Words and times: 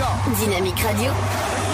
So, 0.00 0.06
Dynamique 0.46 0.82
Radio. 0.82 1.12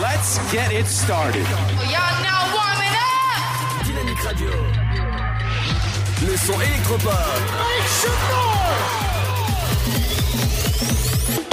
let's 0.03 0.41
get 0.51 0.73
it 0.73 0.87
started. 0.87 1.47
Y'all 1.87 2.19
now 2.27 2.43
warming 2.57 2.97
up! 2.99 3.87
Dynamique 3.87 4.21
Radio. 4.25 4.51
Le 6.27 6.37
son 6.37 6.61
électropop. 6.61 7.13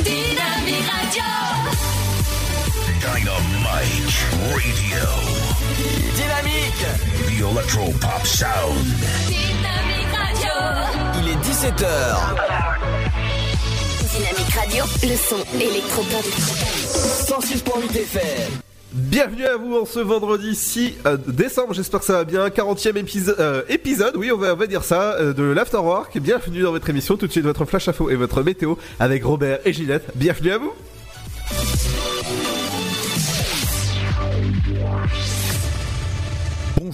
Dynamique 0.03 0.89
Radio. 0.89 1.29
Dynamite 3.01 4.17
Radio. 4.49 5.05
Dynamique. 6.15 6.85
The 7.27 7.37
Electro 7.51 7.85
Pop 8.01 8.25
Sound. 8.25 8.83
Dynamique 9.27 10.11
Radio. 10.17 10.53
Il 11.21 11.29
est 11.29 11.39
17h. 11.45 13.32
Dynamique 14.15 14.53
Radio. 14.53 14.83
Le 15.01 15.15
son 15.17 15.43
électropop. 15.59 16.23
106.8 17.25 17.97
FM. 17.97 18.51
Bienvenue 18.91 19.45
à 19.45 19.57
vous 19.57 19.75
en 19.75 19.85
ce 19.85 19.99
vendredi 19.99 20.53
6 20.53 20.93
euh, 21.07 21.17
décembre, 21.17 21.73
j'espère 21.73 22.01
que 22.01 22.05
ça 22.05 22.13
va 22.13 22.23
bien, 22.23 22.47
40e 22.49 22.95
épisode, 22.95 23.39
euh, 23.39 23.63
épisode 23.69 24.15
oui 24.15 24.31
on 24.31 24.37
va, 24.37 24.53
on 24.53 24.55
va 24.55 24.67
dire 24.67 24.83
ça, 24.83 25.13
euh, 25.13 25.33
de 25.33 25.41
l'Afterwork, 25.41 26.15
bienvenue 26.19 26.61
dans 26.61 26.71
votre 26.71 26.87
émission, 26.91 27.17
tout 27.17 27.25
de 27.25 27.31
suite 27.31 27.43
votre 27.43 27.65
flash 27.65 27.87
info 27.87 28.11
et 28.11 28.15
votre 28.15 28.43
météo 28.43 28.75
avec 28.99 29.23
Robert 29.23 29.59
et 29.65 29.73
Ginette, 29.73 30.11
bienvenue 30.13 30.51
à 30.51 30.57
vous 30.59 30.73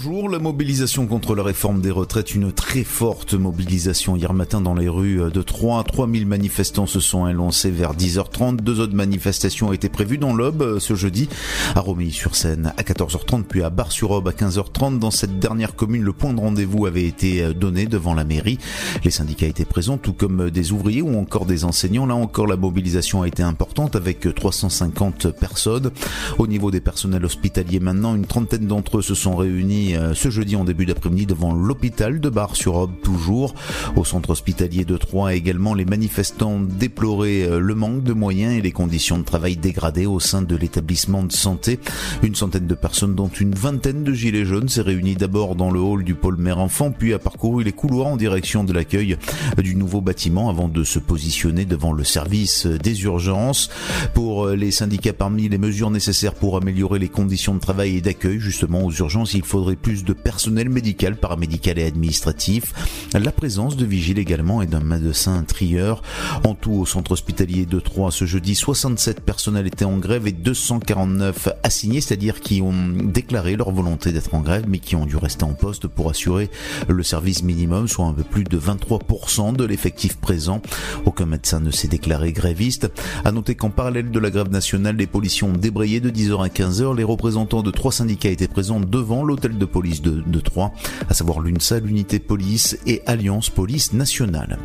Bonjour, 0.02 0.30
la 0.30 0.38
mobilisation 0.38 1.06
contre 1.06 1.34
la 1.34 1.42
réforme 1.42 1.82
des 1.82 1.90
retraites, 1.90 2.34
une 2.34 2.52
très 2.52 2.84
forte 2.84 3.34
mobilisation 3.34 4.16
hier 4.16 4.32
matin 4.32 4.62
dans 4.62 4.72
les 4.72 4.88
rues 4.88 5.30
de 5.30 5.42
Troyes. 5.42 5.84
3000 5.84 6.26
manifestants 6.26 6.86
se 6.86 7.00
sont 7.00 7.26
élancés 7.26 7.70
vers 7.70 7.94
10h30. 7.94 8.60
Deux 8.62 8.80
autres 8.80 8.94
manifestations 8.94 9.68
ont 9.68 9.72
été 9.74 9.90
prévues 9.90 10.16
dans 10.16 10.32
l'Aube 10.32 10.78
ce 10.78 10.94
jeudi, 10.94 11.28
à 11.74 11.80
Romilly-sur-Seine 11.80 12.72
à 12.78 12.82
14h30, 12.82 13.42
puis 13.42 13.62
à 13.62 13.68
Bar-sur-Aube 13.68 14.28
à 14.28 14.30
15h30. 14.30 14.98
Dans 14.98 15.10
cette 15.10 15.38
dernière 15.38 15.76
commune, 15.76 16.02
le 16.02 16.14
point 16.14 16.32
de 16.32 16.40
rendez-vous 16.40 16.86
avait 16.86 17.04
été 17.04 17.52
donné 17.52 17.84
devant 17.84 18.14
la 18.14 18.24
mairie. 18.24 18.58
Les 19.04 19.10
syndicats 19.10 19.48
étaient 19.48 19.66
présents, 19.66 19.98
tout 19.98 20.14
comme 20.14 20.48
des 20.48 20.72
ouvriers 20.72 21.02
ou 21.02 21.18
encore 21.18 21.44
des 21.44 21.64
enseignants. 21.64 22.06
Là 22.06 22.14
encore, 22.14 22.46
la 22.46 22.56
mobilisation 22.56 23.20
a 23.20 23.28
été 23.28 23.42
importante 23.42 23.96
avec 23.96 24.34
350 24.34 25.32
personnes. 25.32 25.90
Au 26.38 26.46
niveau 26.46 26.70
des 26.70 26.80
personnels 26.80 27.26
hospitaliers 27.26 27.80
maintenant, 27.80 28.14
une 28.14 28.24
trentaine 28.24 28.66
d'entre 28.66 28.98
eux 28.98 29.02
se 29.02 29.14
sont 29.14 29.36
réunis 29.36 29.89
euh, 29.96 30.14
ce 30.14 30.30
jeudi 30.30 30.56
en 30.56 30.64
début 30.64 30.86
d'après-midi 30.86 31.26
devant 31.26 31.52
l'hôpital 31.52 32.20
de 32.20 32.28
Bar-sur-Aube 32.28 33.00
toujours. 33.02 33.54
Au 33.96 34.04
centre 34.04 34.30
hospitalier 34.30 34.84
de 34.84 34.96
Troyes 34.96 35.34
également, 35.34 35.74
les 35.74 35.84
manifestants 35.84 36.60
déploraient 36.60 37.42
euh, 37.42 37.58
le 37.58 37.74
manque 37.74 38.02
de 38.02 38.12
moyens 38.12 38.54
et 38.54 38.60
les 38.60 38.72
conditions 38.72 39.18
de 39.18 39.24
travail 39.24 39.56
dégradées 39.56 40.06
au 40.06 40.20
sein 40.20 40.42
de 40.42 40.56
l'établissement 40.56 41.22
de 41.22 41.32
santé. 41.32 41.78
Une 42.22 42.34
centaine 42.34 42.66
de 42.66 42.74
personnes 42.74 43.14
dont 43.14 43.28
une 43.28 43.54
vingtaine 43.54 44.04
de 44.04 44.12
gilets 44.12 44.44
jaunes 44.44 44.68
s'est 44.68 44.80
réunie 44.80 45.14
d'abord 45.14 45.54
dans 45.54 45.70
le 45.70 45.80
hall 45.80 46.04
du 46.04 46.14
pôle 46.14 46.36
mère-enfant 46.36 46.90
puis 46.90 47.14
a 47.14 47.18
parcouru 47.18 47.64
les 47.64 47.72
couloirs 47.72 48.08
en 48.08 48.16
direction 48.16 48.64
de 48.64 48.72
l'accueil 48.72 49.16
du 49.58 49.74
nouveau 49.76 50.00
bâtiment 50.00 50.48
avant 50.48 50.68
de 50.68 50.84
se 50.84 50.98
positionner 50.98 51.64
devant 51.64 51.92
le 51.92 52.04
service 52.04 52.66
des 52.66 53.02
urgences. 53.04 53.70
Pour 54.14 54.46
euh, 54.46 54.56
les 54.56 54.70
syndicats, 54.70 55.12
parmi 55.12 55.48
les 55.48 55.58
mesures 55.58 55.90
nécessaires 55.90 56.34
pour 56.34 56.56
améliorer 56.56 56.98
les 56.98 57.08
conditions 57.08 57.54
de 57.54 57.60
travail 57.60 57.96
et 57.96 58.00
d'accueil 58.00 58.38
justement 58.38 58.84
aux 58.84 58.92
urgences, 58.92 59.34
il 59.34 59.42
faudrait 59.42 59.76
plus 59.80 60.04
de 60.04 60.12
personnel 60.12 60.68
médical, 60.68 61.16
paramédical 61.16 61.78
et 61.78 61.84
administratif, 61.84 62.72
la 63.14 63.32
présence 63.32 63.76
de 63.76 63.84
vigiles 63.84 64.18
également 64.18 64.62
et 64.62 64.66
d'un 64.66 64.80
médecin 64.80 65.42
trieur. 65.42 66.02
En 66.44 66.54
tout, 66.54 66.72
au 66.72 66.86
centre 66.86 67.12
hospitalier 67.12 67.66
de 67.66 67.80
Troyes, 67.80 68.10
ce 68.10 68.24
jeudi, 68.24 68.54
67 68.54 69.20
personnels 69.20 69.66
étaient 69.66 69.84
en 69.84 69.98
grève 69.98 70.26
et 70.26 70.32
249 70.32 71.48
assignés, 71.62 72.00
c'est-à-dire 72.00 72.40
qui 72.40 72.62
ont 72.62 72.72
déclaré 73.04 73.56
leur 73.56 73.70
volonté 73.70 74.12
d'être 74.12 74.34
en 74.34 74.40
grève, 74.40 74.64
mais 74.68 74.78
qui 74.78 74.96
ont 74.96 75.06
dû 75.06 75.16
rester 75.16 75.44
en 75.44 75.54
poste 75.54 75.86
pour 75.86 76.10
assurer 76.10 76.50
le 76.88 77.02
service 77.02 77.42
minimum, 77.42 77.88
soit 77.88 78.06
un 78.06 78.12
peu 78.12 78.24
plus 78.24 78.44
de 78.44 78.58
23% 78.58 79.56
de 79.56 79.64
l'effectif 79.64 80.16
présent. 80.16 80.62
Aucun 81.04 81.26
médecin 81.26 81.60
ne 81.60 81.70
s'est 81.70 81.88
déclaré 81.88 82.32
gréviste. 82.32 82.90
À 83.24 83.32
noter 83.32 83.54
qu'en 83.54 83.70
parallèle 83.70 84.10
de 84.10 84.18
la 84.18 84.30
grève 84.30 84.50
nationale, 84.50 84.96
les 84.96 85.06
policiers 85.06 85.46
ont 85.46 85.52
débrayé 85.52 86.00
de 86.00 86.10
10h 86.10 86.44
à 86.44 86.48
15h. 86.48 86.96
Les 86.96 87.04
représentants 87.04 87.62
de 87.62 87.70
trois 87.70 87.92
syndicats 87.92 88.30
étaient 88.30 88.48
présents 88.48 88.80
devant 88.80 89.24
l'hôtel 89.24 89.58
de 89.58 89.64
police 89.70 90.02
de, 90.02 90.22
de 90.26 90.40
Troyes, 90.40 90.72
à 91.08 91.14
savoir 91.14 91.40
l'UNSA, 91.40 91.80
l'unité 91.80 92.18
police 92.18 92.78
et 92.86 93.02
Alliance 93.06 93.50
Police 93.50 93.92
Nationale. 93.92 94.58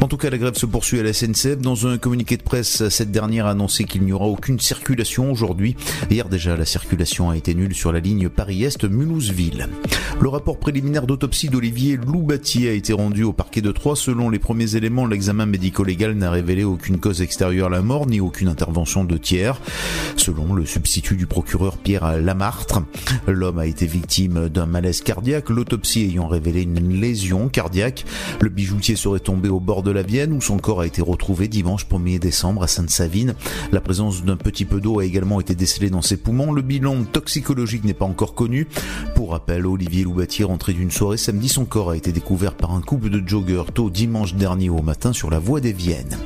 En 0.00 0.08
tout 0.08 0.16
cas, 0.16 0.30
la 0.30 0.38
grève 0.38 0.54
se 0.54 0.66
poursuit 0.66 1.00
à 1.00 1.02
la 1.02 1.12
SNCF. 1.12 1.58
Dans 1.58 1.86
un 1.86 1.98
communiqué 1.98 2.36
de 2.36 2.42
presse, 2.42 2.88
cette 2.88 3.10
dernière 3.10 3.46
a 3.46 3.50
annoncé 3.50 3.84
qu'il 3.84 4.02
n'y 4.02 4.12
aura 4.12 4.26
aucune 4.26 4.60
circulation 4.60 5.30
aujourd'hui. 5.30 5.76
Hier 6.10 6.28
déjà, 6.28 6.56
la 6.56 6.64
circulation 6.64 7.30
a 7.30 7.36
été 7.36 7.54
nulle 7.54 7.74
sur 7.74 7.92
la 7.92 8.00
ligne 8.00 8.28
Paris-Est-Mulhouse-Ville. 8.28 9.68
Le 10.20 10.28
rapport 10.28 10.58
préliminaire 10.58 11.06
d'autopsie 11.06 11.48
d'Olivier 11.48 11.96
Loubatier 11.96 12.68
a 12.68 12.72
été 12.72 12.92
rendu 12.92 13.22
au 13.24 13.32
parquet 13.32 13.60
de 13.60 13.72
Troyes. 13.72 13.96
Selon 13.96 14.30
les 14.30 14.38
premiers 14.38 14.76
éléments, 14.76 15.06
l'examen 15.06 15.46
médico-légal 15.46 16.14
n'a 16.14 16.30
révélé 16.30 16.64
aucune 16.64 16.98
cause 16.98 17.22
extérieure 17.22 17.68
à 17.68 17.70
la 17.70 17.82
mort 17.82 18.06
ni 18.06 18.20
aucune 18.20 18.48
intervention 18.48 19.04
de 19.04 19.16
tiers. 19.16 19.60
Selon 20.16 20.54
le 20.54 20.66
substitut 20.66 21.16
du 21.16 21.26
procureur 21.26 21.76
Pierre 21.76 22.18
Lamartre, 22.20 22.82
l'homme 23.26 23.58
a 23.58 23.66
été 23.66 23.86
victime 23.86 24.23
d'un 24.28 24.66
malaise 24.66 25.00
cardiaque, 25.00 25.50
l'autopsie 25.50 26.02
ayant 26.02 26.26
révélé 26.26 26.62
une 26.62 27.00
lésion 27.00 27.48
cardiaque. 27.48 28.04
Le 28.40 28.48
bijoutier 28.48 28.96
serait 28.96 29.20
tombé 29.20 29.48
au 29.48 29.60
bord 29.60 29.82
de 29.82 29.90
la 29.90 30.02
Vienne 30.02 30.32
où 30.32 30.40
son 30.40 30.58
corps 30.58 30.80
a 30.80 30.86
été 30.86 31.02
retrouvé 31.02 31.48
dimanche 31.48 31.86
1er 31.86 32.18
décembre 32.18 32.62
à 32.62 32.66
Sainte-Savine. 32.66 33.34
La 33.72 33.80
présence 33.80 34.24
d'un 34.24 34.36
petit 34.36 34.64
peu 34.64 34.80
d'eau 34.80 35.00
a 35.00 35.04
également 35.04 35.40
été 35.40 35.54
décelée 35.54 35.90
dans 35.90 36.02
ses 36.02 36.16
poumons. 36.16 36.52
Le 36.52 36.62
bilan 36.62 37.04
toxicologique 37.04 37.84
n'est 37.84 37.94
pas 37.94 38.04
encore 38.04 38.34
connu. 38.34 38.66
Pour 39.14 39.30
rappel, 39.30 39.66
Olivier 39.66 40.04
Loubatier 40.04 40.44
rentré 40.44 40.72
d'une 40.72 40.90
soirée 40.90 41.16
samedi, 41.16 41.48
son 41.48 41.64
corps 41.64 41.90
a 41.90 41.96
été 41.96 42.12
découvert 42.12 42.54
par 42.54 42.72
un 42.72 42.80
couple 42.80 43.10
de 43.10 43.26
joggeurs 43.26 43.72
tôt 43.72 43.90
dimanche 43.90 44.34
dernier 44.34 44.70
au 44.70 44.82
matin 44.82 45.12
sur 45.12 45.30
la 45.30 45.38
voie 45.38 45.60
des 45.60 45.72
Viennes. 45.72 46.16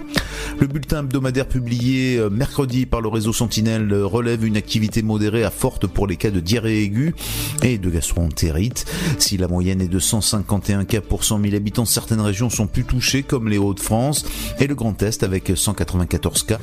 Le 0.61 0.67
bulletin 0.67 1.01
hebdomadaire 1.01 1.47
publié 1.47 2.17
euh, 2.17 2.31
mercredi 2.31 2.85
par 2.85 3.01
le 3.01 3.09
réseau 3.09 3.33
Sentinelle 3.33 3.93
relève 3.95 4.45
une 4.45 4.57
activité 4.57 5.03
modérée 5.03 5.45
à 5.45 5.51
forte 5.51 5.87
pour 5.87 6.09
les 6.09 6.17
cas 6.17 6.31
de 6.31 6.41
diarrhée 6.41 6.83
aiguë 6.83 7.15
et 7.63 7.79
de 7.79 7.88
gastroentérite. 7.91 8.85
Si 9.19 9.37
la 9.37 9.49
moyenne 9.49 9.81
est 9.81 9.89
de 9.89 9.99
151 9.99 10.85
cas 10.85 11.01
pour 11.01 11.25
100 11.25 11.43
000 11.43 11.55
habitants, 11.55 11.85
certaines 11.85 12.21
régions 12.21 12.51
sont 12.51 12.67
plus 12.67 12.85
touchées 12.85 13.23
comme 13.23 13.49
les 13.49 13.59
Hauts-de-France 13.59 14.25
et 14.59 14.67
le 14.67 14.75
Grand 14.75 15.03
Est 15.03 15.23
avec 15.23 15.53
194 15.55 16.43
cas. 16.45 16.59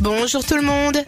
Bonjour 0.00 0.44
tout 0.44 0.56
le 0.56 0.62
monde. 0.62 0.98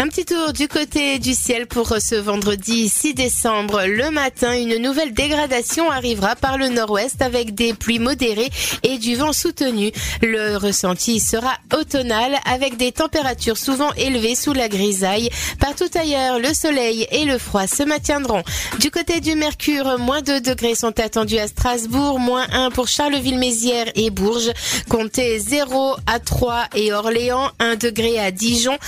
Un 0.00 0.08
petit 0.08 0.24
tour 0.24 0.52
du 0.54 0.68
côté 0.68 1.18
du 1.18 1.34
ciel 1.34 1.66
pour 1.66 1.96
ce 2.00 2.14
vendredi 2.14 2.88
6 2.88 3.12
décembre. 3.12 3.82
Le 3.86 4.10
matin, 4.10 4.54
une 4.54 4.78
nouvelle 4.78 5.12
dégradation 5.12 5.90
arrivera 5.90 6.34
par 6.34 6.56
le 6.56 6.68
nord-ouest 6.68 7.20
avec 7.20 7.54
des 7.54 7.74
pluies 7.74 7.98
modérées 7.98 8.48
et 8.84 8.96
du 8.98 9.16
vent 9.16 9.34
soutenu. 9.34 9.92
Le 10.22 10.56
ressenti 10.56 11.20
sera 11.20 11.52
automnal 11.78 12.38
avec 12.50 12.78
des 12.78 12.90
températures 12.90 13.58
souvent 13.58 13.92
élevées 13.94 14.34
sous 14.34 14.54
la 14.54 14.68
grisaille. 14.68 15.28
Partout 15.60 15.90
ailleurs, 15.94 16.38
le 16.38 16.54
soleil 16.54 17.06
et 17.10 17.24
le 17.26 17.38
froid 17.38 17.66
se 17.66 17.82
maintiendront. 17.82 18.42
Du 18.80 18.90
côté 18.90 19.20
du 19.20 19.34
Mercure, 19.34 19.98
moins 19.98 20.22
2 20.22 20.40
degrés 20.40 20.74
sont 20.74 20.98
attendus 21.00 21.38
à 21.38 21.48
Strasbourg, 21.48 22.18
moins 22.18 22.46
1 22.52 22.70
pour 22.70 22.88
Charleville-Mézières 22.88 23.90
et 23.94 24.10
Bourges. 24.10 24.52
Comptez 24.88 25.38
0 25.38 25.96
à 26.06 26.18
3 26.18 26.64
et 26.74 26.92
Orléans, 26.92 27.50
1 27.58 27.76
degré 27.76 28.18
à 28.18 28.30
Dijon, 28.38 28.78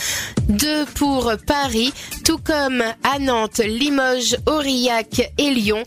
2 0.48 0.84
pour 0.94 1.32
Paris, 1.46 1.92
tout 2.24 2.38
comme 2.38 2.82
à 3.02 3.18
Nantes, 3.18 3.58
Limoges, 3.58 4.36
Aurillac 4.46 5.32
et 5.38 5.50
Lyon, 5.50 5.82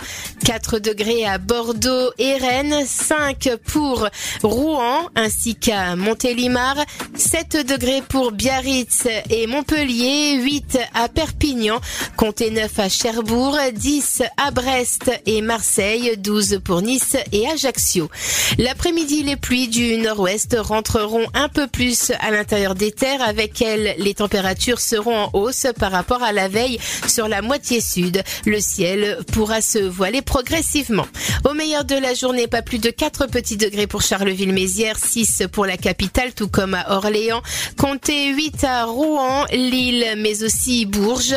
4 0.45 0.79
degrés 0.79 1.25
à 1.25 1.37
Bordeaux 1.37 2.11
et 2.17 2.35
Rennes, 2.35 2.83
5 2.85 3.49
pour 3.65 4.07
Rouen 4.43 5.09
ainsi 5.15 5.55
qu'à 5.55 5.95
Montélimar, 5.95 6.75
7 7.15 7.65
degrés 7.65 8.01
pour 8.07 8.31
Biarritz 8.31 9.07
et 9.29 9.47
Montpellier, 9.47 10.35
8 10.41 10.79
à 10.93 11.07
Perpignan, 11.07 11.79
comptez 12.17 12.51
9 12.51 12.79
à 12.79 12.89
Cherbourg, 12.89 13.57
10 13.73 14.23
à 14.37 14.51
Brest 14.51 15.11
et 15.25 15.41
Marseille, 15.41 16.15
12 16.17 16.59
pour 16.63 16.81
Nice 16.81 17.15
et 17.31 17.47
Ajaccio. 17.47 18.09
L'après-midi, 18.57 19.23
les 19.23 19.37
pluies 19.37 19.69
du 19.69 19.97
nord-ouest 19.97 20.57
rentreront 20.59 21.25
un 21.33 21.47
peu 21.47 21.67
plus 21.67 22.11
à 22.19 22.31
l'intérieur 22.31 22.75
des 22.75 22.91
terres 22.91 23.21
avec 23.21 23.52
lesquelles 23.53 23.95
les 23.99 24.15
températures 24.15 24.79
seront 24.79 25.15
en 25.15 25.29
hausse 25.33 25.67
par 25.79 25.91
rapport 25.91 26.23
à 26.23 26.31
la 26.31 26.47
veille 26.47 26.79
sur 27.07 27.27
la 27.27 27.41
moitié 27.41 27.81
sud. 27.81 28.23
Le 28.45 28.59
ciel 28.59 29.19
pourra 29.31 29.61
se 29.61 29.77
voiler 29.77 30.21
progressivement. 30.23 31.05
Au 31.47 31.53
meilleur 31.53 31.85
de 31.85 31.95
la 31.95 32.15
journée, 32.15 32.47
pas 32.47 32.63
plus 32.63 32.79
de 32.79 32.89
4 32.89 33.27
petits 33.27 33.57
degrés 33.57 33.85
pour 33.85 34.01
Charleville-Mézières, 34.01 34.97
6 34.97 35.43
pour 35.51 35.65
la 35.67 35.77
capitale, 35.77 36.33
tout 36.33 36.47
comme 36.47 36.73
à 36.73 36.95
Orléans. 36.95 37.43
Comptez 37.77 38.29
8 38.29 38.63
à 38.63 38.85
Rouen, 38.85 39.45
Lille, 39.51 40.15
mais 40.17 40.43
aussi 40.43 40.85
Bourges 40.85 41.35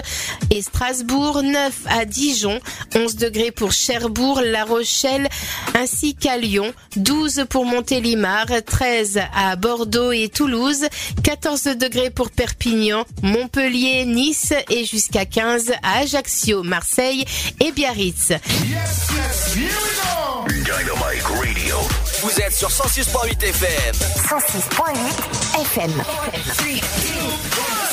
et 0.51 0.63
Strasbourg, 0.63 1.43
9 1.43 1.73
à 1.87 2.05
Dijon, 2.07 2.61
11 2.95 3.17
degrés 3.17 3.51
pour 3.51 3.73
Cherbourg, 3.73 4.41
La 4.43 4.65
Rochelle, 4.65 5.29
ainsi 5.75 6.15
qu'à 6.15 6.39
Lyon, 6.39 6.73
12 6.97 7.45
pour 7.51 7.67
Montélimar, 7.67 8.47
13 8.65 9.21
à 9.35 9.57
Bordeaux 9.57 10.13
et 10.13 10.29
Toulouse, 10.29 10.87
14 11.23 11.65
degrés 11.77 12.06
degrés 12.07 12.11
pour 12.11 12.31
Perpignan, 12.31 13.05
Montpellier, 13.23 14.05
Nice 14.05 14.53
et 14.71 14.85
jusqu'à 14.85 15.25
15 15.25 15.73
à 15.83 15.99
Ajaccio, 15.99 16.63
Marseille 16.63 17.25
et 17.61 17.73
Biarritz. 17.73 18.31
Yes, 18.31 18.41
yes, 18.65 19.57
here 19.57 19.69
we 19.69 19.93
go. 20.03 20.47
Dynamic 20.65 21.23
Radio. 21.29 21.77
Vous 22.23 22.41
êtes 22.41 22.55
sur 22.55 22.69
106.8 22.69 23.43
FM. 23.43 23.95
106.8 23.95 25.61
FM. 25.63 25.93
3, 25.93 26.33
2, 26.33 26.71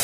1. 0.00 0.03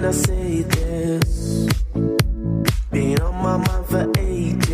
when 0.00 0.06
I 0.06 0.12
say 0.12 0.62
this. 0.62 1.66
Been 2.92 3.20
on 3.20 3.34
my 3.42 3.56
mind 3.56 3.86
for 3.86 4.12
ages. 4.16 4.67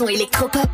son 0.00 0.08
électropop. 0.08 0.69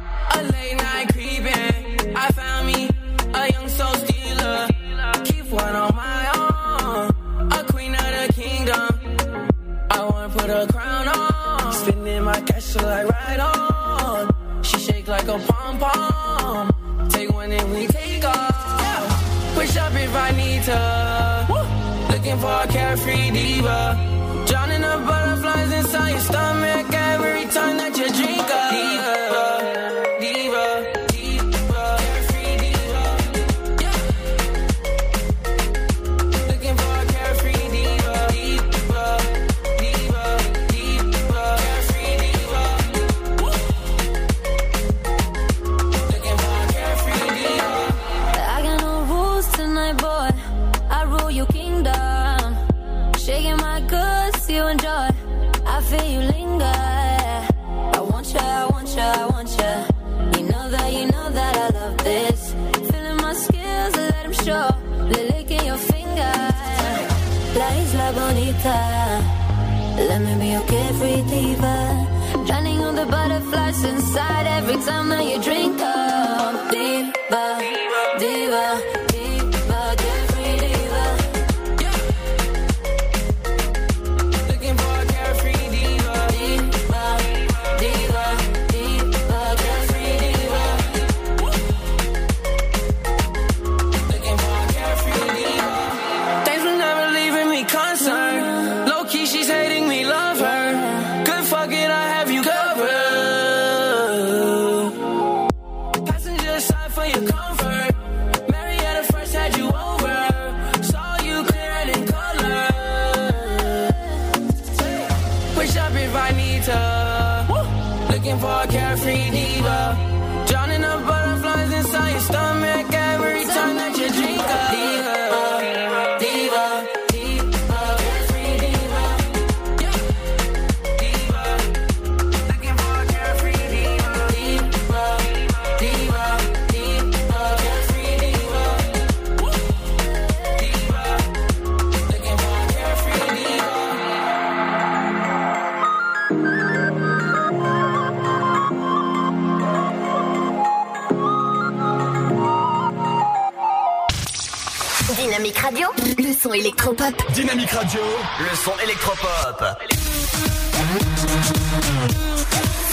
Le 155.98 156.32
son 156.32 156.52
électropop. 156.52 157.14
Dynamique 157.32 157.70
Radio, 157.70 158.00
le 158.40 158.56
son 158.56 158.72
électropop. 158.82 159.64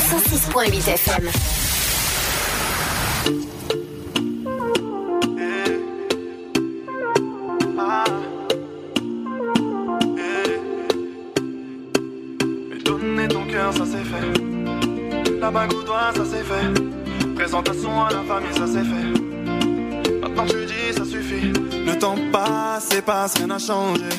106.8 0.10 0.89
FM. 0.89 1.29
Mais 12.69 12.77
donner 12.83 13.27
ton 13.27 13.45
cœur, 13.45 13.74
ça 13.74 13.83
c'est 13.86 14.03
fait. 14.03 15.39
La 15.39 15.51
bague 15.51 15.74
au 15.74 15.83
doigt, 15.83 16.12
ça 16.15 16.24
c'est 16.29 16.43
fait. 16.43 17.36
Présentation 17.36 18.05
à 18.05 18.12
la 18.12 18.24
famille, 18.24 18.53
ça 18.53 18.65
c'est 18.67 18.83
fait. 18.83 19.32
Temps 22.03 22.17
passe 22.33 22.89
et 22.98 23.01
passe, 23.01 23.36
rien 23.38 23.48
n'a 23.48 23.60
changé. 23.60 24.10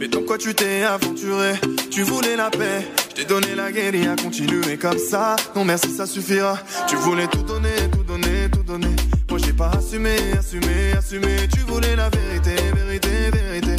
Mais 0.00 0.08
dans 0.08 0.22
quoi 0.22 0.36
tu 0.36 0.52
t'es 0.52 0.82
aventuré? 0.82 1.52
Tu 1.88 2.02
voulais 2.02 2.34
la 2.34 2.50
paix, 2.50 2.84
je 3.10 3.14
t'ai 3.14 3.24
donné 3.24 3.54
la 3.54 3.66
à 3.66 4.16
continuer 4.16 4.76
comme 4.76 4.98
ça. 4.98 5.36
Non 5.54 5.64
merci, 5.64 5.90
ça 5.90 6.06
suffira. 6.06 6.58
Tu 6.88 6.96
voulais 6.96 7.28
tout 7.28 7.44
donner, 7.44 7.76
tout 7.92 8.02
donner, 8.02 8.50
tout 8.52 8.64
donner. 8.64 8.96
Moi 9.28 9.38
j'ai 9.44 9.52
pas 9.52 9.70
assumé, 9.78 10.16
assumé, 10.36 10.92
assumé. 10.98 11.36
Tu 11.54 11.60
voulais 11.60 11.94
la 11.94 12.10
vérité, 12.10 12.56
vérité, 12.74 13.30
vérité. 13.32 13.76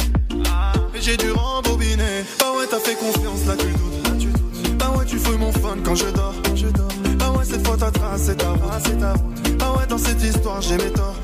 Mais 0.94 1.00
j'ai 1.02 1.18
dû 1.18 1.30
rembobiner. 1.32 2.24
Bah 2.40 2.52
ouais, 2.56 2.64
t'as 2.70 2.78
fait 2.78 2.94
confiance, 2.94 3.44
là 3.46 3.54
tu 3.58 3.66
doutes. 3.66 4.78
Bah 4.78 4.94
ouais, 4.96 5.04
tu 5.04 5.18
fouilles 5.18 5.36
mon 5.36 5.52
fun 5.52 5.76
quand 5.84 5.94
je 5.94 6.06
dors. 6.06 6.34
Je 6.54 6.68
dors. 6.68 6.88
Bah 7.18 7.30
ouais, 7.36 7.44
cette 7.44 7.66
fois 7.66 7.76
ta 7.76 7.90
trace, 7.90 8.22
c'est 8.24 8.36
ta 8.36 8.48
route. 8.48 8.62
c'est 8.82 8.98
ta 8.98 9.12
route. 9.12 9.58
Bah 9.58 9.74
ouais, 9.78 9.86
dans 9.86 9.98
cette 9.98 10.22
histoire, 10.22 10.62
j'ai 10.62 10.78
mes 10.78 10.90
torts. 10.90 11.16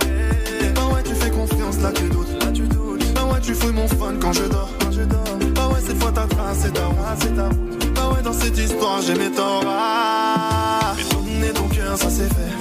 Confiance, 1.38 1.78
là 1.80 1.90
tu 1.94 2.08
doutes. 2.08 2.32
Là, 2.40 2.50
tu 2.52 2.62
doutes. 2.62 3.14
Bah 3.14 3.24
ouais, 3.32 3.40
tu 3.40 3.54
fouilles 3.54 3.72
mon 3.72 3.88
fun 3.88 4.14
quand 4.20 4.32
je 4.32 4.44
dors. 4.44 4.70
Quand 4.80 4.92
je 4.92 5.02
dors. 5.02 5.38
Bah 5.54 5.68
ouais, 5.68 5.80
cette 5.86 6.00
fois 6.02 6.12
ta 6.12 6.26
trace, 6.26 6.58
c'est 6.62 6.74
ta 6.74 6.86
route. 6.86 7.94
Bah 7.94 8.10
ouais, 8.12 8.22
dans 8.22 8.32
cette 8.32 8.58
histoire, 8.58 9.00
j'ai 9.02 9.14
mes 9.14 9.30
torts. 9.30 9.62
Ah. 9.66 10.94
Mais 10.96 11.04
donner 11.14 11.52
ton 11.52 11.68
cœur, 11.68 11.96
ça 11.96 12.10
c'est 12.10 12.32
fait. 12.36 12.52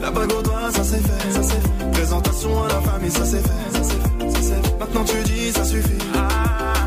La 0.00 0.10
bague 0.10 0.32
au 0.32 0.42
doigt, 0.42 0.70
ça 0.72 0.84
c'est 0.84 1.02
fait. 1.08 1.90
Présentation 1.92 2.64
à 2.64 2.68
la 2.68 2.80
famille, 2.80 3.10
ça 3.10 3.24
c'est 3.24 3.42
fait. 3.42 4.78
Maintenant 4.78 5.04
tu 5.04 5.22
dis, 5.24 5.52
ça 5.52 5.64
suffit. 5.64 6.02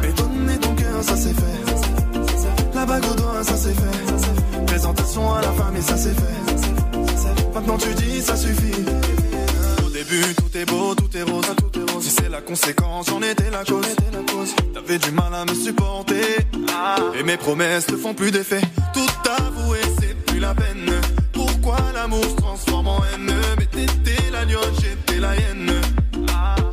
Mais 0.01 0.11
donner 0.13 0.57
ton 0.59 0.75
cœur, 0.75 1.01
ça 1.01 1.15
c'est 1.15 1.33
fait. 1.33 2.75
La 2.75 2.85
bague 2.85 3.05
au 3.11 3.15
doigt, 3.15 3.43
ça 3.43 3.55
c'est 3.57 3.73
fait. 3.73 4.65
Présentation 4.67 5.33
à 5.33 5.41
la 5.41 5.51
famille, 5.53 5.81
ça 5.81 5.97
c'est 5.97 6.13
fait. 6.13 7.53
Maintenant 7.53 7.77
tu 7.77 7.93
dis, 7.95 8.21
ça 8.21 8.35
suffit. 8.35 8.85
Début, 10.15 10.35
tout 10.35 10.57
est 10.57 10.65
beau, 10.65 10.95
tout 10.95 11.17
est 11.17 11.23
rose. 11.23 11.45
Tout 11.57 11.79
est 11.79 11.91
rose. 11.91 12.03
Si 12.03 12.09
c'est 12.09 12.29
la 12.29 12.39
conséquence, 12.39 13.07
j'en 13.09 13.21
étais 13.21 13.49
la 13.51 13.65
cause. 13.65 13.85
T'avais 14.73 14.97
du 14.97 15.11
mal 15.11 15.33
à 15.33 15.43
me 15.43 15.53
supporter. 15.53 16.37
Et 17.19 17.23
mes 17.23 17.35
promesses 17.35 17.89
ne 17.89 17.97
font 17.97 18.13
plus 18.13 18.31
d'effet. 18.31 18.61
Tout 18.93 19.29
avouer, 19.29 19.81
c'est 19.99 20.15
plus 20.25 20.39
la 20.39 20.53
peine. 20.53 20.89
Pourquoi 21.33 21.77
l'amour 21.93 22.23
se 22.23 22.35
transforme 22.35 22.87
en 22.87 22.99
haine? 23.03 23.33
Mais 23.57 23.65
t'étais 23.65 24.31
la 24.31 24.45
lionne, 24.45 24.73
j'étais 24.79 25.19
la 25.19 25.35
hyène. 25.35 25.71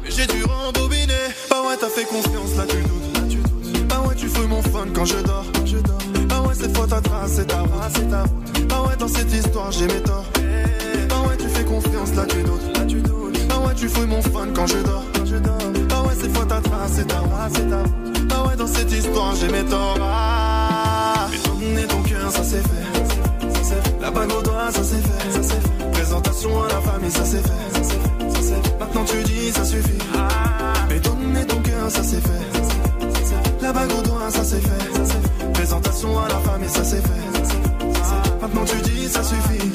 Mais 0.05 0.11
j'ai 0.11 0.27
dû 0.27 0.45
rembobiner. 0.45 1.13
Bah 1.51 1.63
ouais, 1.67 1.77
t'as 1.81 1.89
fait 1.89 2.05
confiance, 2.05 2.57
là 2.57 2.65
tu 2.69 2.77
doutes. 2.77 3.15
Là, 3.15 3.21
tu 3.29 3.39
doutes. 3.39 3.89
Bah 3.89 4.05
ouais, 4.07 4.15
tu 4.15 4.29
fouilles 4.29 4.47
mon 4.47 4.63
fun 4.63 4.87
quand 4.95 5.05
je 5.05 5.19
dors. 5.19 5.47
Quand 5.53 5.67
je 5.67 5.79
dors. 5.79 5.99
Bah 6.29 6.43
ouais, 6.47 6.55
cette 6.55 6.77
fois 6.77 6.87
ta 6.87 7.01
trace, 7.01 7.33
c'est 7.35 7.47
ta 7.47 7.61
route. 7.63 7.73
c'est 7.93 8.09
ta 8.09 8.23
route. 8.23 8.67
Bah 8.69 8.85
ouais, 8.89 8.97
dans 8.97 9.09
cette 9.09 9.33
histoire, 9.33 9.73
j'ai 9.73 9.87
mes 9.89 10.01
torts. 10.03 10.27
Bah 11.09 11.17
ouais, 11.29 11.37
tu 11.37 11.49
fais 11.49 11.65
confiance, 11.65 12.15
là 12.15 12.25
tu 12.29 12.43
doutes. 12.45 12.77
Là, 12.77 12.85
tu 12.87 13.01
doutes. 13.01 13.22
Bah 13.63 13.69
ouais, 13.69 13.75
tu 13.75 13.89
fouilles 13.89 14.07
mon 14.07 14.23
fun 14.23 14.49
quand 14.55 14.67
je 14.67 14.79
dors. 14.79 15.05
Quand 15.15 15.25
je 15.25 15.37
dors. 15.37 15.59
Bah 15.89 16.03
ouais, 16.03 16.15
cette 16.21 16.37
fois 16.37 16.47
ta 16.47 16.61
trace, 16.61 16.93
c'est 16.95 17.07
ta 17.07 17.23
c'est 17.55 17.69
ta. 17.69 17.83
Bah 18.29 18.49
ouais, 18.49 18.57
dans 18.57 18.67
cette 18.67 18.91
histoire, 18.91 19.35
j'ai 19.37 19.49
mes 19.49 19.65
torts. 19.65 19.99
Ah. 20.01 21.29
Mais 21.31 21.39
donner 21.39 21.87
ton 21.87 22.03
cœur, 22.03 22.31
ça 22.31 22.43
c'est 22.43 22.63
fait. 22.63 23.47
C'est 23.63 23.83
fait. 23.83 24.01
La 24.01 24.11
bague 24.11 24.33
au 24.33 24.43
doigt, 24.43 24.73
ça 24.73 24.83
c'est 24.83 24.97
fait. 24.97 25.33
Ça 25.33 25.43
c'est 25.43 25.61
fait. 25.61 25.91
Présentation 25.93 26.63
à 26.65 26.69
la 26.69 26.81
famille, 26.81 27.11
ça 27.11 27.25
c'est 27.25 27.43
fait. 27.43 27.49
Ça 27.49 27.81
c'est 27.83 27.93
fait. 27.93 28.43
C'est 28.43 28.55
fait. 28.55 28.79
Maintenant 28.81 29.05
tu 29.05 29.23
dis, 29.23 29.53
ça 29.53 29.65
suffit. 29.65 29.99
Mais 30.89 30.99
donner 31.01 31.47
ton 31.47 31.61
cœur, 31.63 31.91
ça 31.91 32.03
c'est 32.03 32.21
fait. 32.21 32.61
Ça 32.61 33.11
c'est 33.15 33.25
fait. 33.25 33.63
La 33.63 33.73
bague 33.73 33.93
au 33.93 34.03
doigt, 34.03 34.31
ça 34.31 34.45
c'est 34.45 34.61
fait. 34.61 34.93
Ça 34.93 35.05
c'est 35.05 35.45
fait. 35.45 35.53
Présentation 35.53 36.19
à 36.19 36.29
la 36.29 36.39
famille, 36.41 36.69
ça 36.69 36.83
c'est 36.83 36.97
fait. 36.97 37.09
Ça 37.33 37.41
c'est 37.45 37.55
c'est 38.03 38.31
fait. 38.31 38.41
Maintenant 38.41 38.65
tu 38.65 38.77
dis, 38.91 39.09
ça 39.09 39.23
suffit. 39.23 39.71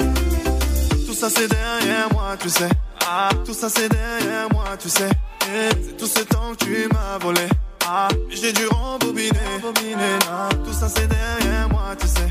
Tout 1.06 1.14
ça 1.14 1.30
c'est 1.30 1.48
derrière 1.48 2.08
moi, 2.12 2.36
tu 2.38 2.50
sais. 2.50 2.68
Ah, 3.10 3.30
tout 3.42 3.54
ça 3.54 3.68
c'est 3.70 3.88
derrière 3.88 4.48
moi, 4.52 4.64
tu 4.78 4.90
sais. 4.90 5.08
Eh, 5.46 5.70
C'est 5.82 5.96
tout 5.96 6.06
ce 6.06 6.20
temps 6.24 6.52
que 6.58 6.64
tu 6.64 6.88
m'as 6.92 7.16
volé. 7.18 7.40
Ah, 7.86 8.08
j'ai 8.28 8.52
dû 8.52 8.66
rembobiner. 8.66 9.30
rembobiner. 9.62 10.18
Ah, 10.30 10.50
tout 10.62 10.74
ça 10.74 10.88
c'est 10.94 11.06
derrière 11.08 11.70
moi, 11.70 11.96
tu 11.98 12.06
sais. 12.06 12.28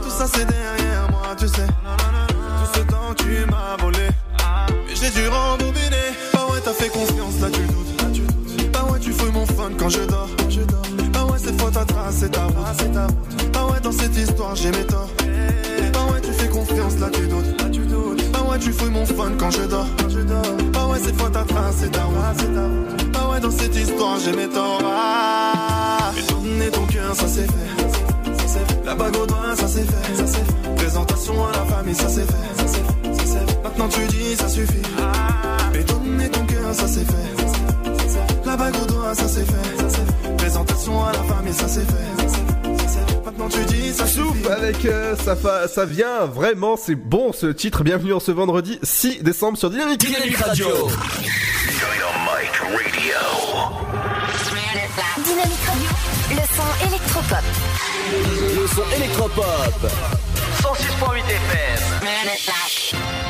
Tout 0.00 0.10
ça 0.10 0.26
c'est 0.32 0.44
derrière 0.44 1.10
moi, 1.10 1.34
tu 1.36 1.48
sais. 1.48 1.66
Tout 1.66 2.72
ce 2.78 2.80
temps 2.82 3.14
que 3.16 3.22
tu 3.24 3.46
m'as 3.50 3.76
volé. 3.82 4.08
Ah, 4.38 4.66
j'ai 4.94 5.10
dû 5.10 5.26
rembobiner. 5.26 6.06
Bah 6.32 6.46
ouais, 6.52 6.60
t'as 6.64 6.72
fait 6.72 6.88
confiance, 6.88 7.40
là 7.40 7.48
tu 7.52 7.62
doutes. 7.62 8.00
Là, 8.00 8.08
tu 8.14 8.20
doutes. 8.20 8.70
Bah 8.70 8.84
ouais, 8.92 9.00
tu 9.00 9.10
fouilles 9.12 9.32
mon 9.32 9.46
fun 9.46 9.70
quand 9.76 9.88
je 9.88 10.02
dors. 10.04 10.28
Quand 10.38 10.50
je 10.50 10.60
dors. 10.60 10.82
Bah 11.12 11.24
ouais, 11.24 11.38
cette 11.40 11.60
fois 11.60 11.72
ta 11.72 11.84
trace, 11.84 12.14
c'est 12.20 12.30
ta 12.30 12.44
route. 12.44 12.56
c'est 12.78 12.92
ta 12.92 13.06
route. 13.06 13.50
Bah 13.52 13.66
ouais, 13.72 13.80
dans 13.80 13.92
cette 13.92 14.16
histoire, 14.16 14.54
j'ai 14.54 14.70
mes 14.70 14.86
torts. 14.86 15.10
Bah 15.92 16.00
ouais, 16.12 16.20
tu 16.20 16.30
fais 16.32 16.48
confiance, 16.48 16.96
là 17.00 17.08
tu 17.12 17.26
doutes. 17.26 17.65
Tu 18.58 18.72
fouilles 18.72 18.90
mon 18.90 19.06
fun 19.06 19.32
quand 19.38 19.50
je 19.50 19.62
dors. 19.62 19.86
Bah 20.72 20.86
ouais, 20.88 20.98
cette 21.02 21.18
fois 21.18 21.30
ta 21.30 21.42
trace, 21.44 21.76
c'est 21.78 21.90
ta 21.90 22.04
route. 22.04 22.16
Bah 23.12 23.28
ouais, 23.30 23.40
dans 23.40 23.50
cette 23.50 23.74
histoire, 23.76 24.18
j'ai 24.18 24.32
mes 24.32 24.48
torts. 24.48 24.80
Ah. 24.84 26.12
Mais 26.58 26.70
ton 26.70 26.86
cœur, 26.86 27.14
ça 27.14 27.26
c'est 27.28 27.46
fait. 27.46 28.84
La 28.84 28.94
bague 28.94 29.16
au 29.16 29.26
doigt, 29.26 29.56
ça 29.56 29.66
c'est 29.68 29.84
fait. 29.84 30.74
Présentation 30.76 31.34
à 31.46 31.52
la 31.52 31.64
famille, 31.64 31.94
ça 31.94 32.08
c'est 32.08 32.26
fait. 32.26 33.62
Maintenant 33.64 33.88
tu 33.88 34.06
dis, 34.06 34.36
ça 34.36 34.48
suffit. 34.48 34.82
Mais 35.72 35.84
donner 35.84 36.28
ton 36.30 36.44
cœur, 36.46 36.72
ça 36.72 36.86
c'est 36.86 37.04
fait. 37.04 38.46
La 38.46 38.56
bague 38.56 38.74
au 38.82 38.86
doigt. 38.86 39.14
Ça 39.14 39.28
c'est 39.28 39.44
fait. 39.44 40.36
Présentation 40.36 41.04
à 41.04 41.12
la 41.12 41.22
famille, 41.22 41.54
ça 41.54 41.68
c'est 41.68 41.80
fait. 41.80 42.45
Maintenant 43.38 43.48
tu 43.50 43.64
dis, 43.66 43.92
ça. 43.92 44.06
Souffle 44.06 44.50
avec 44.50 44.84
euh, 44.86 45.14
ça, 45.16 45.36
fa- 45.36 45.68
ça 45.68 45.84
vient 45.84 46.24
vraiment, 46.24 46.76
c'est 46.76 46.94
bon 46.94 47.32
ce 47.32 47.46
titre. 47.46 47.84
Bienvenue 47.84 48.14
en 48.14 48.20
ce 48.20 48.30
vendredi 48.30 48.78
6 48.82 49.22
décembre 49.22 49.58
sur 49.58 49.68
Dynamique. 49.68 50.00
Dynamique 50.00 50.36
Radio. 50.38 50.66
Dynamique 55.22 55.60
Radio, 55.66 55.84
le 56.30 56.36
son 56.56 56.86
électropop. 56.88 57.44
Le 58.56 58.66
son 58.68 58.84
électropop. 58.96 59.90
106.8 60.62 61.18
FM. 61.28 63.25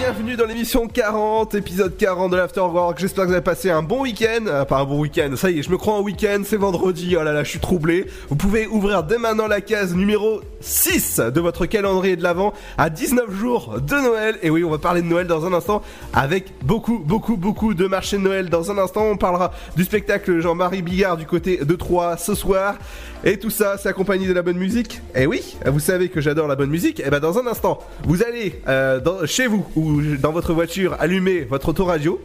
Bienvenue 0.00 0.34
dans 0.34 0.46
l'émission 0.46 0.88
40, 0.88 1.54
épisode 1.56 1.94
40 1.94 2.32
de 2.32 2.36
l'Afterwork. 2.38 2.98
J'espère 2.98 3.24
que 3.24 3.28
vous 3.28 3.34
avez 3.34 3.44
passé 3.44 3.68
un 3.68 3.82
bon 3.82 4.00
week-end. 4.00 4.46
Euh, 4.46 4.64
pas 4.64 4.78
un 4.78 4.86
bon 4.86 4.98
week-end, 4.98 5.36
ça 5.36 5.50
y 5.50 5.58
est, 5.58 5.62
je 5.62 5.70
me 5.70 5.76
crois 5.76 5.92
en 5.92 6.00
week-end, 6.00 6.40
c'est 6.42 6.56
vendredi. 6.56 7.16
Oh 7.18 7.22
là 7.22 7.34
là, 7.34 7.44
je 7.44 7.50
suis 7.50 7.60
troublé. 7.60 8.06
Vous 8.30 8.34
pouvez 8.34 8.66
ouvrir 8.66 9.02
dès 9.02 9.18
maintenant 9.18 9.46
la 9.46 9.60
case 9.60 9.94
numéro 9.94 10.40
6 10.60 11.20
de 11.34 11.40
votre 11.40 11.66
calendrier 11.66 12.16
de 12.16 12.22
l'Avent 12.22 12.54
à 12.78 12.88
19 12.88 13.30
jours 13.30 13.78
de 13.78 13.94
Noël. 13.94 14.38
Et 14.42 14.48
oui, 14.48 14.64
on 14.64 14.70
va 14.70 14.78
parler 14.78 15.02
de 15.02 15.06
Noël 15.06 15.26
dans 15.26 15.44
un 15.44 15.52
instant 15.52 15.82
avec 16.14 16.46
beaucoup, 16.62 16.98
beaucoup, 16.98 17.36
beaucoup 17.36 17.74
de 17.74 17.86
marchés 17.86 18.16
de 18.16 18.22
Noël. 18.22 18.48
Dans 18.48 18.70
un 18.70 18.78
instant, 18.78 19.04
on 19.04 19.18
parlera 19.18 19.52
du 19.76 19.84
spectacle 19.84 20.40
Jean-Marie 20.40 20.80
Bigard 20.80 21.18
du 21.18 21.26
côté 21.26 21.58
de 21.58 21.74
Troyes 21.74 22.16
ce 22.16 22.34
soir. 22.34 22.76
Et 23.22 23.38
tout 23.38 23.50
ça, 23.50 23.76
c'est 23.76 23.90
accompagné 23.90 24.26
de 24.26 24.32
la 24.32 24.40
bonne 24.40 24.56
musique. 24.56 25.02
Et 25.14 25.26
oui, 25.26 25.56
vous 25.66 25.78
savez 25.78 26.08
que 26.08 26.22
j'adore 26.22 26.48
la 26.48 26.56
bonne 26.56 26.70
musique. 26.70 27.00
Et 27.00 27.10
ben 27.10 27.20
dans 27.20 27.38
un 27.38 27.46
instant, 27.46 27.80
vous 28.04 28.22
allez 28.22 28.62
euh, 28.66 29.26
chez 29.26 29.46
vous 29.46 29.66
ou 29.76 29.89
dans 30.18 30.32
votre 30.32 30.52
voiture 30.52 30.96
allumer 30.98 31.42
votre 31.42 31.68
autoradio. 31.68 32.20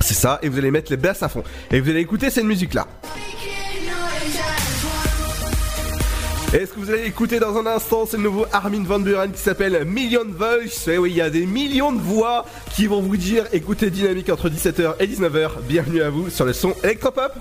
C'est 0.00 0.14
ça, 0.14 0.38
et 0.42 0.48
vous 0.48 0.58
allez 0.58 0.70
mettre 0.70 0.90
les 0.90 0.96
basses 0.96 1.22
à 1.22 1.28
fond. 1.28 1.44
Et 1.70 1.80
vous 1.80 1.90
allez 1.90 2.00
écouter 2.00 2.30
cette 2.30 2.44
musique-là. 2.44 2.86
Et 6.52 6.66
ce 6.66 6.72
que 6.72 6.80
vous 6.80 6.90
allez 6.90 7.06
écouter 7.06 7.38
dans 7.38 7.56
un 7.58 7.66
instant, 7.66 8.06
c'est 8.06 8.16
le 8.16 8.24
nouveau 8.24 8.44
Armin 8.50 8.82
Van 8.82 8.98
Buren 8.98 9.30
qui 9.30 9.40
s'appelle 9.40 9.84
Million 9.84 10.24
Voice. 10.26 10.90
Et 10.90 10.98
oui, 10.98 11.10
il 11.10 11.16
y 11.16 11.20
a 11.20 11.30
des 11.30 11.46
millions 11.46 11.92
de 11.92 12.00
voix 12.00 12.44
qui 12.74 12.88
vont 12.88 13.00
vous 13.00 13.16
dire 13.16 13.44
écoutez 13.52 13.88
Dynamique 13.90 14.30
entre 14.30 14.48
17h 14.48 14.94
et 14.98 15.06
19h. 15.06 15.60
Bienvenue 15.68 16.02
à 16.02 16.10
vous 16.10 16.28
sur 16.28 16.44
le 16.44 16.52
son 16.52 16.74
Electropop. 16.82 17.34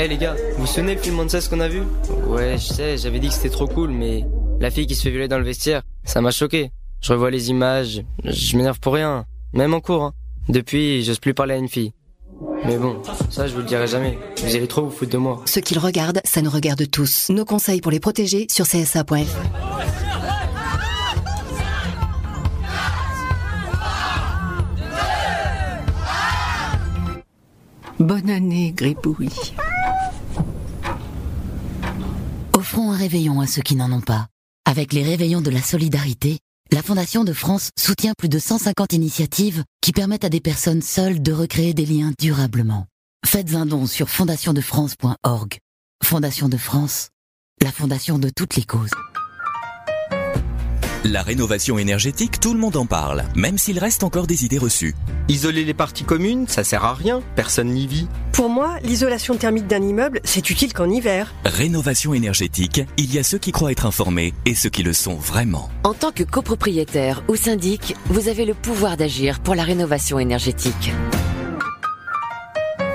Eh 0.00 0.06
les 0.06 0.16
gars, 0.16 0.36
vous 0.54 0.60
vous 0.60 0.66
souvenez 0.66 0.94
le 0.94 1.00
film 1.00 1.16
Monza 1.16 1.40
ce 1.40 1.50
qu'on 1.50 1.58
a 1.58 1.66
vu? 1.66 1.82
Ouais, 2.28 2.56
je 2.56 2.72
sais, 2.72 2.96
j'avais 2.96 3.18
dit 3.18 3.28
que 3.28 3.34
c'était 3.34 3.50
trop 3.50 3.66
cool, 3.66 3.90
mais 3.90 4.24
la 4.60 4.70
fille 4.70 4.86
qui 4.86 4.94
se 4.94 5.02
fait 5.02 5.10
violer 5.10 5.26
dans 5.26 5.38
le 5.38 5.44
vestiaire, 5.44 5.82
ça 6.04 6.20
m'a 6.20 6.30
choqué. 6.30 6.70
Je 7.00 7.12
revois 7.12 7.32
les 7.32 7.50
images, 7.50 8.04
je 8.22 8.56
m'énerve 8.56 8.78
pour 8.78 8.94
rien, 8.94 9.24
même 9.52 9.74
en 9.74 9.80
cours. 9.80 10.04
Hein. 10.04 10.12
Depuis, 10.48 11.02
j'ose 11.02 11.18
plus 11.18 11.34
parler 11.34 11.54
à 11.54 11.56
une 11.56 11.68
fille. 11.68 11.92
Mais 12.64 12.76
bon, 12.76 13.02
ça 13.28 13.48
je 13.48 13.54
vous 13.54 13.58
le 13.60 13.64
dirai 13.64 13.88
jamais. 13.88 14.16
Vous 14.44 14.54
allez 14.54 14.68
trop 14.68 14.82
vous 14.84 14.90
foutre 14.90 15.10
de 15.10 15.18
moi. 15.18 15.42
Ce 15.46 15.58
qu'ils 15.58 15.78
regardent, 15.80 16.20
ça 16.24 16.42
nous 16.42 16.50
regarde 16.50 16.88
tous. 16.88 17.30
Nos 17.30 17.44
conseils 17.44 17.80
pour 17.80 17.90
les 17.90 18.00
protéger 18.00 18.46
sur 18.48 18.66
csa.fr. 18.66 20.07
Bonne 27.98 28.30
année, 28.30 28.72
Gribouille. 28.76 29.28
Offrons 32.52 32.92
un 32.92 32.96
réveillon 32.96 33.40
à 33.40 33.46
ceux 33.46 33.62
qui 33.62 33.74
n'en 33.74 33.90
ont 33.90 34.00
pas. 34.00 34.28
Avec 34.64 34.92
les 34.92 35.02
réveillons 35.02 35.40
de 35.40 35.50
la 35.50 35.62
solidarité, 35.62 36.38
la 36.70 36.82
Fondation 36.82 37.24
de 37.24 37.32
France 37.32 37.70
soutient 37.76 38.12
plus 38.16 38.28
de 38.28 38.38
150 38.38 38.92
initiatives 38.92 39.64
qui 39.80 39.92
permettent 39.92 40.24
à 40.24 40.28
des 40.28 40.40
personnes 40.40 40.82
seules 40.82 41.20
de 41.20 41.32
recréer 41.32 41.74
des 41.74 41.86
liens 41.86 42.12
durablement. 42.20 42.86
Faites 43.26 43.54
un 43.54 43.66
don 43.66 43.86
sur 43.86 44.08
fondationdefrance.org. 44.08 45.58
Fondation 46.04 46.48
de 46.48 46.56
France, 46.56 47.08
la 47.62 47.72
fondation 47.72 48.20
de 48.20 48.30
toutes 48.30 48.54
les 48.54 48.64
causes. 48.64 48.90
La 51.04 51.22
rénovation 51.22 51.78
énergétique, 51.78 52.40
tout 52.40 52.52
le 52.52 52.58
monde 52.58 52.76
en 52.76 52.84
parle, 52.84 53.22
même 53.36 53.56
s'il 53.56 53.78
reste 53.78 54.02
encore 54.02 54.26
des 54.26 54.44
idées 54.44 54.58
reçues. 54.58 54.96
Isoler 55.28 55.64
les 55.64 55.72
parties 55.72 56.02
communes, 56.02 56.48
ça 56.48 56.64
sert 56.64 56.84
à 56.84 56.92
rien, 56.92 57.22
personne 57.36 57.68
n'y 57.68 57.86
vit. 57.86 58.08
Pour 58.32 58.48
moi, 58.48 58.78
l'isolation 58.82 59.36
thermique 59.36 59.68
d'un 59.68 59.80
immeuble, 59.80 60.20
c'est 60.24 60.50
utile 60.50 60.72
qu'en 60.72 60.90
hiver. 60.90 61.32
Rénovation 61.44 62.14
énergétique, 62.14 62.80
il 62.96 63.14
y 63.14 63.18
a 63.18 63.22
ceux 63.22 63.38
qui 63.38 63.52
croient 63.52 63.70
être 63.70 63.86
informés 63.86 64.34
et 64.44 64.56
ceux 64.56 64.70
qui 64.70 64.82
le 64.82 64.92
sont 64.92 65.14
vraiment. 65.14 65.70
En 65.84 65.94
tant 65.94 66.10
que 66.10 66.24
copropriétaire 66.24 67.22
ou 67.28 67.36
syndic, 67.36 67.94
vous 68.06 68.28
avez 68.28 68.44
le 68.44 68.54
pouvoir 68.54 68.96
d'agir 68.96 69.38
pour 69.38 69.54
la 69.54 69.62
rénovation 69.62 70.18
énergétique. 70.18 70.92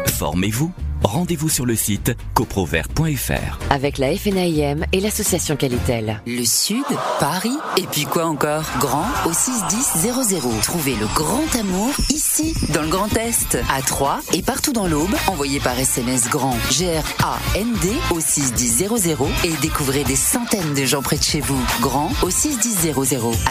Formez-vous. 0.07 0.73
Rendez-vous 1.03 1.49
sur 1.49 1.65
le 1.65 1.75
site 1.75 2.15
coprovert.fr. 2.33 3.59
Avec 3.69 3.97
la 3.97 4.15
FNAIM 4.15 4.85
et 4.91 4.99
l'association 4.99 5.55
Qualitel. 5.55 6.21
Le 6.25 6.45
Sud, 6.45 6.83
Paris, 7.19 7.57
et 7.77 7.83
puis 7.83 8.05
quoi 8.05 8.25
encore? 8.25 8.63
Grand 8.79 9.05
au 9.25 9.33
61000. 9.33 10.61
Trouvez 10.61 10.95
le 10.95 11.05
grand 11.13 11.55
amour 11.59 11.89
ici, 12.09 12.53
dans 12.73 12.81
le 12.81 12.87
Grand 12.87 13.15
Est, 13.17 13.57
à 13.73 13.81
Troyes 13.81 14.21
et 14.33 14.41
partout 14.41 14.73
dans 14.73 14.87
l'Aube. 14.87 15.13
Envoyez 15.27 15.59
par 15.59 15.77
SMS 15.77 16.29
grand 16.29 16.55
G-R-A-N-D 16.71 17.89
au 18.11 18.19
61000 18.19 19.17
et 19.43 19.53
découvrez 19.61 20.03
des 20.03 20.15
centaines 20.15 20.73
de 20.73 20.85
gens 20.85 21.01
près 21.01 21.17
de 21.17 21.23
chez 21.23 21.41
vous. 21.41 21.61
Grand 21.81 22.11
au 22.21 22.29
61000. 22.29 22.93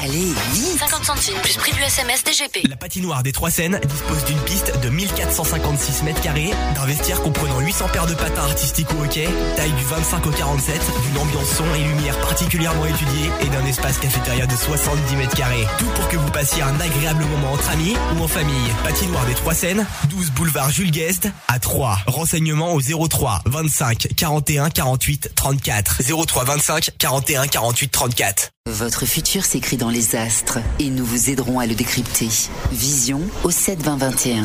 Allez, 0.03 0.33
vite 0.53 0.79
50 0.79 1.05
centimes 1.05 1.38
plus 1.42 1.57
prix 1.57 1.72
du 1.72 1.83
SMS 1.83 2.24
DGP. 2.24 2.68
La 2.68 2.76
patinoire 2.76 3.22
des 3.22 3.33
Trois 3.33 3.50
Seines 3.50 3.79
dispose 3.87 4.24
d'une 4.24 4.40
piste 4.40 4.72
de 4.83 4.88
1456 4.88 6.03
mètres 6.03 6.20
carrés, 6.20 6.50
d'un 6.74 6.87
vestiaire 6.87 7.20
comprenant 7.42 7.61
800 7.61 7.88
paires 7.92 8.07
de 8.07 8.14
patins 8.14 8.42
artistiques 8.42 8.87
au 8.96 9.05
hockey, 9.05 9.28
taille 9.57 9.72
du 9.72 9.85
25 9.85 10.26
au 10.26 10.31
47, 10.31 10.81
d'une 11.07 11.18
ambiance 11.18 11.48
son 11.48 11.64
et 11.74 11.83
lumière 11.83 12.16
particulièrement 12.20 12.87
étudiée 12.87 13.31
et 13.40 13.48
d'un 13.48 13.64
espace 13.66 13.98
cafétéria 13.98 14.46
de 14.46 14.55
70 14.55 15.16
mètres 15.16 15.35
carrés. 15.35 15.66
Tout 15.78 15.87
pour 15.87 16.09
que 16.09 16.16
vous 16.16 16.31
passiez 16.31 16.62
un 16.62 16.78
agréable 16.78 17.24
moment 17.24 17.52
entre 17.52 17.70
amis 17.70 17.96
ou 18.16 18.22
en 18.22 18.28
famille. 18.28 18.70
Patinoire 18.85 19.26
des 19.26 19.35
Trois 19.35 19.55
Seines, 19.55 19.85
12 20.09 20.31
boulevard 20.31 20.70
Jules 20.70 20.92
Guest 20.92 21.28
à 21.48 21.59
3. 21.59 21.98
Renseignements 22.07 22.74
au 22.74 22.81
03 22.81 23.42
25 23.46 24.09
41 24.16 24.70
48 24.70 25.33
34. 25.35 26.02
03 26.26 26.44
25 26.44 26.90
41 26.96 27.46
48 27.48 27.88
34. 27.90 28.50
Votre 28.70 29.05
futur 29.05 29.44
s'écrit 29.44 29.76
dans 29.76 29.90
les 29.90 30.14
astres 30.14 30.59
et 30.78 30.90
nous 30.90 31.05
vous 31.05 31.31
aiderons 31.31 31.59
à 31.59 31.66
le 31.66 31.74
décrypter. 31.74 32.28
Vision 32.70 33.20
au 33.42 33.50
7 33.50 33.83
20 33.83 33.96
21. 33.96 34.44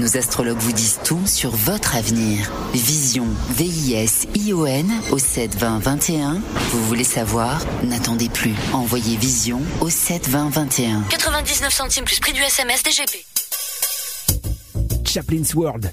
Nos 0.00 0.16
astrologues 0.16 0.58
vous 0.58 0.72
disent 0.72 0.98
tout 1.04 1.24
sur 1.24 1.50
votre 1.50 1.93
avenir. 1.94 2.50
Vision, 2.72 3.26
V-I-S-I-O-N 3.50 4.92
au 5.10 5.18
7 5.18 5.56
20 5.56 5.78
21. 5.78 6.40
Vous 6.70 6.84
voulez 6.86 7.04
savoir? 7.04 7.60
N'attendez 7.84 8.28
plus. 8.28 8.54
Envoyez 8.72 9.16
Vision 9.16 9.60
au 9.80 9.90
7 9.90 10.28
20 10.28 10.48
21. 10.50 11.02
99 11.10 11.72
centimes 11.72 12.04
plus 12.04 12.20
prix 12.20 12.32
du 12.32 12.40
SMS 12.40 12.82
DGP. 12.82 13.24
Chaplin's 15.06 15.54
World. 15.54 15.92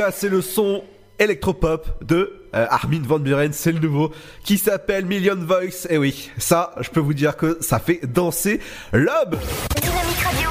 cas, 0.00 0.10
c'est 0.12 0.30
le 0.30 0.40
son 0.40 0.82
électropop 1.18 2.02
de 2.02 2.32
euh, 2.54 2.66
Armin 2.70 3.02
Van 3.04 3.18
Buren, 3.18 3.52
c'est 3.52 3.70
le 3.70 3.80
nouveau, 3.80 4.10
qui 4.44 4.56
s'appelle 4.56 5.04
Million 5.04 5.36
Voice. 5.36 5.86
Et 5.90 5.98
oui, 5.98 6.30
ça, 6.38 6.74
je 6.80 6.88
peux 6.88 7.00
vous 7.00 7.12
dire 7.12 7.36
que 7.36 7.58
ça 7.60 7.78
fait 7.78 8.00
danser 8.06 8.60
l'homme. 8.94 9.38
Dynamique 9.76 10.22
Radio. 10.24 10.50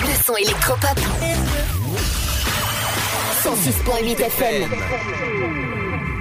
Le 0.00 0.24
son 0.24 0.36
électropop. 0.36 0.96
106.8 3.42 4.20
FM. 4.20 4.70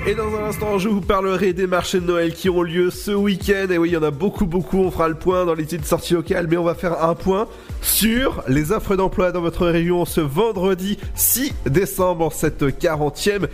Et 0.07 0.15
dans 0.15 0.35
un 0.35 0.45
instant, 0.45 0.79
je 0.79 0.89
vous 0.89 1.01
parlerai 1.01 1.53
des 1.53 1.67
marchés 1.67 1.99
de 1.99 2.07
Noël 2.07 2.33
qui 2.33 2.49
ont 2.49 2.63
lieu 2.63 2.89
ce 2.89 3.11
week-end. 3.11 3.67
Et 3.69 3.77
oui, 3.77 3.89
il 3.89 3.93
y 3.93 3.97
en 3.97 4.03
a 4.03 4.11
beaucoup, 4.11 4.47
beaucoup. 4.47 4.79
On 4.79 4.89
fera 4.89 5.09
le 5.09 5.15
point 5.15 5.45
dans 5.45 5.53
les 5.53 5.65
titres 5.67 5.85
sorties 5.85 6.15
locales, 6.15 6.47
mais 6.49 6.57
on 6.57 6.63
va 6.63 6.73
faire 6.73 7.03
un 7.03 7.13
point 7.13 7.47
les 8.47 8.71
offres 8.73 8.97
d'emploi 8.97 9.31
dans 9.31 9.39
votre 9.39 9.65
région 9.65 10.03
ce 10.03 10.19
vendredi 10.19 10.97
6 11.15 11.53
décembre, 11.65 12.33
cette 12.33 12.61
40e 12.63 13.47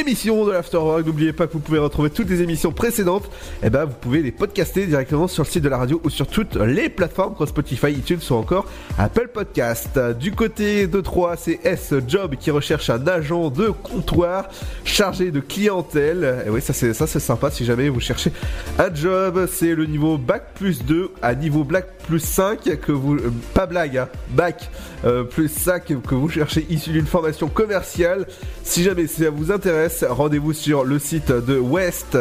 émission 0.00 0.46
de 0.46 0.52
l'Afterwork. 0.52 1.06
N'oubliez 1.06 1.32
pas 1.32 1.46
que 1.46 1.52
vous 1.52 1.60
pouvez 1.60 1.78
retrouver 1.78 2.08
toutes 2.08 2.30
les 2.30 2.40
émissions 2.40 2.72
précédentes. 2.72 3.30
Et 3.62 3.68
ben, 3.68 3.84
vous 3.84 3.94
pouvez 4.00 4.22
les 4.22 4.32
podcaster 4.32 4.86
directement 4.86 5.28
sur 5.28 5.44
le 5.44 5.48
site 5.48 5.62
de 5.62 5.68
la 5.68 5.76
radio 5.76 6.00
ou 6.04 6.10
sur 6.10 6.26
toutes 6.26 6.56
les 6.56 6.88
plateformes 6.88 7.34
comme 7.34 7.46
Spotify, 7.46 7.92
iTunes 7.92 8.20
ou 8.30 8.34
encore 8.34 8.66
Apple 8.98 9.28
Podcast. 9.32 9.98
Du 10.18 10.32
côté 10.32 10.86
de 10.86 11.00
Troyes, 11.00 11.36
c'est 11.36 11.60
S 11.64 11.92
Job 12.08 12.36
qui 12.40 12.50
recherche 12.50 12.88
un 12.88 13.06
agent 13.06 13.50
de 13.50 13.68
comptoir 13.68 14.48
chargé 14.84 15.30
de 15.30 15.40
clientèle. 15.40 16.44
Et 16.46 16.50
oui, 16.50 16.62
ça 16.62 16.72
c'est 16.72 16.94
ça 16.94 17.06
c'est 17.06 17.20
sympa 17.20 17.50
si 17.50 17.64
jamais 17.64 17.88
vous 17.88 18.00
cherchez 18.00 18.32
un 18.78 18.94
job, 18.94 19.46
c'est 19.52 19.74
le 19.74 19.84
niveau 19.86 20.16
bac 20.16 20.54
plus 20.54 20.84
2 20.84 21.10
à 21.20 21.34
niveau 21.34 21.64
bac 21.64 21.86
plus 22.06 22.20
5 22.20 22.80
que 22.80 22.92
vous 22.92 23.16
euh, 23.16 23.32
pas 23.54 23.66
blague 23.66 23.98
hein, 23.98 24.08
bac 24.30 24.70
euh, 25.04 25.24
plus 25.24 25.48
5 25.48 25.84
que 25.84 26.14
vous 26.14 26.28
cherchez 26.28 26.66
issu 26.70 26.90
d'une 26.90 27.06
formation 27.06 27.48
commerciale. 27.48 28.26
Si 28.62 28.82
jamais 28.82 29.06
ça 29.06 29.30
vous 29.30 29.52
intéresse, 29.52 29.89
rendez-vous 30.08 30.52
sur 30.52 30.84
le 30.84 30.98
site 30.98 31.30
de 31.32 31.58
West 31.58 32.16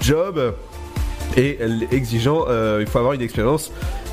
Job 0.00 0.54
et 1.36 1.58
exigeant, 1.92 2.46
euh, 2.48 2.78
il 2.80 2.86
faut 2.88 2.98
avoir 2.98 3.12
une 3.14 3.22
expérience 3.22 3.70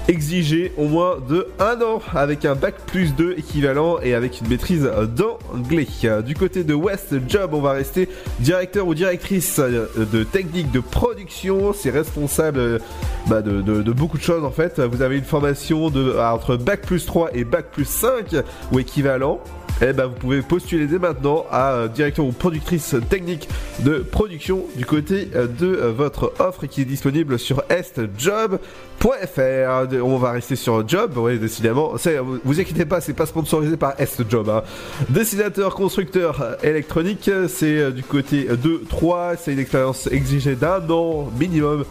exigée 0.08 0.72
au 0.78 0.86
moins 0.88 1.18
de 1.28 1.48
1 1.60 1.82
an 1.82 2.02
avec 2.16 2.46
un 2.46 2.56
bac 2.56 2.76
plus 2.86 3.14
2 3.14 3.36
équivalent 3.38 3.98
et 4.02 4.14
avec 4.14 4.40
une 4.40 4.48
maîtrise 4.48 4.90
d'anglais. 5.16 5.88
Du 6.26 6.34
côté 6.36 6.64
de 6.64 6.74
West 6.74 7.14
Job, 7.28 7.50
on 7.54 7.60
va 7.60 7.72
rester 7.74 8.08
directeur 8.40 8.88
ou 8.88 8.94
directrice 8.94 9.60
de 9.60 10.24
technique 10.24 10.72
de 10.72 10.80
production, 10.80 11.74
c'est 11.74 11.90
responsable 11.90 12.60
euh, 12.60 12.80
bah, 13.28 13.42
de, 13.42 13.62
de- 13.62 13.92
beaucoup 13.92 14.18
de 14.18 14.24
choses 14.24 14.46
en 14.46 14.52
fait. 14.52 14.80
Vous 14.80 15.02
avez 15.02 15.18
une 15.18 15.26
formation 15.26 15.90
de, 15.90 16.18
entre 16.20 16.56
bac 16.56 16.82
plus 16.86 17.06
3 17.06 17.32
et 17.34 17.44
bac 17.44 17.66
plus 17.72 17.86
5 17.88 18.36
ou 18.72 18.80
équivalent. 18.80 19.42
Eh 19.82 19.94
ben, 19.94 20.08
vous 20.08 20.16
pouvez 20.16 20.42
postuler 20.42 20.88
dès 20.88 20.98
maintenant 20.98 21.46
à 21.52 21.74
euh, 21.74 21.88
directeur 21.88 22.26
ou 22.26 22.32
productrice 22.32 22.96
technique 23.10 23.48
de 23.80 24.00
production 24.00 24.66
du 24.76 24.86
côté 24.86 25.30
euh, 25.36 25.46
de 25.46 25.68
euh, 25.68 25.92
votre 25.92 26.34
offre 26.40 26.66
qui 26.66 26.82
est 26.82 26.86
disponible 26.86 27.38
sur 27.38 27.64
estjob.fr. 27.70 28.60
On 30.04 30.18
va 30.18 30.32
rester 30.32 30.56
sur 30.56 30.88
job, 30.88 31.12
oui, 31.18 31.38
décidément. 31.38 31.94
Vous, 32.44 32.60
inquiétez 32.60 32.86
pas, 32.86 33.02
c'est 33.02 33.14
pas 33.14 33.28
sponsorisé 33.28 33.78
par 33.78 34.00
estjob. 34.02 34.50
Hein. 34.50 34.64
Dessinateur, 35.10 35.76
constructeur 35.76 36.58
électronique, 36.64 37.30
c'est 37.48 37.92
du 37.92 38.02
côté 38.02 38.46
de 38.46 38.82
3. 38.90 39.36
C'est 39.38 39.54
une 39.54 39.60
expérience 39.60 40.08
exigée 40.08 40.56
d'un 40.56 40.82
an 40.90 41.30
minimum 41.40 41.86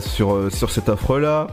sur, 0.00 0.50
sur 0.50 0.70
cette 0.70 0.88
offre-là. 0.88 1.48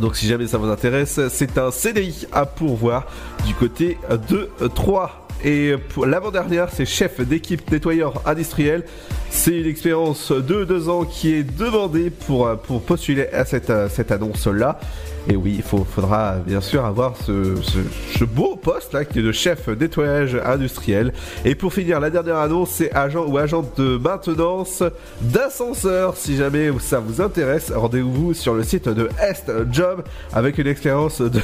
Donc 0.00 0.16
si 0.16 0.26
jamais 0.26 0.46
ça 0.46 0.58
vous 0.58 0.68
intéresse, 0.68 1.20
c'est 1.28 1.58
un 1.58 1.70
CDI 1.70 2.26
à 2.32 2.46
pourvoir 2.46 3.06
du 3.46 3.54
côté 3.54 3.98
de 4.28 4.50
3. 4.74 5.26
Et 5.42 5.74
l'avant-dernière, 6.04 6.68
c'est 6.70 6.84
chef 6.84 7.20
d'équipe 7.20 7.70
nettoyeur 7.70 8.22
industriel. 8.26 8.84
C'est 9.30 9.58
une 9.58 9.66
expérience 9.66 10.32
de 10.32 10.64
deux 10.64 10.88
ans 10.88 11.04
qui 11.04 11.32
est 11.32 11.42
demandée 11.42 12.10
pour, 12.10 12.50
postuler 12.86 13.28
à 13.28 13.44
cette, 13.44 13.72
cette 13.90 14.12
annonce-là. 14.12 14.78
Et 15.28 15.36
oui, 15.36 15.56
il 15.58 15.62
faudra 15.62 16.36
bien 16.46 16.60
sûr 16.60 16.84
avoir 16.84 17.14
ce, 17.16 18.24
beau 18.24 18.56
poste 18.56 18.94
là 18.94 19.04
qui 19.04 19.18
est 19.18 19.22
de 19.22 19.32
chef 19.32 19.68
nettoyage 19.68 20.36
industriel. 20.44 21.12
Et 21.44 21.54
pour 21.54 21.72
finir, 21.72 22.00
la 22.00 22.10
dernière 22.10 22.38
annonce, 22.38 22.70
c'est 22.70 22.92
agent 22.94 23.26
ou 23.26 23.36
agente 23.36 23.78
de 23.78 23.98
maintenance 23.98 24.82
d'ascenseur. 25.20 26.16
Si 26.16 26.36
jamais 26.36 26.70
ça 26.80 27.00
vous 27.00 27.20
intéresse, 27.20 27.70
rendez-vous 27.70 28.34
sur 28.34 28.54
le 28.54 28.62
site 28.62 28.88
de 28.88 29.08
Est 29.20 29.50
Job 29.70 30.02
avec 30.32 30.58
une 30.58 30.66
expérience 30.66 31.20
de, 31.20 31.40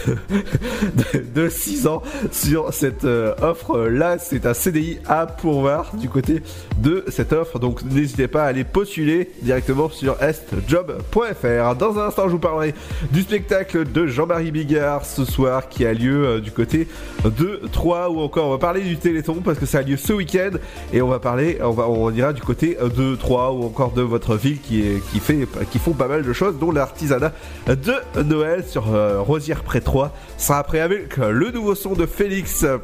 de, 1.34 1.48
6 1.48 1.86
ans 1.86 2.02
sur 2.32 2.72
cette 2.72 3.04
euh, 3.04 3.34
offre-là. 3.42 4.18
C'est 4.18 4.46
un 4.46 4.54
CDI 4.54 4.98
à 5.06 5.26
pourvoir 5.26 5.94
du 5.96 6.08
côté 6.08 6.42
de 6.78 7.04
cette 7.08 7.32
offre. 7.32 7.58
Donc 7.58 7.82
n'hésitez 7.84 8.28
pas 8.28 8.44
à 8.44 8.46
aller 8.46 8.64
postuler 8.64 9.30
directement 9.42 9.90
sur 9.90 10.20
estjob.fr. 10.22 11.74
Dans 11.76 11.98
un 11.98 12.06
instant, 12.06 12.24
je 12.24 12.32
vous 12.32 12.38
parlerai 12.38 12.74
du 13.12 13.22
spectacle 13.22 13.65
de 13.74 14.06
Jean-Marie 14.06 14.50
Bigard 14.50 15.04
ce 15.04 15.24
soir 15.24 15.68
qui 15.68 15.86
a 15.86 15.92
lieu 15.92 16.26
euh, 16.26 16.40
du 16.40 16.50
côté 16.50 16.86
de 17.24 17.62
Troyes 17.72 18.10
ou 18.10 18.20
encore 18.20 18.46
on 18.46 18.50
va 18.50 18.58
parler 18.58 18.82
du 18.82 18.96
Téléthon 18.96 19.40
parce 19.44 19.58
que 19.58 19.66
ça 19.66 19.78
a 19.78 19.82
lieu 19.82 19.96
ce 19.96 20.12
week-end 20.12 20.58
et 20.92 21.02
on 21.02 21.08
va 21.08 21.18
parler, 21.18 21.58
on 21.62 21.70
va, 21.70 21.88
on 21.88 22.10
ira 22.10 22.32
du 22.32 22.42
côté 22.42 22.76
de 22.80 23.16
Troyes 23.16 23.52
ou 23.52 23.64
encore 23.64 23.92
de 23.92 24.02
votre 24.02 24.36
ville 24.36 24.60
qui 24.60 24.82
est, 24.82 25.02
qui 25.10 25.20
fait, 25.20 25.46
qui 25.70 25.78
font 25.78 25.92
pas 25.92 26.08
mal 26.08 26.22
de 26.22 26.32
choses 26.32 26.58
dont 26.58 26.70
l'artisanat 26.70 27.32
de 27.66 28.22
Noël 28.22 28.64
sur 28.66 28.94
euh, 28.94 29.20
Rosière 29.20 29.62
près 29.62 29.80
Troyes 29.80 30.12
sera 30.38 30.58
après 30.58 30.80
avec 30.80 31.18
euh, 31.18 31.30
le 31.30 31.50
nouveau 31.50 31.74
son 31.74 31.94
de 31.94 32.06
Félix 32.06 32.64
euh, 32.64 32.78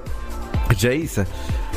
Jace. 0.76 1.20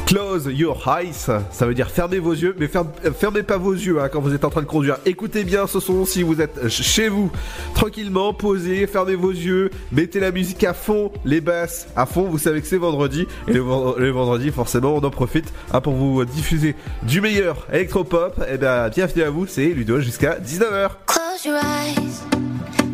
Close 0.06 0.46
your 0.54 0.78
eyes, 0.88 1.14
ça 1.52 1.66
veut 1.66 1.74
dire 1.74 1.90
fermez 1.90 2.20
vos 2.20 2.34
yeux, 2.34 2.56
mais 2.60 2.70
euh, 2.76 3.12
fermez 3.12 3.42
pas 3.42 3.58
vos 3.58 3.74
yeux 3.74 4.00
hein, 4.00 4.08
quand 4.08 4.22
vous 4.22 4.36
êtes 4.36 4.46
en 4.46 4.52
train 4.52 4.62
de 4.62 4.68
conduire. 4.68 4.98
Écoutez 5.08 5.44
bien 5.44 5.66
ce 5.66 5.80
son 5.80 6.06
si 6.06 6.22
vous 6.22 6.42
êtes 6.42 6.56
ch- 6.62 6.84
chez 6.84 7.10
vous, 7.10 7.32
tranquillement, 7.74 8.32
posez, 8.32 8.86
fermez 8.86 9.16
vos 9.16 9.32
yeux, 9.32 9.72
mettez 9.92 10.20
la 10.20 10.32
musique 10.32 10.64
à 10.64 10.76
fond, 10.76 11.12
les 11.26 11.42
basses 11.42 11.88
à 11.96 12.06
fond. 12.06 12.26
Vous 12.30 12.38
savez 12.38 12.62
que 12.62 12.68
c'est 12.68 12.78
vendredi 12.78 13.26
et 13.48 13.54
le, 13.54 13.62
vend- 13.62 13.96
le 13.98 14.12
vendredi, 14.12 14.52
forcément, 14.52 14.96
on 14.96 15.04
en 15.04 15.10
profite 15.10 15.52
hein, 15.74 15.82
pour 15.82 15.94
vous 15.96 16.24
diffuser 16.24 16.76
du 17.02 17.20
meilleur 17.20 17.66
électropop. 17.74 18.40
Et 18.48 18.60
bien, 18.60 18.90
bienvenue 18.90 19.24
à 19.24 19.32
vous, 19.32 19.48
c'est 19.48 19.66
Ludo 19.66 20.00
jusqu'à 20.02 20.38
19h. 20.40 20.90
Close 21.08 21.46
your 21.46 21.56
eyes, 21.58 22.22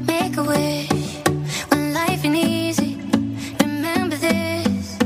make 0.08 0.38
a 0.38 0.44
wish. 0.44 0.90
When 1.74 1.94
life 1.94 2.24
ain't 2.24 2.38
easy, 2.38 2.98
remember 3.62 4.16
this. 4.18 4.98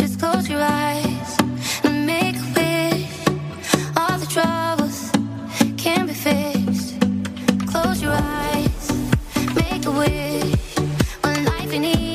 Just 0.00 0.18
close 0.18 0.48
your 0.48 0.60
eyes 0.60 1.11
When 11.72 12.11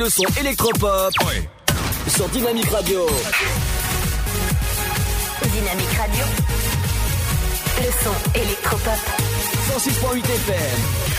le 0.00 0.08
son 0.08 0.24
électropop 0.40 1.12
sur 2.08 2.26
Dynamique 2.30 2.70
Radio. 2.70 3.06
Dynamique 5.42 5.92
Radio. 5.98 6.24
Le 7.76 7.90
son 8.02 8.40
électropop. 8.40 8.98
106.8 9.76 10.20
FM. 10.20 11.09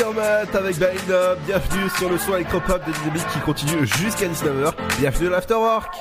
Avec 0.00 0.78
Baina. 0.78 1.34
Bienvenue 1.46 1.90
sur 1.98 2.08
le 2.08 2.18
son 2.18 2.34
électropop 2.36 2.86
de 2.86 2.92
Dynamique 2.92 3.26
qui 3.32 3.40
continue 3.40 3.86
jusqu'à 3.86 4.26
19h. 4.26 4.72
Bienvenue 4.98 5.26
à 5.28 5.30
l'Afterwork. 5.30 5.92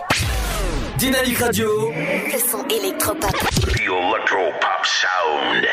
Dynamique 0.97 1.39
Radio. 1.39 1.91
Le 1.91 2.39
son 2.39 2.63
électropop. 2.67 3.31
The 3.31 3.81
Electropop 3.81 4.85
Sound. 4.85 5.67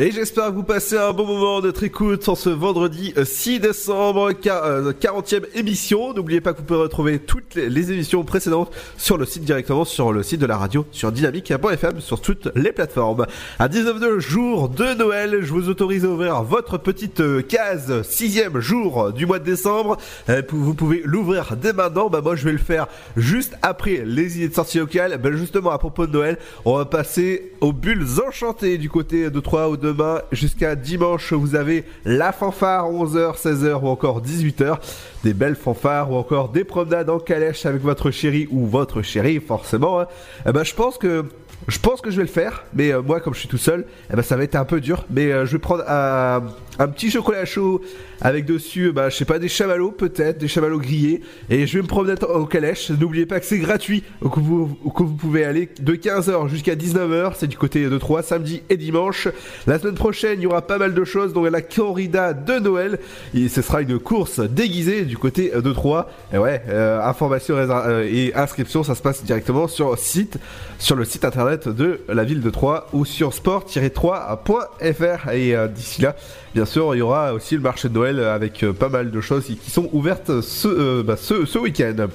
Et 0.00 0.12
j'espère 0.12 0.50
que 0.50 0.54
vous 0.54 0.62
passez 0.62 0.96
un 0.96 1.12
bon 1.12 1.26
moment 1.26 1.60
de 1.60 1.72
écoute 1.82 2.28
en 2.28 2.36
ce 2.36 2.50
vendredi 2.50 3.12
euh, 3.16 3.24
6 3.24 3.58
décembre, 3.58 4.30
quar- 4.30 4.64
euh, 4.64 4.92
40e 4.92 5.42
émission. 5.56 6.14
N'oubliez 6.14 6.40
pas 6.40 6.52
que 6.52 6.58
vous 6.58 6.64
pouvez 6.64 6.78
retrouver 6.78 7.18
toutes 7.18 7.56
les, 7.56 7.90
émissions 7.90 8.22
précédentes 8.22 8.70
sur 8.96 9.18
le 9.18 9.26
site 9.26 9.42
directement, 9.42 9.84
sur 9.84 10.12
le 10.12 10.22
site 10.22 10.40
de 10.40 10.46
la 10.46 10.56
radio, 10.56 10.86
sur 10.92 11.10
dynamique.fm, 11.10 12.00
sur 12.00 12.20
toutes 12.20 12.48
les 12.54 12.70
plateformes. 12.70 13.26
À 13.58 13.66
19 13.66 14.20
jours 14.20 14.68
de 14.68 14.94
Noël, 14.94 15.40
je 15.42 15.52
vous 15.52 15.68
autorise 15.68 16.04
à 16.04 16.08
ouvrir 16.10 16.44
votre 16.44 16.78
petite 16.78 17.18
euh, 17.18 17.42
case, 17.42 18.02
sixième 18.02 18.60
jour 18.60 19.12
du 19.12 19.26
mois 19.26 19.40
de 19.40 19.44
décembre. 19.46 19.96
Euh, 20.28 20.42
vous 20.48 20.74
pouvez 20.74 21.02
l'ouvrir 21.04 21.56
dès 21.60 21.72
maintenant. 21.72 22.08
Bah 22.08 22.20
moi 22.20 22.36
je 22.36 22.44
vais 22.44 22.52
le 22.52 22.58
faire 22.58 22.86
juste 23.16 23.56
après 23.62 24.04
les 24.06 24.36
idées 24.36 24.48
de 24.50 24.54
sortie 24.54 24.78
locales. 24.78 25.18
Ben 25.20 25.34
justement 25.36 25.70
à 25.72 25.78
propos 25.78 26.06
de 26.06 26.12
Noël, 26.12 26.38
on 26.64 26.76
va 26.76 26.84
passer 26.84 27.50
aux 27.60 27.72
bulles 27.72 28.06
enchantées 28.24 28.78
du 28.78 28.88
côté 28.88 29.28
de 29.28 29.40
Troyes 29.40 29.70
ou 29.70 29.76
demain 29.88 30.20
jusqu'à 30.32 30.74
dimanche. 30.74 31.32
Vous 31.32 31.54
avez 31.54 31.84
la 32.04 32.32
fanfare 32.32 32.90
11h, 32.90 33.40
16h 33.40 33.82
ou 33.82 33.88
encore 33.88 34.22
18h. 34.22 34.78
Des 35.24 35.34
belles 35.34 35.56
fanfares 35.56 36.10
ou 36.12 36.16
encore 36.16 36.50
des 36.50 36.64
promenades 36.64 37.10
en 37.10 37.18
calèche 37.18 37.66
avec 37.66 37.82
votre 37.82 38.10
chéri 38.10 38.46
ou 38.50 38.66
votre 38.66 39.02
chérie 39.02 39.40
forcément. 39.40 40.00
hein. 40.00 40.06
Eh 40.46 40.52
ben 40.52 40.64
je 40.64 40.74
pense 40.74 40.98
que 40.98 41.24
je 41.66 41.78
pense 41.78 42.00
que 42.00 42.10
je 42.10 42.16
vais 42.16 42.22
le 42.22 42.28
faire, 42.28 42.64
mais 42.72 42.92
euh, 42.92 43.02
moi 43.02 43.20
comme 43.20 43.34
je 43.34 43.40
suis 43.40 43.48
tout 43.48 43.58
seul, 43.58 43.84
eh 44.10 44.16
ben 44.16 44.22
ça 44.22 44.36
va 44.36 44.44
être 44.44 44.54
un 44.54 44.64
peu 44.64 44.80
dur. 44.80 45.04
Mais 45.10 45.32
euh, 45.32 45.44
je 45.44 45.52
vais 45.52 45.58
prendre 45.58 45.84
un 45.88 46.88
petit 46.88 47.10
chocolat 47.10 47.44
chaud 47.44 47.80
avec 48.20 48.44
dessus, 48.44 48.92
bah, 48.92 49.08
je 49.08 49.16
sais 49.16 49.24
pas, 49.24 49.38
des 49.38 49.48
chamallows 49.48 49.92
peut-être, 49.92 50.38
des 50.38 50.48
chamallows 50.48 50.80
grillés, 50.80 51.20
et 51.50 51.66
je 51.66 51.76
vais 51.76 51.82
me 51.82 51.88
promener 51.88 52.14
au 52.22 52.46
calèche. 52.46 52.90
N'oubliez 52.90 53.26
pas 53.26 53.40
que 53.40 53.46
c'est 53.46 53.58
gratuit, 53.58 54.02
vous, 54.20 54.66
que 54.66 55.02
vous 55.02 55.14
pouvez 55.14 55.44
aller 55.44 55.68
de 55.80 55.94
15h 55.94 56.48
jusqu'à 56.48 56.74
19h, 56.74 57.32
c'est 57.36 57.46
du 57.46 57.56
côté 57.56 57.88
de 57.88 57.98
3, 57.98 58.22
samedi 58.22 58.62
et 58.68 58.76
dimanche. 58.76 59.28
La 59.66 59.78
semaine 59.78 59.94
prochaine, 59.94 60.40
il 60.40 60.44
y 60.44 60.46
aura 60.46 60.62
pas 60.66 60.78
mal 60.78 60.94
de 60.94 61.04
choses, 61.04 61.32
donc 61.32 61.48
la 61.50 61.62
corrida 61.62 62.32
de 62.32 62.58
Noël, 62.58 62.98
et 63.34 63.48
ce 63.48 63.62
sera 63.62 63.82
une 63.82 63.98
course 63.98 64.40
déguisée 64.40 65.02
du 65.04 65.16
côté 65.16 65.50
de 65.50 65.72
3. 65.72 66.10
Et 66.32 66.38
ouais, 66.38 66.62
euh, 66.68 67.02
information 67.02 67.56
euh, 67.56 68.08
et 68.10 68.34
inscription, 68.34 68.82
ça 68.82 68.94
se 68.94 69.02
passe 69.02 69.24
directement 69.24 69.68
sur 69.68 69.98
site, 69.98 70.38
sur 70.78 70.96
le 70.96 71.04
site 71.04 71.24
internet 71.24 71.68
de 71.68 72.00
la 72.08 72.24
ville 72.24 72.40
de 72.40 72.50
Troyes 72.50 72.86
ou 72.92 73.04
sur 73.04 73.32
sport-3.fr. 73.32 75.30
Et 75.32 75.54
euh, 75.54 75.68
d'ici 75.68 76.02
là, 76.02 76.16
bien 76.54 76.64
sûr, 76.64 76.94
il 76.94 76.98
y 76.98 77.02
aura 77.02 77.32
aussi 77.34 77.54
le 77.54 77.60
marché 77.60 77.88
de 77.88 77.94
Noël 77.94 78.07
avec 78.18 78.62
euh, 78.64 78.72
pas 78.72 78.88
mal 78.88 79.10
de 79.10 79.20
choses 79.20 79.44
qui 79.44 79.70
sont 79.70 79.88
ouvertes 79.92 80.40
ce, 80.40 80.68
euh, 80.68 81.02
bah, 81.02 81.16
ce, 81.16 81.44
ce 81.44 81.58
week-end. 81.58 82.06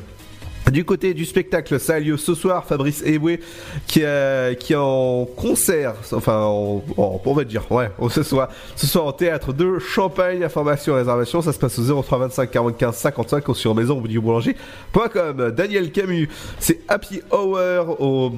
Du 0.72 0.86
côté 0.86 1.14
du 1.14 1.26
spectacle, 1.26 1.78
ça 1.78 1.96
a 1.96 2.00
lieu 2.00 2.16
ce 2.16 2.34
soir. 2.36 2.64
Fabrice 2.66 3.04
Eboué 3.06 3.42
qui, 3.86 4.00
est- 4.02 4.58
qui 4.58 4.72
est 4.72 4.78
en 4.78 5.26
concert, 5.36 5.94
enfin, 6.14 6.40
en- 6.46 6.82
on 7.26 7.34
va 7.34 7.44
dire, 7.44 7.70
ouais, 7.70 7.92
ce 8.10 8.24
soir, 8.24 8.48
ce 8.78 8.88
soir 8.88 9.06
en 9.06 9.12
théâtre 9.12 9.52
de 9.52 9.78
Champagne. 9.80 10.42
Information 10.42 10.94
et 10.96 11.00
réservation, 11.00 11.42
ça 11.42 11.52
se 11.52 11.60
passe 11.60 11.78
au 11.80 12.02
03 12.02 12.18
25 12.18 12.50
45 12.50 12.94
55 12.94 13.50
ou 13.50 13.54
sur 13.56 13.76
maison 13.76 14.00
boulanger.com. 14.00 15.52
Daniel 15.52 15.92
Camus, 15.92 16.30
c'est 16.60 16.80
Happy 16.88 17.22
Hour 17.32 18.02
au 18.02 18.32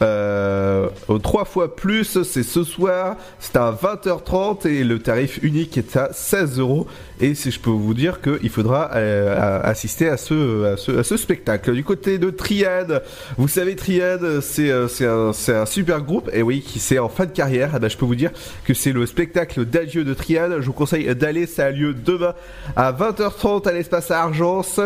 euh, 0.00 0.88
au 1.08 1.18
trois 1.18 1.44
fois 1.44 1.74
plus, 1.74 2.22
c'est 2.22 2.42
ce 2.42 2.62
soir, 2.62 3.16
c'est 3.40 3.56
à 3.56 3.72
20h30 3.72 4.68
et 4.68 4.84
le 4.84 5.00
tarif 5.00 5.40
unique 5.42 5.76
est 5.76 5.96
à 5.96 6.12
16 6.12 6.58
euros. 6.58 6.86
Et 7.20 7.34
si 7.34 7.50
je 7.50 7.58
peux 7.58 7.70
vous 7.70 7.94
dire 7.94 8.20
qu'il 8.20 8.48
faudra 8.48 8.90
euh, 8.94 9.60
assister 9.64 10.08
à 10.08 10.16
ce, 10.16 11.16
spectacle. 11.16 11.72
Du 11.72 11.82
côté 11.82 12.18
de 12.18 12.30
Triad, 12.30 13.02
vous 13.36 13.48
savez, 13.48 13.74
Triad, 13.74 14.40
c'est 14.40 14.70
euh, 14.70 14.86
c'est 15.32 15.54
un, 15.54 15.66
super 15.66 16.00
groupe, 16.02 16.30
et 16.32 16.42
oui, 16.42 16.60
qui 16.60 16.78
c'est 16.78 17.00
en 17.00 17.08
fin 17.08 17.26
de 17.26 17.32
carrière. 17.32 17.72
Eh 17.74 17.80
ben, 17.80 17.90
je 17.90 17.96
peux 17.96 18.06
vous 18.06 18.14
dire 18.14 18.30
que 18.64 18.74
c'est 18.74 18.92
le 18.92 19.04
spectacle 19.06 19.64
d'adieu 19.64 20.04
de 20.04 20.14
Triad. 20.14 20.60
Je 20.60 20.66
vous 20.66 20.72
conseille 20.72 21.12
d'aller, 21.16 21.46
ça 21.46 21.66
a 21.66 21.70
lieu 21.70 21.92
demain 21.92 22.34
à 22.76 22.92
20h30 22.92 23.68
à 23.68 23.72
l'espace 23.72 24.10
Argence. 24.12 24.80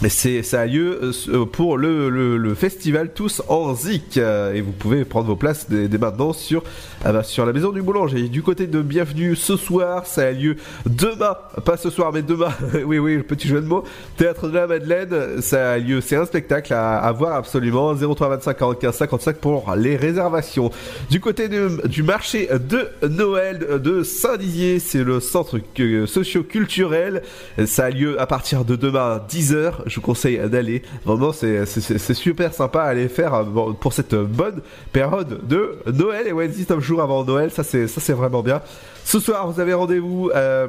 Mais 0.00 0.10
c'est 0.10 0.44
ça 0.44 0.60
a 0.60 0.66
lieu 0.66 1.00
euh, 1.02 1.12
euh, 1.28 1.44
pour 1.44 1.76
le, 1.76 2.08
le, 2.08 2.36
le 2.36 2.54
festival 2.54 3.10
tous 3.12 3.42
en 3.48 3.74
zik 3.74 4.16
euh, 4.16 4.54
et 4.54 4.60
vous 4.60 4.70
pouvez 4.70 5.04
prendre 5.04 5.26
vos 5.26 5.34
places 5.34 5.68
dès, 5.68 5.88
dès 5.88 5.98
maintenant 5.98 6.32
sur 6.32 6.62
ah 7.04 7.12
bah, 7.12 7.24
sur 7.24 7.44
la 7.44 7.52
maison 7.52 7.72
du 7.72 7.82
boulanger. 7.82 8.28
Du 8.28 8.40
côté 8.44 8.68
de 8.68 8.80
bienvenue 8.80 9.34
ce 9.34 9.56
soir, 9.56 10.06
ça 10.06 10.26
a 10.26 10.30
lieu 10.30 10.54
demain, 10.86 11.36
pas 11.64 11.76
ce 11.76 11.90
soir 11.90 12.12
mais 12.12 12.22
demain. 12.22 12.52
oui 12.86 12.98
oui, 13.00 13.18
petit 13.24 13.48
jeu 13.48 13.60
de 13.60 13.66
mots. 13.66 13.82
Théâtre 14.16 14.46
de 14.48 14.54
la 14.54 14.68
Madeleine, 14.68 15.42
ça 15.42 15.72
a 15.72 15.78
lieu, 15.78 16.00
c'est 16.00 16.14
un 16.14 16.26
spectacle 16.26 16.72
à, 16.74 16.98
à 16.98 17.10
voir 17.10 17.34
absolument 17.34 17.92
03 17.92 18.28
25 18.28 18.56
45 18.56 18.92
55 18.92 19.36
pour 19.38 19.74
les 19.76 19.96
réservations. 19.96 20.70
Du 21.10 21.18
côté 21.20 21.48
de- 21.48 21.88
du 21.88 22.04
marché 22.04 22.48
de 22.48 22.86
Noël 23.08 23.80
de 23.82 24.04
Saint-Dizier, 24.04 24.78
c'est 24.78 25.02
le 25.02 25.18
centre 25.18 25.58
socio-culturel. 26.06 27.22
Ça 27.66 27.86
a 27.86 27.90
lieu 27.90 28.20
à 28.20 28.28
partir 28.28 28.64
de 28.64 28.76
demain 28.76 29.20
10h. 29.28 29.87
Je 29.88 29.96
vous 29.96 30.00
conseille 30.02 30.38
d'aller. 30.48 30.82
Vraiment, 31.04 31.32
c'est 31.32 32.14
super 32.14 32.52
sympa 32.54 32.82
à 32.82 32.86
aller 32.88 33.08
faire 33.08 33.34
euh, 33.34 33.72
pour 33.72 33.92
cette 33.92 34.14
bonne 34.14 34.60
période 34.92 35.40
de 35.46 35.78
Noël. 35.92 36.28
Et 36.28 36.32
ouais, 36.32 36.48
19 36.48 36.80
jours 36.80 37.02
avant 37.02 37.24
Noël, 37.24 37.50
ça 37.50 37.64
c'est 37.64 37.86
ça 37.88 38.00
c'est 38.00 38.12
vraiment 38.12 38.42
bien. 38.42 38.60
Ce 39.04 39.18
soir, 39.18 39.50
vous 39.50 39.60
avez 39.60 39.74
rendez-vous. 39.74 40.30
euh, 40.34 40.68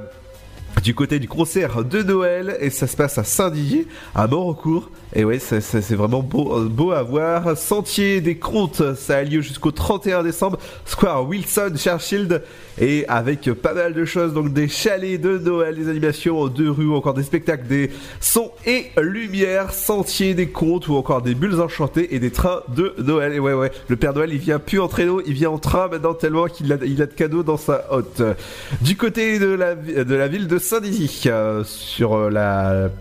du 0.83 0.95
côté 0.95 1.19
du 1.19 1.27
concert 1.27 1.83
de 1.83 2.03
Noël 2.03 2.57
et 2.59 2.69
ça 2.69 2.87
se 2.87 2.95
passe 2.95 3.17
à 3.17 3.23
Saint-Dizier, 3.23 3.87
à 4.15 4.27
Montrecourt. 4.27 4.89
Et 5.15 5.25
ouais, 5.25 5.39
c'est 5.39 5.93
vraiment 5.93 6.21
beau, 6.21 6.91
à 6.91 7.01
voir. 7.01 7.57
Sentier 7.57 8.21
des 8.21 8.37
Comptes, 8.37 8.95
ça 8.95 9.17
a 9.17 9.23
lieu 9.23 9.41
jusqu'au 9.41 9.71
31 9.71 10.23
décembre. 10.23 10.59
Square 10.85 11.27
Wilson, 11.27 11.71
Churchill, 11.75 12.41
et 12.79 13.05
avec 13.07 13.51
pas 13.53 13.73
mal 13.73 13.93
de 13.93 14.05
choses, 14.05 14.33
donc 14.33 14.53
des 14.53 14.67
chalets 14.67 15.19
de 15.19 15.39
Noël, 15.39 15.75
des 15.75 15.89
animations 15.89 16.47
de 16.47 16.69
rue, 16.69 16.93
encore 16.93 17.15
des 17.15 17.23
spectacles, 17.23 17.67
des 17.67 17.89
sons 18.19 18.51
et 18.67 18.87
lumières, 19.01 19.73
Sentier 19.73 20.35
des 20.35 20.49
Comptes, 20.49 20.87
ou 20.87 20.95
encore 20.95 21.23
des 21.23 21.33
bulles 21.33 21.59
enchantées 21.59 22.13
et 22.13 22.19
des 22.19 22.31
trains 22.31 22.61
de 22.75 22.93
Noël. 22.99 23.33
Et 23.33 23.39
ouais, 23.39 23.53
ouais, 23.53 23.71
le 23.87 23.95
Père 23.95 24.13
Noël, 24.13 24.29
il 24.31 24.39
vient 24.39 24.59
plus 24.59 24.79
en 24.79 24.87
traîneau, 24.87 25.21
il 25.25 25.33
vient 25.33 25.49
en 25.49 25.57
train 25.57 25.87
maintenant 25.87 26.13
tellement 26.13 26.45
qu'il 26.45 26.71
a, 26.71 26.77
il 26.85 27.01
a 27.01 27.07
de 27.07 27.13
cadeaux 27.13 27.43
dans 27.43 27.57
sa 27.57 27.91
hotte. 27.91 28.21
Du 28.81 28.95
côté 28.95 29.39
de 29.39 29.47
la, 29.47 29.73
de 29.75 30.15
la 30.15 30.27
ville 30.27 30.47
de 30.47 30.59
Saint-Dizier, 30.69 31.31
euh, 31.31 31.63
sur 31.63 32.13
euh, 32.13 32.29
la 32.29 32.91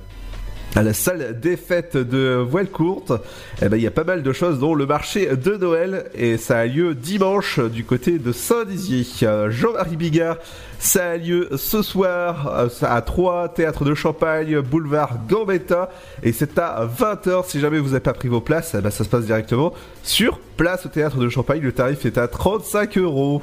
à 0.74 0.82
la 0.82 0.94
salle 0.94 1.38
des 1.38 1.58
fêtes 1.58 1.98
de 1.98 2.36
Voilcourte, 2.36 3.12
eh 3.60 3.68
ben, 3.68 3.76
il 3.76 3.82
y 3.82 3.86
a 3.86 3.90
pas 3.90 4.04
mal 4.04 4.22
de 4.22 4.32
choses, 4.32 4.58
dont 4.58 4.74
le 4.74 4.86
marché 4.86 5.36
de 5.36 5.56
Noël, 5.56 6.06
et 6.14 6.38
ça 6.38 6.60
a 6.60 6.66
lieu 6.66 6.94
dimanche 6.94 7.60
du 7.60 7.84
côté 7.84 8.18
de 8.18 8.32
Saint-Dizier. 8.32 9.04
Euh, 9.24 9.50
Jean-Marie 9.50 9.96
Bigard, 9.96 10.38
ça 10.78 11.10
a 11.10 11.16
lieu 11.16 11.48
ce 11.56 11.82
soir 11.82 12.52
euh, 12.56 12.68
à 12.82 13.02
3, 13.02 13.48
théâtre 13.50 13.84
de 13.84 13.94
Champagne, 13.94 14.60
boulevard 14.60 15.18
Gambetta, 15.28 15.90
et 16.22 16.32
c'est 16.32 16.58
à 16.58 16.86
20h. 16.86 17.46
Si 17.46 17.60
jamais 17.60 17.78
vous 17.78 17.88
n'avez 17.88 18.00
pas 18.00 18.12
pris 18.12 18.28
vos 18.28 18.40
places, 18.40 18.74
eh 18.78 18.80
ben, 18.80 18.90
ça 18.90 19.04
se 19.04 19.08
passe 19.08 19.24
directement 19.24 19.72
sur 20.02 20.38
place 20.58 20.86
au 20.86 20.88
théâtre 20.88 21.18
de 21.18 21.28
Champagne. 21.28 21.60
Le 21.62 21.72
tarif 21.72 22.04
est 22.04 22.18
à 22.18 22.28
35 22.28 22.98
euros. 22.98 23.42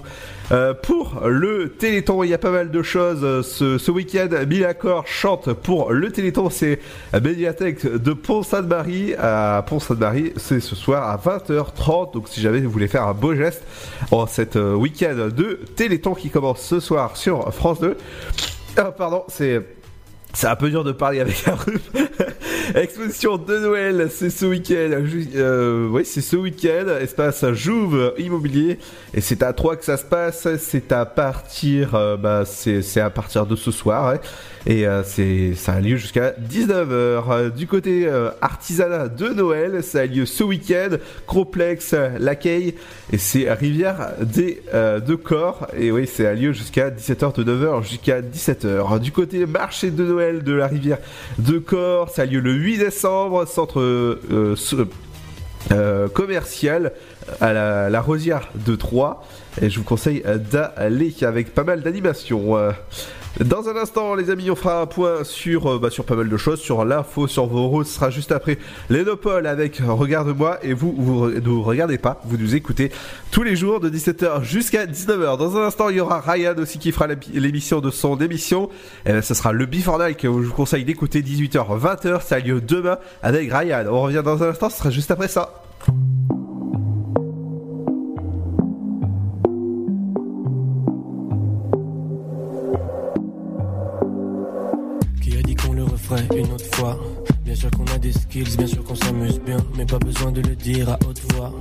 Euh, 0.51 0.73
pour 0.75 1.21
le 1.25 1.69
Téléthon, 1.69 2.23
il 2.23 2.29
y 2.29 2.33
a 2.33 2.37
pas 2.37 2.51
mal 2.51 2.69
de 2.69 2.83
choses. 2.83 3.21
Euh, 3.23 3.41
Ce, 3.41 3.89
week-end, 3.89 4.29
Milacor 4.47 5.07
chante 5.07 5.53
pour 5.53 5.91
le 5.91 6.11
Téléthon. 6.11 6.49
C'est 6.49 6.79
à 7.13 7.19
médiathèque 7.19 7.85
de 7.85 8.13
Pont-Sainte-Marie. 8.13 9.15
À 9.15 9.63
Pont-Sainte-Marie, 9.67 10.33
c'est 10.37 10.59
ce 10.59 10.75
soir 10.75 11.09
à 11.09 11.17
20h30. 11.17 12.13
Donc 12.13 12.27
si 12.27 12.41
jamais 12.41 12.59
vous 12.59 12.69
voulez 12.69 12.87
faire 12.87 13.07
un 13.07 13.13
beau 13.13 13.33
geste 13.33 13.63
en 14.11 14.25
euh, 14.55 14.75
week-end 14.75 15.29
de 15.35 15.59
Téléthon 15.75 16.13
qui 16.13 16.29
commence 16.29 16.61
ce 16.61 16.79
soir 16.79 17.17
France 17.51 17.79
2. 17.79 17.97
Ah, 18.77 18.91
pardon, 18.91 19.23
c'est... 19.27 19.61
C'est 20.33 20.47
un 20.47 20.55
peu 20.57 20.69
dur 20.69 20.83
de 20.83 20.91
parler 20.91 21.21
avec 21.21 21.47
un 21.47 21.55
rhume. 21.55 21.79
Exposition 22.75 23.37
de 23.37 23.57
Noël, 23.57 24.09
c'est 24.11 24.29
ce 24.29 24.45
week-end. 24.45 25.01
Euh, 25.33 25.87
oui, 25.87 26.03
c'est 26.03 26.19
ce 26.19 26.35
week-end. 26.35 26.87
Espace 26.99 27.45
Jouve 27.53 28.13
Immobilier. 28.17 28.77
Et 29.13 29.21
c'est 29.21 29.41
à 29.43 29.53
3 29.53 29.77
que 29.77 29.85
ça 29.85 29.95
se 29.95 30.03
passe. 30.03 30.45
C'est 30.57 30.91
à 30.91 31.05
partir, 31.05 31.95
euh, 31.95 32.17
bah, 32.17 32.43
c'est, 32.45 32.99
à 32.99 33.09
partir 33.09 33.45
de 33.45 33.55
ce 33.55 33.71
soir. 33.71 34.11
ouais. 34.11 34.19
Et 34.67 34.87
euh, 34.87 35.03
c'est, 35.03 35.53
ça 35.55 35.73
a 35.73 35.79
lieu 35.79 35.95
jusqu'à 35.95 36.31
19h. 36.31 37.51
Du 37.51 37.67
côté 37.67 38.07
euh, 38.07 38.31
artisanat 38.41 39.09
de 39.09 39.29
Noël, 39.29 39.83
ça 39.83 40.01
a 40.01 40.05
lieu 40.05 40.25
ce 40.25 40.43
week-end. 40.43 40.97
Complexe, 41.27 41.93
l'accueil. 42.19 42.73
Et 43.13 43.19
c'est 43.19 43.51
Rivière 43.53 44.13
des 44.21 44.63
euh, 44.73 44.99
de 44.99 45.13
Corps. 45.13 45.67
Et 45.77 45.91
oui, 45.91 46.09
c'est 46.11 46.25
à 46.25 46.33
lieu 46.33 46.51
jusqu'à 46.51 46.89
17h, 46.89 47.35
de 47.43 47.43
9h 47.43 47.83
jusqu'à 47.83 48.21
17h. 48.21 48.99
Du 48.99 49.11
côté 49.11 49.45
marché 49.45 49.91
de 49.91 50.03
Noël 50.03 50.43
de 50.43 50.53
la 50.53 50.67
Rivière 50.67 50.99
de 51.37 51.59
Corps, 51.59 52.09
ça 52.09 52.23
a 52.23 52.25
lieu 52.25 52.39
le 52.39 52.53
8 52.53 52.79
décembre. 52.79 53.45
Centre 53.47 53.79
euh, 55.71 56.07
commercial 56.09 56.91
à 57.39 57.53
la, 57.53 57.89
la 57.91 58.01
Rosière 58.01 58.49
de 58.65 58.75
Troyes. 58.75 59.23
Et 59.61 59.69
je 59.69 59.77
vous 59.77 59.85
conseille 59.85 60.23
d'aller 60.51 61.13
avec 61.21 61.53
pas 61.53 61.63
mal 61.63 61.81
d'animations. 61.81 62.57
Dans 63.43 63.67
un 63.67 63.75
instant, 63.75 64.15
les 64.15 64.29
amis, 64.29 64.49
on 64.49 64.55
fera 64.55 64.79
un 64.79 64.85
point 64.85 65.25
sur, 65.25 65.67
euh, 65.67 65.77
bah, 65.77 65.89
sur 65.89 66.05
pas 66.05 66.15
mal 66.15 66.29
de 66.29 66.37
choses, 66.37 66.61
sur 66.61 66.85
l'info, 66.85 67.27
sur 67.27 67.47
vos 67.47 67.67
rôles. 67.67 67.85
Ce 67.85 67.95
sera 67.95 68.09
juste 68.09 68.31
après 68.31 68.57
l'Enopole 68.89 69.45
avec 69.45 69.81
Regarde-moi. 69.85 70.59
Et 70.63 70.73
vous, 70.73 70.95
vous 70.97 71.29
ne 71.29 71.41
vous 71.41 71.61
regardez 71.61 71.97
pas, 71.97 72.21
vous 72.23 72.37
nous 72.37 72.55
écoutez 72.55 72.93
tous 73.31 73.43
les 73.43 73.57
jours 73.57 73.81
de 73.81 73.89
17h 73.89 74.43
jusqu'à 74.43 74.85
19h. 74.85 75.37
Dans 75.37 75.57
un 75.57 75.65
instant, 75.65 75.89
il 75.89 75.97
y 75.97 75.99
aura 75.99 76.21
Ryan 76.21 76.55
aussi 76.57 76.79
qui 76.79 76.93
fera 76.93 77.07
l'émission 77.33 77.81
de 77.81 77.91
son 77.91 78.17
émission. 78.19 78.69
Et 79.05 79.11
ben, 79.11 79.21
ce 79.21 79.33
sera 79.33 79.51
le 79.51 79.65
Before 79.65 79.99
Night 79.99 80.17
que 80.17 80.27
je 80.27 80.31
vous 80.31 80.53
conseille 80.53 80.85
d'écouter 80.85 81.21
18h, 81.21 81.77
20h. 81.77 82.21
Ça 82.21 82.35
a 82.35 82.39
lieu 82.39 82.61
demain 82.61 82.99
avec 83.21 83.51
Ryan. 83.51 83.83
On 83.89 84.01
revient 84.03 84.21
dans 84.23 84.41
un 84.43 84.49
instant, 84.51 84.69
ce 84.69 84.77
sera 84.77 84.91
juste 84.91 85.11
après 85.11 85.27
ça. 85.27 85.51
Une 96.35 96.51
autre 96.51 96.75
fois. 96.75 96.97
Bien 97.43 97.55
sûr 97.55 97.69
qu'on 97.71 97.85
a 97.93 97.97
des 97.97 98.11
skills, 98.11 98.57
bien 98.57 98.67
sûr 98.67 98.83
qu'on 98.83 98.95
s'amuse 98.95 99.39
bien 99.39 99.57
Mais 99.77 99.85
pas 99.85 99.99
besoin 99.99 100.31
de 100.31 100.41
le 100.41 100.55
dire 100.55 100.89
à 100.89 100.99
haute 101.07 101.21
voix. 101.33 101.51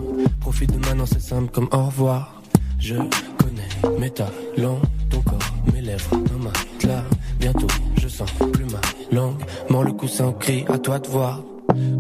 Profite 0.41 0.73
de 0.73 0.79
maintenant 0.87 1.07
c'est 1.07 1.21
simple 1.21 1.51
comme 1.51 1.69
au 1.73 1.87
revoir. 1.87 2.43
Je 2.79 2.97
connais 3.39 3.99
mes 3.99 4.11
talents, 4.11 4.81
ton 5.11 5.21
corps, 5.21 5.39
mes 5.73 5.81
lèvres, 5.81 6.11
un 6.13 6.43
matelas 6.43 7.05
Bientôt 7.39 7.67
je 8.01 8.09
sens 8.09 8.31
plus 8.53 8.65
ma 8.65 8.81
langue. 9.13 9.43
Mord 9.71 9.85
le 9.85 9.93
coussin, 9.93 10.33
crie 10.33 10.65
à 10.69 10.79
toi 10.79 10.99
de 10.99 11.09
voir 11.09 11.43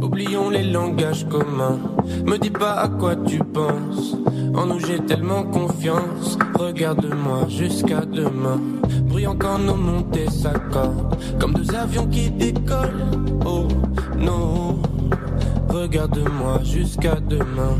Oublions 0.02 0.50
les 0.50 0.64
langages 0.64 1.26
communs. 1.28 1.78
Me 2.24 2.36
dis 2.38 2.50
pas 2.50 2.74
à 2.74 2.88
quoi 2.88 3.16
tu 3.16 3.38
penses. 3.38 4.16
En 4.54 4.66
nous 4.66 4.80
j'ai 4.80 5.00
tellement 5.00 5.44
confiance. 5.44 6.38
Regarde-moi 6.58 7.48
jusqu'à 7.48 8.02
demain. 8.02 8.60
Bruyant 9.04 9.36
quand 9.36 9.58
nos 9.58 9.76
montées 9.76 10.30
s'accordent. 10.30 11.16
Comme 11.40 11.54
deux 11.54 11.74
avions 11.74 12.06
qui 12.06 12.30
décollent. 12.30 13.06
Oh 13.44 13.66
non. 14.18 14.78
Regarde-moi 15.68 16.60
jusqu'à 16.62 17.16
demain 17.16 17.76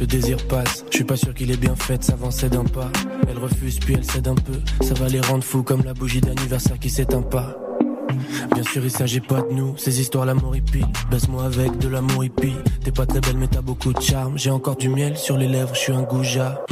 le 0.00 0.06
désir 0.06 0.38
passe. 0.46 0.84
Je 0.90 0.96
suis 0.96 1.04
pas 1.04 1.16
sûr 1.16 1.34
qu'il 1.34 1.50
est 1.50 1.56
bien 1.56 1.76
fait 1.76 2.02
s'avancer 2.02 2.48
d'un 2.48 2.64
pas. 2.64 2.90
Elle 3.28 3.38
refuse 3.38 3.78
puis 3.78 3.94
elle 3.94 4.04
cède 4.04 4.28
un 4.28 4.34
peu. 4.34 4.60
Ça 4.82 4.94
va 4.94 5.08
les 5.08 5.20
rendre 5.20 5.44
fous 5.44 5.62
comme 5.62 5.82
la 5.84 5.94
bougie 5.94 6.20
d'anniversaire 6.20 6.78
qui 6.78 6.90
s'éteint 6.90 7.22
pas. 7.22 7.56
Bien 8.54 8.62
sûr, 8.62 8.84
il 8.84 8.90
s'agit 8.90 9.20
pas 9.20 9.42
de 9.42 9.52
nous, 9.52 9.76
ces 9.76 10.00
histoires 10.00 10.24
l'amour 10.24 10.56
hippie. 10.56 10.84
Baisse-moi 11.10 11.44
avec 11.44 11.78
de 11.78 11.88
l'amour 11.88 12.24
hippie. 12.24 12.54
T'es 12.82 12.92
pas 12.92 13.06
très 13.06 13.20
belle, 13.20 13.36
mais 13.36 13.48
t'as 13.48 13.60
beaucoup 13.60 13.92
de 13.92 14.00
charme. 14.00 14.38
J'ai 14.38 14.50
encore 14.50 14.76
du 14.76 14.88
miel 14.88 15.16
sur 15.16 15.36
les 15.36 15.48
lèvres, 15.48 15.74
je 15.74 15.80
suis 15.80 15.92
un 15.92 16.02
goujat. 16.02 16.64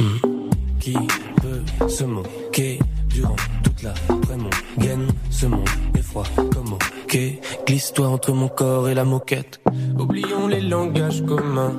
Qui 0.79 0.95
peut 1.41 1.89
se 1.89 2.03
moquer 2.03 2.79
durant 3.09 3.35
toute 3.63 3.83
la 3.83 3.93
mon 4.37 4.49
gaine 4.77 5.07
Ce 5.29 5.45
monde 5.45 5.67
est 5.95 6.01
froid 6.01 6.25
comme 6.35 6.73
ok. 6.73 7.17
Glisse-toi 7.65 8.07
entre 8.07 8.31
mon 8.33 8.47
corps 8.47 8.89
et 8.89 8.93
la 8.93 9.03
moquette. 9.03 9.59
Oublions 9.97 10.47
les 10.47 10.61
langages 10.61 11.23
communs. 11.25 11.73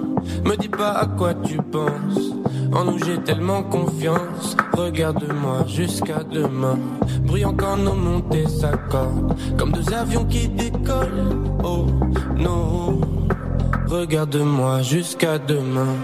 Me 0.45 0.57
dis 0.57 0.69
pas 0.69 0.93
à 0.93 1.07
quoi 1.07 1.35
tu 1.35 1.57
penses. 1.57 2.33
En 2.73 2.85
nous 2.85 2.99
j'ai 3.05 3.19
tellement 3.19 3.63
confiance. 3.63 4.57
Regarde-moi 4.77 5.65
jusqu'à 5.67 6.23
demain. 6.23 6.79
Brillant 7.23 7.55
quand 7.57 7.77
nos 7.77 7.95
montées 7.95 8.47
s'accordent. 8.49 9.35
Comme 9.57 9.73
deux 9.73 9.93
avions 9.93 10.25
qui 10.25 10.49
décollent. 10.49 11.29
Oh 11.65 11.87
non. 12.37 13.01
Regarde-moi 13.89 14.83
jusqu'à 14.83 15.39
demain. 15.39 15.95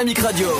Dynamic 0.00 0.22
Radio. 0.22 0.59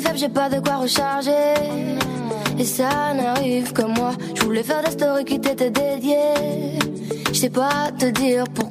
Faible, 0.00 0.18
j'ai 0.18 0.28
pas 0.28 0.48
de 0.48 0.60
quoi 0.60 0.76
recharger. 0.76 1.54
Et 2.58 2.64
ça 2.64 3.12
n'arrive 3.14 3.72
que 3.72 3.82
moi. 3.82 4.12
Je 4.34 4.42
voulais 4.42 4.62
faire 4.62 4.82
des 4.82 4.90
stories 4.90 5.24
qui 5.24 5.40
t'étaient 5.40 5.70
dédiées. 5.70 6.78
Je 7.28 7.34
sais 7.34 7.50
pas 7.50 7.90
te 7.98 8.06
dire 8.06 8.44
pourquoi. 8.54 8.63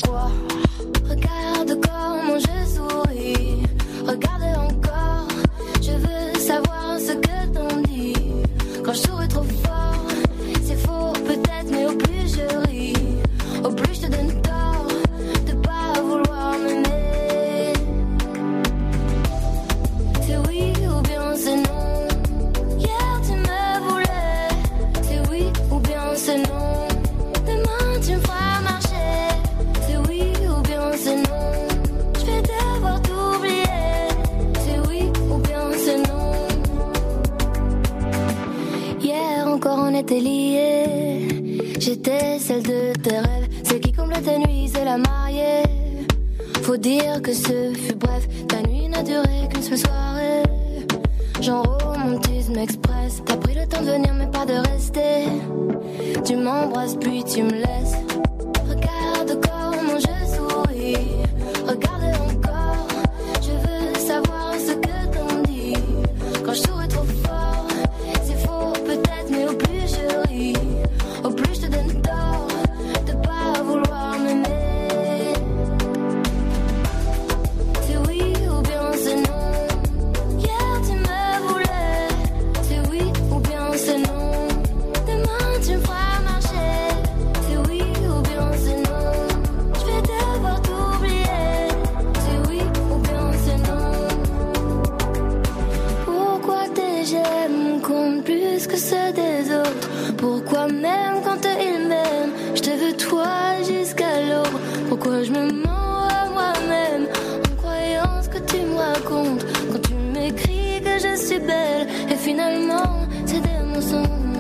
Et 111.49 112.15
finalement 112.15 113.07
c'est 113.25 113.41
des 113.41 113.63
mensonges 113.65 114.32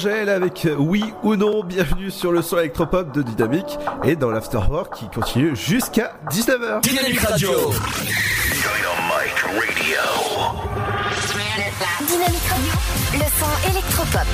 Angèle 0.00 0.30
avec 0.30 0.66
oui 0.78 1.04
ou 1.22 1.36
non, 1.36 1.62
bienvenue 1.62 2.10
sur 2.10 2.32
le 2.32 2.40
son 2.40 2.56
électropop 2.56 3.12
de 3.12 3.20
Dynamique 3.20 3.78
et 4.02 4.16
dans 4.16 4.30
l'afterwork 4.30 4.98
qui 4.98 5.10
continue 5.10 5.54
jusqu'à 5.54 6.14
19h. 6.30 6.80
Dynamique 6.80 7.20
Radio. 7.20 7.50
Dynamique 12.08 12.48
Radio, 12.48 12.72
le 13.12 13.24
son 13.38 13.52
électropop. 13.68 14.26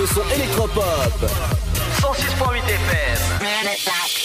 Le 0.00 0.06
son 0.06 0.24
électropop. 0.34 1.30
106.8 2.00 2.56
FM. 2.64 4.15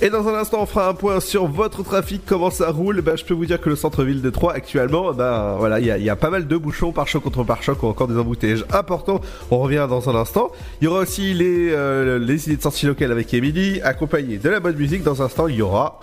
Et 0.00 0.10
dans 0.10 0.28
un 0.28 0.34
instant, 0.34 0.62
on 0.62 0.66
fera 0.66 0.88
un 0.88 0.94
point 0.94 1.18
sur 1.18 1.48
votre 1.48 1.82
trafic, 1.82 2.22
comment 2.24 2.50
ça 2.50 2.70
roule. 2.70 3.00
Bah, 3.00 3.16
je 3.16 3.24
peux 3.24 3.34
vous 3.34 3.46
dire 3.46 3.60
que 3.60 3.68
le 3.68 3.74
centre-ville 3.74 4.22
de 4.22 4.30
Troyes, 4.30 4.52
actuellement, 4.52 5.12
bah, 5.12 5.56
voilà, 5.58 5.80
il 5.80 5.86
y 5.86 6.10
a, 6.10 6.16
pas 6.16 6.30
mal 6.30 6.46
de 6.46 6.56
bouchons 6.56 6.92
par 6.92 7.08
choc 7.08 7.24
contre 7.24 7.42
par 7.42 7.64
choc 7.64 7.82
ou 7.82 7.88
encore 7.88 8.06
des 8.06 8.16
embouteillages 8.16 8.64
importants. 8.72 9.20
On 9.50 9.58
revient 9.58 9.86
dans 9.90 10.08
un 10.08 10.14
instant. 10.14 10.52
Il 10.80 10.84
y 10.84 10.86
aura 10.86 11.00
aussi 11.00 11.34
les, 11.34 11.70
euh, 11.72 12.20
les 12.20 12.46
idées 12.46 12.56
de 12.56 12.62
sortie 12.62 12.86
locale 12.86 13.10
avec 13.10 13.34
Emily, 13.34 13.80
accompagné 13.82 14.38
de 14.38 14.48
la 14.48 14.60
bonne 14.60 14.76
musique. 14.76 15.02
Dans 15.02 15.20
un 15.20 15.24
instant, 15.24 15.48
il 15.48 15.56
y 15.56 15.62
aura 15.62 15.98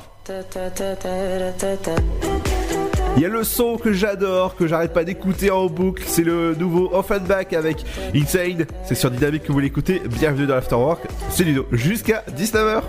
Il 3.15 3.21
y 3.21 3.25
a 3.25 3.29
le 3.29 3.43
son 3.45 3.77
que 3.77 3.93
j'adore, 3.93 4.57
que 4.57 4.67
j'arrête 4.67 4.91
pas 4.91 5.05
d'écouter 5.05 5.51
en 5.51 5.67
boucle, 5.67 6.03
c'est 6.05 6.23
le 6.23 6.53
nouveau 6.55 6.89
Offenbach 6.93 7.53
avec 7.53 7.85
Insane, 8.13 8.65
c'est 8.85 8.95
sur 8.95 9.09
Dynamique 9.09 9.43
que 9.43 9.53
vous 9.53 9.59
l'écoutez, 9.59 10.01
bienvenue 10.05 10.47
dans 10.47 10.55
l'Afterwork, 10.55 11.01
c'est 11.29 11.45
Ludo, 11.45 11.65
jusqu'à 11.71 12.25
19h. 12.37 12.81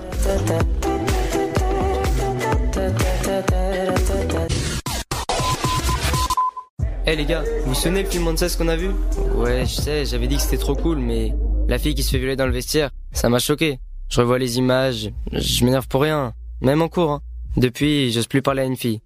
Eh 7.09 7.14
les 7.14 7.24
gars, 7.24 7.45
vous 7.62 7.68
vous 7.68 7.74
souvenez 7.74 8.03
le 8.03 8.09
film 8.09 8.37
ce 8.37 8.59
qu'on 8.59 8.68
a 8.68 8.77
vu? 8.77 8.91
Ouais, 9.37 9.64
je 9.64 9.74
sais, 9.74 10.05
j'avais 10.05 10.27
dit 10.27 10.37
que 10.37 10.43
c'était 10.43 10.59
trop 10.59 10.74
cool, 10.74 10.99
mais 10.99 11.33
la 11.68 11.79
fille 11.79 11.95
qui 11.95 12.03
se 12.03 12.11
fait 12.11 12.18
violer 12.18 12.37
dans 12.37 12.47
le 12.47 12.53
vestiaire, 12.53 12.91
ça 13.12 13.29
m'a 13.29 13.39
choqué. 13.39 13.79
Je 14.09 14.20
revois 14.20 14.39
les 14.39 14.59
images, 14.59 15.11
je 15.33 15.64
m'énerve 15.64 15.87
pour 15.89 16.03
rien, 16.03 16.33
même 16.61 16.83
en 16.83 16.89
cours. 16.89 17.12
Hein. 17.12 17.20
Depuis, 17.57 18.12
j'ose 18.12 18.27
plus 18.27 18.43
parler 18.43 18.62
à 18.62 18.64
une 18.64 18.77
fille. 18.77 19.01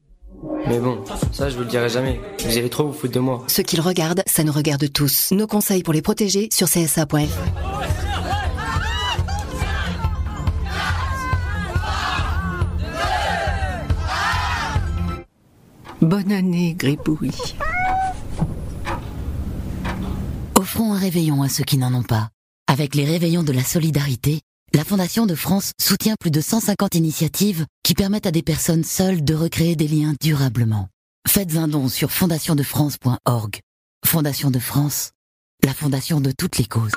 Mais 0.67 0.79
bon, 0.79 1.05
ça 1.33 1.51
je 1.51 1.57
vous 1.57 1.63
le 1.63 1.69
dirai 1.69 1.89
jamais. 1.89 2.21
Vous 2.45 2.57
allez 2.57 2.71
trop 2.71 2.87
vous 2.87 2.93
foutre 2.93 3.15
de 3.15 3.21
moi. 3.21 3.45
Ce 3.49 3.63
qu'ils 3.63 3.81
regardent, 3.81 4.23
ça 4.27 4.45
nous 4.45 4.53
regarde 4.53 4.91
tous. 4.93 5.33
Nos 5.33 5.47
conseils 5.47 5.83
pour 5.83 5.93
les 5.93 6.03
protéger 6.03 6.49
sur 6.51 6.69
csa.fr. 6.69 7.80
Bonne 16.01 16.33
année, 16.33 16.75
Gribouille. 16.75 17.31
Offrons 20.59 20.95
un 20.95 20.99
réveillon 20.99 21.43
à 21.43 21.49
ceux 21.49 21.65
qui 21.65 21.77
n'en 21.77 21.93
ont 21.93 22.03
pas. 22.03 22.31
Avec 22.67 22.95
les 22.95 23.05
réveillons 23.05 23.43
de 23.43 23.53
la 23.53 23.63
solidarité, 23.63 24.41
la 24.73 24.85
Fondation 24.85 25.27
de 25.27 25.35
France 25.35 25.73
soutient 25.79 26.15
plus 26.19 26.31
de 26.31 26.41
150 26.41 26.95
initiatives 26.95 27.67
qui 27.83 27.95
permettent 27.95 28.27
à 28.27 28.31
des 28.31 28.43
personnes 28.43 28.85
seules 28.85 29.23
de 29.23 29.35
recréer 29.35 29.77
des 29.77 29.89
liens 29.89 30.15
durablement. 30.23 30.89
Faites 31.29 31.57
un 31.57 31.69
don 31.69 31.89
sur 31.89 32.11
fondationdefrance.org. 32.11 33.61
Fondation 34.07 34.51
de 34.51 34.59
France, 34.59 35.11
la 35.65 35.75
fondation 35.75 36.21
de 36.21 36.33
toutes 36.33 36.57
les 36.57 36.65
causes. 36.65 36.93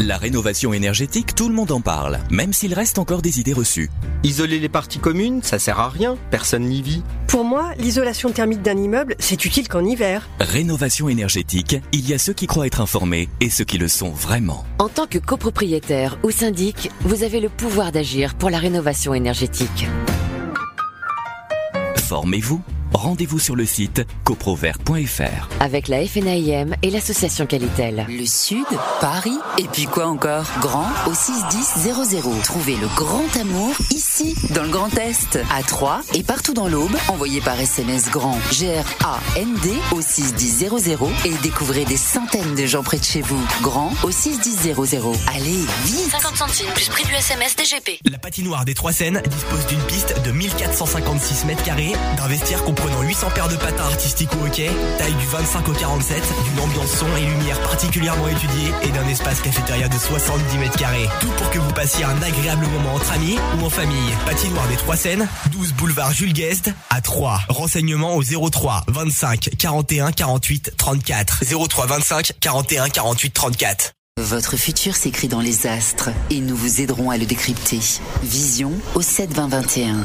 La 0.00 0.18
rénovation 0.18 0.72
énergétique, 0.72 1.36
tout 1.36 1.48
le 1.48 1.54
monde 1.54 1.70
en 1.70 1.80
parle, 1.80 2.18
même 2.28 2.52
s'il 2.52 2.74
reste 2.74 2.98
encore 2.98 3.22
des 3.22 3.38
idées 3.38 3.52
reçues. 3.52 3.90
Isoler 4.24 4.58
les 4.58 4.68
parties 4.68 4.98
communes, 4.98 5.40
ça 5.44 5.60
sert 5.60 5.78
à 5.78 5.88
rien, 5.88 6.16
personne 6.32 6.64
n'y 6.64 6.82
vit. 6.82 7.04
Pour 7.28 7.44
moi, 7.44 7.70
l'isolation 7.78 8.32
thermique 8.32 8.60
d'un 8.60 8.76
immeuble, 8.76 9.14
c'est 9.20 9.44
utile 9.44 9.68
qu'en 9.68 9.84
hiver. 9.84 10.28
Rénovation 10.40 11.08
énergétique, 11.08 11.76
il 11.92 12.08
y 12.08 12.12
a 12.12 12.18
ceux 12.18 12.32
qui 12.32 12.48
croient 12.48 12.66
être 12.66 12.80
informés 12.80 13.28
et 13.40 13.50
ceux 13.50 13.62
qui 13.62 13.78
le 13.78 13.86
sont 13.86 14.10
vraiment. 14.10 14.64
En 14.80 14.88
tant 14.88 15.06
que 15.06 15.18
copropriétaire 15.18 16.18
ou 16.24 16.32
syndic, 16.32 16.90
vous 17.02 17.22
avez 17.22 17.38
le 17.38 17.48
pouvoir 17.48 17.92
d'agir 17.92 18.34
pour 18.34 18.50
la 18.50 18.58
rénovation 18.58 19.14
énergétique. 19.14 19.86
Formez-vous. 21.98 22.60
Rendez-vous 22.94 23.40
sur 23.40 23.56
le 23.56 23.66
site 23.66 24.06
coprovert.fr. 24.22 25.48
Avec 25.60 25.88
la 25.88 26.06
FNAIM 26.06 26.76
et 26.82 26.90
l'association 26.90 27.44
Qualitel. 27.44 28.06
Le 28.08 28.24
Sud, 28.24 28.64
Paris, 29.00 29.36
et 29.58 29.64
puis 29.64 29.84
quoi 29.86 30.06
encore? 30.06 30.46
Grand 30.60 30.86
au 31.06 31.12
61000. 31.12 32.42
Trouvez 32.44 32.76
le 32.76 32.86
grand 32.94 33.36
amour 33.40 33.74
ici, 33.90 34.36
dans 34.54 34.62
le 34.62 34.68
Grand 34.68 34.96
Est, 34.96 35.38
à 35.52 35.62
Troyes 35.62 36.00
et 36.14 36.22
partout 36.22 36.54
dans 36.54 36.68
l'Aube. 36.68 36.96
Envoyez 37.08 37.40
par 37.40 37.60
SMS 37.60 38.10
grand 38.10 38.38
G-R-A-N-D 38.52 39.70
au 39.90 40.00
61000 40.00 40.70
et 41.24 41.34
découvrez 41.42 41.84
des 41.84 41.96
centaines 41.96 42.54
de 42.54 42.64
gens 42.64 42.84
près 42.84 42.98
de 42.98 43.04
chez 43.04 43.22
vous. 43.22 43.42
Grand 43.60 43.92
au 44.04 44.12
61000. 44.12 44.74
Allez, 45.34 45.66
vite 45.84 46.10
50 46.12 46.36
centimes 46.36 46.70
plus 46.74 46.88
prix 46.88 47.04
du 47.04 47.12
SMS 47.12 47.56
DGP. 47.56 47.98
La 48.08 48.18
patinoire 48.18 48.64
des 48.64 48.74
Trois 48.74 48.92
Seines 48.92 49.20
dispose 49.28 49.66
d'une 49.66 49.82
piste 49.82 50.14
de 50.24 50.30
1456 50.30 51.44
mètres 51.46 51.64
carrés, 51.64 51.92
d'un 52.16 52.28
vestiaire 52.28 52.62
comprenant 52.84 53.02
800 53.02 53.30
paires 53.34 53.48
de 53.48 53.56
patins 53.56 53.84
artistiques 53.84 54.30
au 54.34 54.46
hockey, 54.46 54.70
taille 54.98 55.14
du 55.14 55.26
25 55.26 55.68
au 55.68 55.72
47, 55.72 56.22
d'une 56.44 56.60
ambiance 56.60 56.90
son 56.90 57.06
et 57.16 57.24
lumière 57.24 57.58
particulièrement 57.62 58.28
étudiée 58.28 58.72
et 58.82 58.88
d'un 58.88 59.06
espace 59.08 59.40
cafétéria 59.40 59.88
de 59.88 59.96
70 59.96 60.58
mètres 60.58 60.76
carrés. 60.76 61.08
Tout 61.20 61.30
pour 61.38 61.50
que 61.50 61.58
vous 61.58 61.72
passiez 61.72 62.04
un 62.04 62.20
agréable 62.20 62.66
moment 62.66 62.94
entre 62.94 63.12
amis 63.12 63.38
ou 63.58 63.64
en 63.64 63.70
famille. 63.70 64.10
Patinoire 64.26 64.68
des 64.68 64.76
Trois 64.76 64.96
Seines, 64.96 65.26
12 65.50 65.72
boulevard 65.72 66.12
Jules 66.12 66.34
Guest 66.34 66.72
à 66.90 67.00
3. 67.00 67.40
Renseignements 67.48 68.16
au 68.16 68.22
03 68.22 68.84
25 68.88 69.50
41 69.58 70.12
48 70.12 70.74
34. 70.76 71.44
03 71.68 71.86
25 71.86 72.32
41 72.38 72.88
48 72.90 73.30
34. 73.32 73.92
Votre 74.20 74.56
futur 74.56 74.94
s'écrit 74.94 75.28
dans 75.28 75.40
les 75.40 75.66
astres 75.66 76.10
et 76.30 76.40
nous 76.40 76.54
vous 76.54 76.82
aiderons 76.82 77.10
à 77.10 77.16
le 77.16 77.24
décrypter. 77.24 77.80
Vision 78.22 78.72
au 78.94 79.00
7 79.00 79.32
20 79.32 79.48
21. 79.48 80.04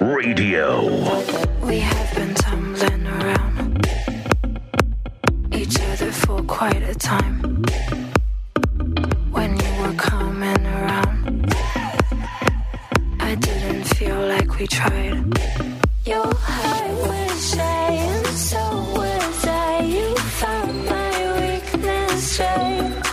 Radio. 0.00 0.86
We 1.62 1.78
have 1.78 2.14
been 2.14 2.34
tumbling 2.34 3.06
around 3.06 3.86
each 5.52 5.78
other 5.80 6.10
for 6.10 6.42
quite 6.42 6.82
a 6.82 6.94
time. 6.94 7.64
When 9.30 9.50
you 9.56 9.82
were 9.82 9.94
coming 9.94 10.66
around, 10.66 11.54
I 13.20 13.34
didn't 13.36 13.84
feel 13.84 14.20
like 14.26 14.58
we 14.58 14.66
tried. 14.66 15.38
Your 16.04 16.34
heart 16.34 16.90
was 17.08 17.50
shy, 17.50 17.90
and 17.92 18.26
so 18.26 18.62
was 18.96 19.46
I. 19.46 19.80
You 19.82 20.14
found 20.16 20.86
my 20.86 21.12
weakness 21.40 22.40
right 22.40 23.03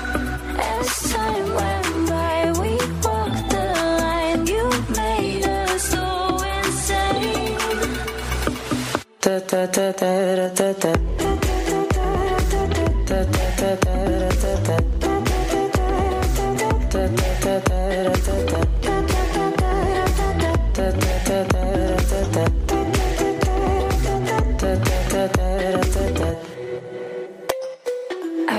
I 9.53 9.57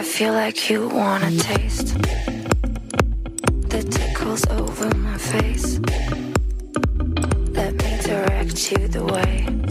feel 0.05 0.35
like 0.35 0.69
you 0.69 0.89
want 0.89 1.25
a 1.25 1.39
taste 1.39 1.97
the 3.71 3.83
tickles 3.83 4.47
over 4.49 4.95
my 4.97 5.17
face. 5.17 5.79
Let 7.49 7.73
me 7.77 7.99
direct 8.03 8.73
you 8.73 8.89
the 8.89 9.05
way. 9.05 9.62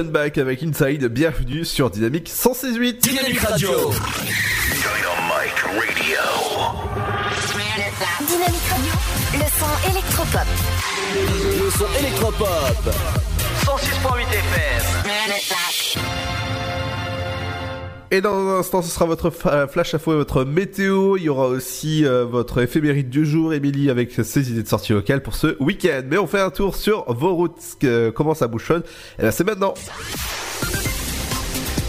Son 0.00 0.04
d'Offenbach 0.04 0.38
avec 0.38 0.62
Inside. 0.62 1.04
Bienvenue 1.06 1.64
sur 1.64 1.90
Dynamique 1.90 2.28
168. 2.28 3.02
Dynamique 3.02 3.40
Radio. 3.40 3.70
Dynamite 3.70 3.98
Radio. 5.66 6.18
Dynamique 8.26 8.68
Radio, 8.70 8.92
le 9.34 9.46
son 9.58 9.90
électropop. 9.90 10.48
Le 11.64 11.70
son 11.70 11.88
électropop. 11.98 12.94
106.8 13.64 14.22
FM. 14.22 15.39
Et 18.12 18.20
dans 18.20 18.34
un 18.34 18.58
instant, 18.58 18.82
ce 18.82 18.90
sera 18.90 19.04
votre 19.04 19.30
fa- 19.30 19.68
flash 19.68 19.94
info 19.94 20.12
et 20.12 20.16
votre 20.16 20.44
météo. 20.44 21.16
Il 21.16 21.22
y 21.22 21.28
aura 21.28 21.46
aussi 21.46 22.04
euh, 22.04 22.24
votre 22.24 22.60
éphéméride 22.60 23.08
du 23.08 23.24
jour, 23.24 23.54
Émilie, 23.54 23.88
avec 23.88 24.10
ses 24.12 24.50
idées 24.50 24.64
de 24.64 24.68
sortie 24.68 24.92
locale 24.92 25.22
pour 25.22 25.36
ce 25.36 25.56
week-end. 25.62 26.02
Mais 26.08 26.18
on 26.18 26.26
fait 26.26 26.40
un 26.40 26.50
tour 26.50 26.74
sur 26.74 27.04
vos 27.12 27.34
routes. 27.34 27.54
Que- 27.80 28.10
comment 28.10 28.34
ça 28.34 28.48
bouchonne 28.48 28.82
Eh 29.18 29.22
ben, 29.22 29.30
c'est 29.30 29.44
maintenant. 29.44 29.74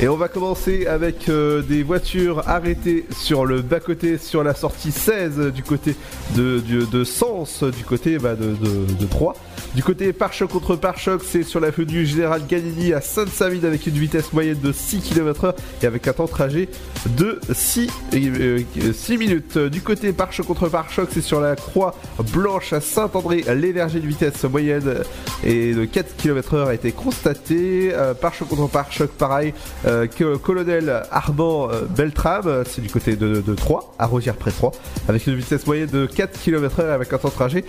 Et 0.03 0.07
on 0.07 0.17
va 0.17 0.29
commencer 0.29 0.87
avec 0.87 1.29
euh, 1.29 1.61
des 1.61 1.83
voitures 1.83 2.49
arrêtées 2.49 3.05
sur 3.11 3.45
le 3.45 3.61
bas-côté, 3.61 4.17
sur 4.17 4.43
la 4.43 4.55
sortie 4.55 4.91
16 4.91 5.53
du 5.53 5.61
côté 5.61 5.95
de, 6.35 6.59
de 6.59 7.03
Sens, 7.03 7.63
du 7.63 7.83
côté 7.83 8.17
bah, 8.17 8.33
de, 8.33 8.55
de. 8.55 9.07
Du 9.75 9.83
côté 9.83 10.11
pare-choc 10.11 10.49
contre 10.51 10.75
pare-choc, 10.75 11.21
c'est 11.25 11.43
sur 11.43 11.59
l'avenue 11.61 12.05
Général 12.05 12.41
Galilei 12.45 12.93
à 12.93 12.99
Sainte-Savine 12.99 13.63
avec 13.63 13.87
une 13.87 13.93
vitesse 13.93 14.33
moyenne 14.33 14.59
de 14.59 14.71
6 14.73 14.99
km/h 14.99 15.53
et 15.81 15.85
avec 15.85 16.07
un 16.07 16.13
temps 16.13 16.25
de 16.25 16.29
trajet 16.29 16.69
de 17.17 17.39
6, 17.53 17.89
euh, 18.13 18.59
6 18.93 19.17
minutes. 19.17 19.57
Du 19.57 19.81
côté 19.81 20.11
pare-choc 20.11 20.45
contre 20.45 20.67
pare-choc, 20.67 21.09
c'est 21.13 21.21
sur 21.21 21.39
la 21.39 21.55
Croix 21.55 21.95
Blanche 22.33 22.73
à 22.73 22.81
Saint-André. 22.81 23.45
L'énergie 23.55 24.01
de 24.01 24.07
vitesse 24.07 24.43
moyenne 24.43 25.03
et 25.45 25.73
de 25.73 25.85
4 25.85 26.17
km/h 26.17 26.67
a 26.67 26.73
été 26.73 26.91
constaté. 26.91 27.91
Euh, 27.93 28.13
pare-choc 28.13 28.49
contre 28.49 28.67
pare-choc, 28.67 29.11
pareil. 29.11 29.53
Euh, 29.91 30.07
colonel 30.37 31.03
Armand 31.11 31.69
euh, 31.69 31.81
Beltrame, 31.89 32.47
euh, 32.47 32.63
c'est 32.65 32.81
du 32.81 32.89
côté 32.89 33.17
de, 33.17 33.41
Troyes, 33.55 33.91
à 33.99 34.05
Rosière 34.05 34.35
près 34.35 34.51
3, 34.51 34.71
avec 35.09 35.27
une 35.27 35.35
vitesse 35.35 35.67
moyenne 35.67 35.89
de 35.89 36.05
4 36.05 36.39
km/h 36.39 36.93
avec 36.93 37.11
un 37.11 37.17
temps 37.17 37.27
de 37.27 37.33
trajet 37.33 37.65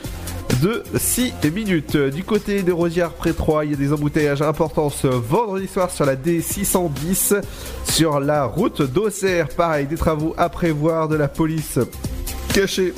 de 0.62 0.85
6 0.95 1.33
minutes. 1.53 1.97
Du 1.97 2.23
côté 2.23 2.62
de 2.62 2.70
Rosière 2.70 3.11
près 3.11 3.33
3, 3.33 3.64
il 3.64 3.73
y 3.73 3.75
a 3.75 3.77
des 3.77 3.93
embouteillages 3.93 4.43
importants 4.43 4.89
ce 4.89 5.09
vendredi 5.09 5.66
soir 5.66 5.91
sur 5.91 6.05
la 6.05 6.14
D610, 6.14 7.43
sur 7.89 8.20
la 8.20 8.45
route 8.45 8.83
d'Auxerre. 8.83 9.49
Pareil, 9.49 9.87
des 9.87 9.97
travaux 9.97 10.35
à 10.39 10.49
prévoir 10.49 11.09
de 11.09 11.16
la 11.16 11.27
police 11.27 11.81
cachée 12.55 12.95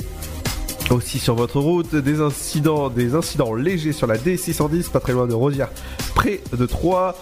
aussi 0.91 1.17
sur 1.17 1.33
votre 1.33 1.59
route, 1.59 1.95
des 1.95 2.21
incidents, 2.21 2.89
des 2.89 3.15
incidents 3.15 3.55
légers 3.55 3.93
sur 3.93 4.05
la 4.05 4.17
D610, 4.17 4.91
pas 4.91 4.99
très 4.99 5.13
loin 5.13 5.25
de 5.25 5.33
Rosière, 5.33 5.69
près 6.13 6.41
de 6.55 6.65
Troyes. 6.67 7.15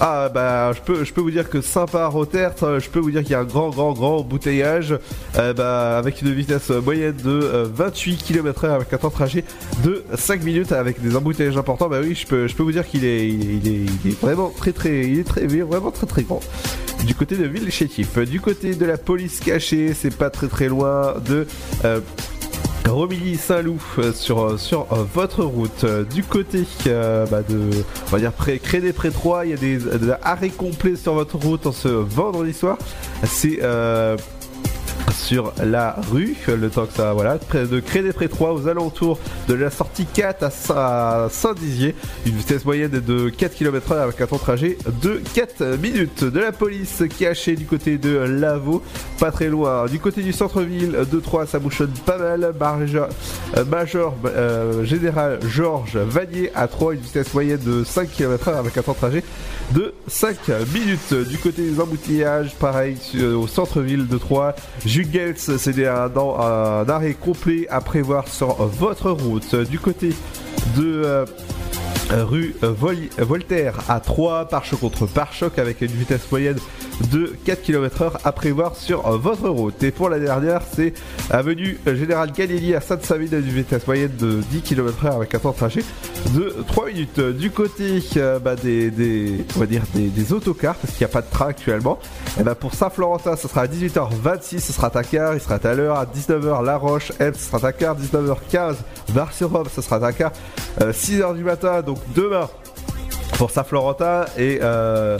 Ah 0.00 0.28
bah 0.28 0.72
je 0.72 0.80
peux 0.80 1.04
je 1.04 1.12
peux 1.12 1.20
vous 1.20 1.30
dire 1.30 1.48
que 1.48 1.60
sympa 1.60 2.06
Rotert, 2.08 2.54
euh, 2.64 2.80
je 2.80 2.90
peux 2.90 2.98
vous 2.98 3.12
dire 3.12 3.22
qu'il 3.22 3.30
y 3.30 3.34
a 3.34 3.40
un 3.40 3.44
grand 3.44 3.70
grand 3.70 3.92
grand 3.92 4.16
embouteillage 4.18 4.98
euh, 5.38 5.52
bah, 5.52 5.96
avec 5.96 6.20
une 6.20 6.32
vitesse 6.32 6.70
moyenne 6.70 7.14
de 7.22 7.30
euh, 7.30 7.68
28 7.72 8.16
km/h 8.16 8.70
avec 8.74 8.92
un 8.92 8.98
temps 8.98 9.08
de 9.08 9.12
trajet 9.12 9.44
de 9.84 10.04
5 10.16 10.42
minutes 10.42 10.72
avec 10.72 11.00
des 11.00 11.14
embouteillages 11.14 11.56
importants. 11.56 11.88
Bah 11.88 12.00
oui, 12.02 12.16
je 12.16 12.26
peux 12.26 12.48
je 12.48 12.56
peux 12.56 12.64
vous 12.64 12.72
dire 12.72 12.86
qu'il 12.86 13.04
est 13.04 13.28
il 13.28 13.68
est, 13.68 14.20
vraiment 14.20 14.50
très 14.50 14.72
très 14.72 15.06
il 15.06 15.20
est 15.20 15.24
très 15.24 15.46
vraiment 15.46 15.92
très 15.92 16.06
très 16.06 16.22
grand. 16.22 16.40
Du 17.06 17.14
côté 17.14 17.36
de 17.36 17.44
Villechétif, 17.44 18.18
du 18.18 18.40
côté 18.40 18.74
de 18.74 18.86
la 18.86 18.96
police 18.96 19.40
cachée, 19.40 19.92
c'est 19.92 20.16
pas 20.16 20.30
très 20.30 20.48
très 20.48 20.68
loin 20.68 21.14
de 21.26 21.46
euh, 21.84 22.00
Romilly 22.88 23.36
Saint-Loup 23.36 23.80
euh, 23.98 24.12
sur, 24.12 24.40
euh, 24.40 24.56
sur 24.56 24.86
euh, 24.92 25.04
votre 25.14 25.42
route. 25.44 25.84
Du 26.12 26.22
côté 26.22 26.64
bah, 26.86 27.42
de 27.48 27.70
on 28.06 28.10
va 28.10 28.18
dire 28.18 28.32
près 28.32 28.58
Crédé 28.58 28.92
près 28.92 29.10
3, 29.10 29.46
il 29.46 29.50
y 29.50 29.54
a 29.54 29.56
des, 29.56 29.76
des 29.78 30.12
arrêts 30.22 30.50
complets 30.50 30.96
sur 30.96 31.14
votre 31.14 31.36
route 31.36 31.66
en 31.66 31.72
ce 31.72 31.88
vendredi 31.88 32.52
soir. 32.52 32.78
C'est 33.24 33.58
euh, 33.62 34.16
sur 35.14 35.52
la 35.62 35.96
rue, 36.10 36.36
le 36.48 36.68
temps 36.70 36.86
que 36.86 36.92
ça, 36.94 37.12
voilà, 37.12 37.38
de 37.54 37.80
Crédé 37.80 38.12
près 38.12 38.28
3 38.28 38.52
aux 38.52 38.68
alentours 38.68 39.18
de 39.48 39.54
la 39.54 39.70
sortie 39.70 40.06
4 40.06 40.42
à 40.42 40.50
Saint- 40.50 40.74
à 40.76 41.28
Saint-Dizier, 41.30 41.94
une 42.26 42.36
vitesse 42.36 42.64
moyenne 42.64 42.90
de 42.90 43.28
4 43.30 43.54
km/h 43.54 44.02
avec 44.02 44.20
un 44.20 44.26
temps 44.26 44.36
de 44.36 44.40
trajet 44.40 44.78
de 45.02 45.20
4 45.34 45.76
minutes. 45.80 46.24
De 46.24 46.40
la 46.40 46.52
police 46.52 47.02
cachée 47.18 47.54
du 47.56 47.64
côté 47.64 47.98
de 47.98 48.10
Lavaux, 48.16 48.82
pas 49.18 49.30
très 49.30 49.48
loin. 49.48 49.86
Du 49.86 49.98
côté 50.00 50.22
du 50.22 50.32
centre-ville 50.32 50.96
de 51.10 51.20
Troyes, 51.20 51.46
ça 51.46 51.58
bouchonne 51.58 51.92
pas 52.04 52.18
mal. 52.18 52.52
Euh, 52.54 53.64
Major 53.70 54.14
euh, 54.26 54.84
Général 54.84 55.38
Georges 55.48 55.96
Vanier 55.96 56.50
à 56.54 56.66
3, 56.68 56.94
une 56.94 57.00
vitesse 57.00 57.32
moyenne 57.32 57.60
de 57.64 57.84
5 57.84 58.10
km/h 58.10 58.56
avec 58.56 58.76
un 58.76 58.82
temps 58.82 58.92
de 58.92 58.96
trajet 58.96 59.24
de 59.72 59.94
5 60.08 60.36
minutes. 60.74 61.14
Du 61.28 61.38
côté 61.38 61.62
des 61.62 61.80
embouteillages, 61.80 62.54
pareil, 62.56 62.96
sur- 63.00 63.40
au 63.40 63.46
centre-ville 63.46 64.06
de 64.06 64.16
Troyes, 65.04 65.34
Jugels, 65.34 65.58
c'est 65.58 65.86
un, 65.86 66.10
un 66.14 66.88
arrêt 66.88 67.14
complet 67.14 67.66
à 67.68 67.80
prévoir 67.80 68.28
sur 68.28 68.54
votre 68.66 69.10
route. 69.10 69.54
Du 69.54 69.78
côté 69.78 70.10
de... 70.76 71.24
euh, 72.12 72.24
rue 72.24 72.54
euh, 72.62 72.70
Vol- 72.70 73.08
Voltaire 73.18 73.74
à 73.88 74.00
3 74.00 74.46
pare-choc 74.46 74.80
contre 74.80 75.06
pare-choc 75.06 75.58
avec 75.58 75.80
une 75.80 75.88
vitesse 75.88 76.30
moyenne 76.30 76.58
de 77.10 77.34
4 77.44 77.62
km/h 77.62 78.12
à 78.24 78.32
prévoir 78.32 78.76
sur 78.76 79.06
euh, 79.06 79.16
votre 79.16 79.48
route. 79.48 79.82
Et 79.82 79.90
pour 79.90 80.08
la 80.08 80.18
dernière, 80.18 80.60
c'est 80.74 80.92
avenue 81.30 81.78
euh, 81.86 81.96
Général 81.96 82.32
Galilei 82.32 82.74
à 82.74 82.80
Sainte-Savine 82.80 83.34
à 83.34 83.38
une 83.38 83.42
vitesse 83.42 83.86
moyenne 83.86 84.12
de 84.18 84.40
10 84.50 84.62
km/h 84.62 85.16
avec 85.16 85.34
un 85.34 85.38
temps 85.38 85.50
de 85.52 85.56
trajet 85.56 85.84
de 86.34 86.54
3 86.68 86.86
minutes. 86.86 87.20
Du 87.20 87.50
côté 87.50 88.02
euh, 88.16 88.38
bah, 88.38 88.54
des, 88.56 89.44
on 89.56 89.60
va 89.60 89.66
dire 89.66 89.82
des, 89.94 90.32
autocars 90.32 90.76
parce 90.76 90.92
qu'il 90.94 91.06
n'y 91.06 91.10
a 91.10 91.12
pas 91.12 91.22
de 91.22 91.30
train 91.30 91.48
actuellement. 91.48 91.98
Et 92.38 92.42
bah, 92.42 92.54
pour 92.54 92.74
Saint-Florentin, 92.74 93.36
ce 93.36 93.48
sera 93.48 93.62
à 93.62 93.66
18h26, 93.66 94.60
ce 94.60 94.72
sera 94.72 94.90
quart, 94.90 95.34
il 95.34 95.40
sera 95.40 95.56
à 95.62 95.74
l'heure 95.74 95.96
à 95.96 96.06
19h 96.06 96.64
La 96.64 96.76
Roche, 96.76 97.12
Ems, 97.20 97.34
ce 97.34 97.50
sera 97.50 97.72
quart, 97.72 97.96
19h15 97.96 98.76
Bar-sur-Rome, 99.12 99.66
ce 99.74 99.82
sera 99.82 100.04
à 100.04 100.12
quart, 100.12 100.32
6h 100.80 101.36
du 101.36 101.44
matin, 101.44 101.82
donc 101.82 101.93
demain 102.14 102.48
pour 103.38 103.50
Saint-Florentin 103.50 104.24
et 104.36 104.58
euh, 104.62 105.18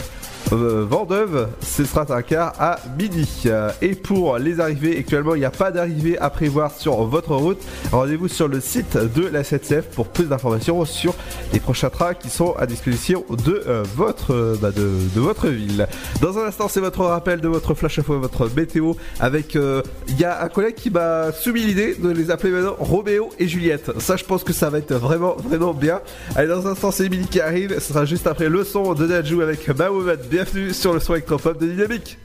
euh, 0.51 0.85
Vendeuve, 0.87 1.47
ce 1.61 1.83
sera 1.85 2.05
un 2.09 2.21
quart 2.21 2.53
à 2.59 2.79
midi. 2.97 3.43
Euh, 3.47 3.71
Et 3.81 3.95
pour 3.95 4.37
les 4.37 4.59
arrivées, 4.59 4.97
actuellement, 4.97 5.35
il 5.35 5.39
n'y 5.39 5.45
a 5.45 5.51
pas 5.51 5.71
d'arrivée 5.71 6.17
à 6.19 6.29
prévoir 6.29 6.71
sur 6.71 7.03
votre 7.05 7.35
route. 7.35 7.61
Rendez-vous 7.91 8.27
sur 8.27 8.47
le 8.47 8.59
site 8.59 8.97
de 8.97 9.27
la 9.27 9.43
SNCF 9.43 9.85
pour 9.95 10.07
plus 10.07 10.25
d'informations 10.25 10.85
sur 10.85 11.15
les 11.51 11.59
prochains 11.59 11.89
trains 11.89 12.13
qui 12.13 12.29
sont 12.29 12.53
à 12.57 12.65
disposition 12.67 13.25
de 13.45 13.63
euh, 13.67 13.83
votre 13.95 14.57
bah, 14.61 14.71
de, 14.71 15.19
votre 15.19 15.47
ville. 15.47 15.87
Dans 16.21 16.37
un 16.37 16.45
instant, 16.45 16.67
c'est 16.67 16.79
votre 16.79 17.03
rappel 17.05 17.41
de 17.41 17.47
votre 17.47 17.73
flash 17.73 17.99
info, 17.99 18.19
votre 18.19 18.49
météo. 18.55 18.93
Avec, 19.19 19.55
il 19.55 20.19
y 20.19 20.25
a 20.25 20.43
un 20.43 20.49
collègue 20.49 20.75
qui 20.75 20.89
m'a 20.89 21.31
soumis 21.31 21.61
l'idée 21.61 21.95
de 21.95 22.09
les 22.09 22.29
appeler 22.31 22.53
maintenant 22.53 22.75
Roméo 22.77 23.29
et 23.39 23.47
Juliette. 23.47 23.99
Ça, 23.99 24.15
je 24.15 24.23
pense 24.23 24.43
que 24.43 24.53
ça 24.53 24.69
va 24.69 24.77
être 24.77 24.93
vraiment 24.93 25.35
vraiment 25.35 25.73
bien. 25.73 26.01
Allez, 26.35 26.47
dans 26.47 26.67
un 26.67 26.71
instant, 26.71 26.91
c'est 26.91 27.05
Emily 27.05 27.27
qui 27.27 27.41
arrive. 27.41 27.73
Ce 27.75 27.93
sera 27.93 28.05
juste 28.05 28.27
après 28.27 28.49
le 28.49 28.63
son 28.63 28.93
de 28.93 29.07
Najou 29.07 29.41
avec 29.41 29.67
Mahomet. 29.67 30.17
Bienvenue 30.35 30.73
sur 30.73 30.91
le 30.91 30.99
son 30.99 31.13
électropop 31.13 31.57
de 31.61 31.65
Dynamique. 31.65 32.19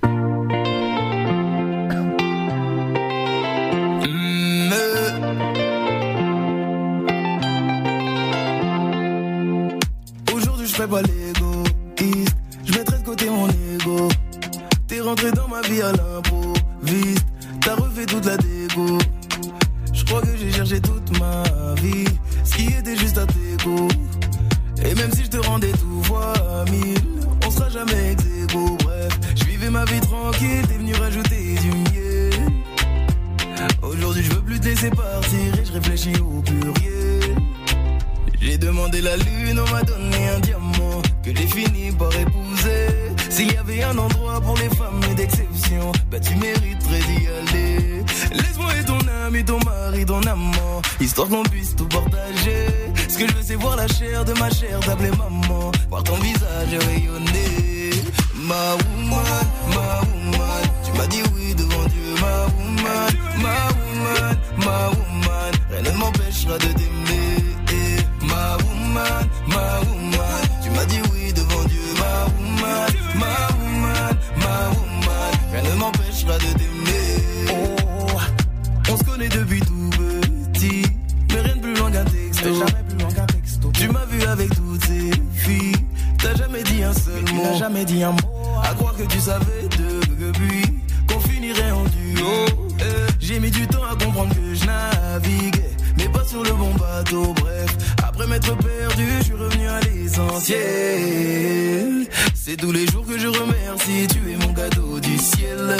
Aujourd'hui 10.34 10.66
je 10.66 10.74
fais 10.74 10.88
pas 10.88 11.02
l'égoïste. 11.02 12.36
Je 12.64 12.72
mettrai 12.72 12.98
de 12.98 13.04
côté 13.04 13.30
mon 13.30 13.48
ego. 13.48 14.08
T'es 14.88 15.00
rentré 15.00 15.30
dans 15.30 15.46
ma 15.46 15.61
vie 15.61 15.80
à 15.80 15.92
l'improviste. 15.92 17.26
T'as 17.61 17.76
refait 17.76 18.06
toute 18.06 18.24
la 18.24 18.36
dégo. 18.38 18.98
Je 19.92 20.04
crois 20.04 20.22
que 20.22 20.36
j'ai 20.36 20.50
cherché 20.50 20.80
toute 20.80 21.16
ma 21.20 21.44
vie. 21.80 22.06
Ce 22.42 22.56
qui 22.56 22.72
était 22.72 22.96
juste 22.96 23.18
à 23.18 23.26
tes 23.26 23.64
goûts. 23.64 23.86
Et 24.84 24.96
même 24.96 25.12
si 25.12 25.22
je 25.26 25.30
te 25.30 25.36
rendais 25.46 25.70
tout 25.70 26.02
fois 26.02 26.34
mille 26.72 27.09
jamais 27.72 28.12
ex 28.12 28.24
aequo. 28.24 28.76
Bref, 28.84 29.18
je 29.36 29.44
vivais 29.44 29.70
ma 29.70 29.84
vie 29.84 30.00
tranquille 30.00 30.66
T'es 30.68 30.74
venu 30.74 30.94
rajouter 30.94 31.54
du 31.60 31.68
miel 31.68 32.32
Aujourd'hui 33.82 34.22
je 34.22 34.30
veux 34.34 34.42
plus 34.42 34.60
te 34.60 34.66
laisser 34.66 34.90
partir 34.90 35.54
Et 35.60 35.64
je 35.64 35.72
réfléchis 35.72 36.16
au 36.20 36.40
pluriel 36.42 37.36
j'ai 38.42 38.56
demandé 38.56 39.02
la 39.02 39.16
lune, 39.18 39.60
on 39.60 39.70
m'a 39.70 39.82
donné 39.82 40.28
un 40.28 40.40
diamant 40.40 41.02
que 41.22 41.30
j'ai 41.36 41.46
fini 41.46 41.92
par 41.92 42.08
épouser. 42.16 42.88
S'il 43.28 43.52
y 43.52 43.56
avait 43.56 43.82
un 43.82 43.98
endroit 43.98 44.40
pour 44.40 44.56
les 44.56 44.70
femmes 44.70 45.14
d'exception, 45.14 45.92
bah 46.10 46.18
tu 46.20 46.34
mériterais 46.36 47.00
d'y 47.00 47.26
aller. 47.26 48.02
Laisse-moi 48.32 48.74
être 48.76 48.86
ton 48.86 48.98
ami, 49.26 49.44
ton 49.44 49.58
mari, 49.58 50.06
ton 50.06 50.22
amant, 50.22 50.80
histoire 51.00 51.28
qu'on 51.28 51.42
puisse 51.42 51.76
tout 51.76 51.86
partager. 51.86 52.66
Ce 53.08 53.18
que 53.18 53.28
je 53.28 53.34
veux, 53.34 53.42
c'est 53.42 53.56
voir 53.56 53.76
la 53.76 53.86
chair 53.86 54.24
de 54.24 54.32
ma 54.32 54.48
chair, 54.48 54.80
t'appeler 54.80 55.10
maman, 55.10 55.70
voir 55.90 56.02
ton 56.02 56.16
visage 56.16 56.86
rayonner. 56.86 57.39
Ma 58.51 58.74
woman, 58.74 59.46
ma 59.74 60.01
woman, 60.11 60.62
tu 60.84 60.90
m'as 60.98 61.07
dit 61.07 61.22
oui 61.36 61.55
devant 61.55 61.86
Dieu, 61.92 62.09
ma 62.20 62.34
woman, 62.57 63.12
ma 63.44 63.57
woman, 63.78 64.36
ma 64.64 64.78
woman, 64.88 65.53
rien 65.70 65.82
ne 65.82 65.90
m'empêchera 65.98 66.59
de 66.59 66.70
t'aimer. 66.78 67.19
Tu 89.20 89.26
savais 89.26 89.68
de- 89.76 90.00
depuis 90.32 90.62
qu'on 91.06 91.20
finirait 91.20 91.70
en 91.72 91.84
duo. 91.84 92.46
Eh, 92.80 92.84
J'ai 93.20 93.38
mis 93.38 93.50
du 93.50 93.66
temps 93.66 93.84
à 93.84 93.94
comprendre 94.02 94.34
que 94.34 94.54
je 94.54 94.64
naviguais, 94.64 95.70
mais 95.98 96.08
pas 96.08 96.24
sur 96.24 96.42
le 96.42 96.52
bon 96.52 96.72
bateau. 96.74 97.34
Bref, 97.34 97.76
après 98.02 98.26
m'être 98.26 98.56
perdu, 98.56 99.06
je 99.18 99.24
suis 99.24 99.34
revenu 99.34 99.68
à 99.68 99.80
l'essentiel. 99.80 100.58
C'est 102.34 102.56
tous 102.56 102.72
les 102.72 102.86
jours 102.86 103.04
que 103.06 103.18
je 103.18 103.26
remercie, 103.28 104.06
tu 104.08 104.32
es 104.32 104.36
mon 104.36 104.54
cadeau 104.54 104.98
du 105.00 105.18
ciel. 105.18 105.76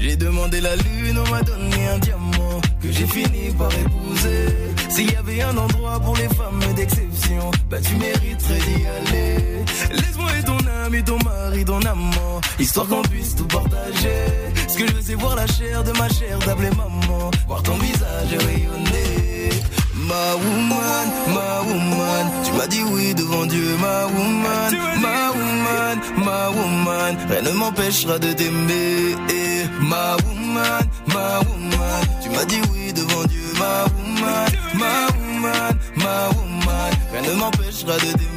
J'ai 0.00 0.14
demandé 0.16 0.60
la 0.60 0.76
lune, 0.76 1.18
on 1.26 1.28
m'a 1.30 1.42
donné 1.42 1.88
un 1.88 1.98
diamant 1.98 2.60
que 2.80 2.90
j'ai 2.92 3.06
fini 3.06 3.50
par 3.58 3.70
épouser. 3.72 4.46
S'il 4.88 5.10
y 5.12 5.16
avait 5.16 5.42
un 5.42 5.56
endroit 5.56 5.98
pour 6.00 6.16
les 6.16 6.28
femmes 6.28 6.60
d'exception, 6.76 7.50
bah 7.70 7.78
tu 7.80 7.94
mériterais 7.96 8.58
d'y 8.66 8.81
histoire 12.58 12.86
qu'on 12.88 13.02
puisse 13.02 13.34
tout 13.36 13.46
partager. 13.46 14.24
Ce 14.68 14.76
que 14.78 14.86
je 14.86 14.94
c'est 15.02 15.14
voir 15.14 15.36
la 15.36 15.46
chair 15.46 15.82
de 15.84 15.92
ma 15.98 16.08
chair, 16.08 16.38
t'appeler 16.40 16.70
maman, 16.70 17.30
voir 17.46 17.62
ton 17.62 17.74
visage 17.74 18.30
rayonner. 18.46 19.50
Ma 19.94 20.34
woman, 20.34 21.08
ma 21.28 21.60
woman, 21.68 22.26
tu 22.44 22.52
m'as 22.52 22.66
dit 22.66 22.82
oui 22.92 23.14
devant 23.14 23.46
Dieu, 23.46 23.76
ma 23.80 24.06
woman, 24.06 24.72
ma 25.00 25.30
woman, 25.30 25.98
ma 26.24 26.50
woman, 26.50 27.16
rien 27.28 27.42
ne 27.42 27.50
m'empêchera 27.52 28.18
de 28.18 28.32
t'aimer. 28.32 29.16
Eh, 29.30 29.64
Ma 29.80 30.16
woman, 30.24 30.84
ma 31.06 31.38
woman, 31.40 32.02
tu 32.22 32.30
m'as 32.30 32.44
dit 32.46 32.60
oui 32.72 32.92
devant 32.92 33.24
Dieu, 33.24 33.46
ma 33.58 33.84
woman, 33.84 34.48
ma 34.74 34.94
woman, 35.16 35.78
ma 35.96 36.28
woman, 36.36 36.90
rien 37.12 37.22
ne 37.22 37.34
m'empêchera 37.40 37.96
de 37.96 38.12
t'aimer. 38.18 38.31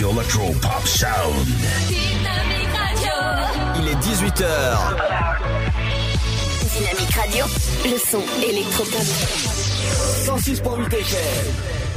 Electro 0.00 0.52
Pop 0.62 0.86
Sound. 0.86 1.44
Dynamique 1.88 2.72
Radio. 2.72 3.12
Il 3.78 3.88
est 3.88 3.96
18h. 3.96 4.44
Dynamique 6.72 7.14
Radio. 7.16 7.44
Le 7.84 7.98
son 7.98 8.22
électropop. 8.40 9.02
106.8 10.24 10.94
FM. 10.94 11.87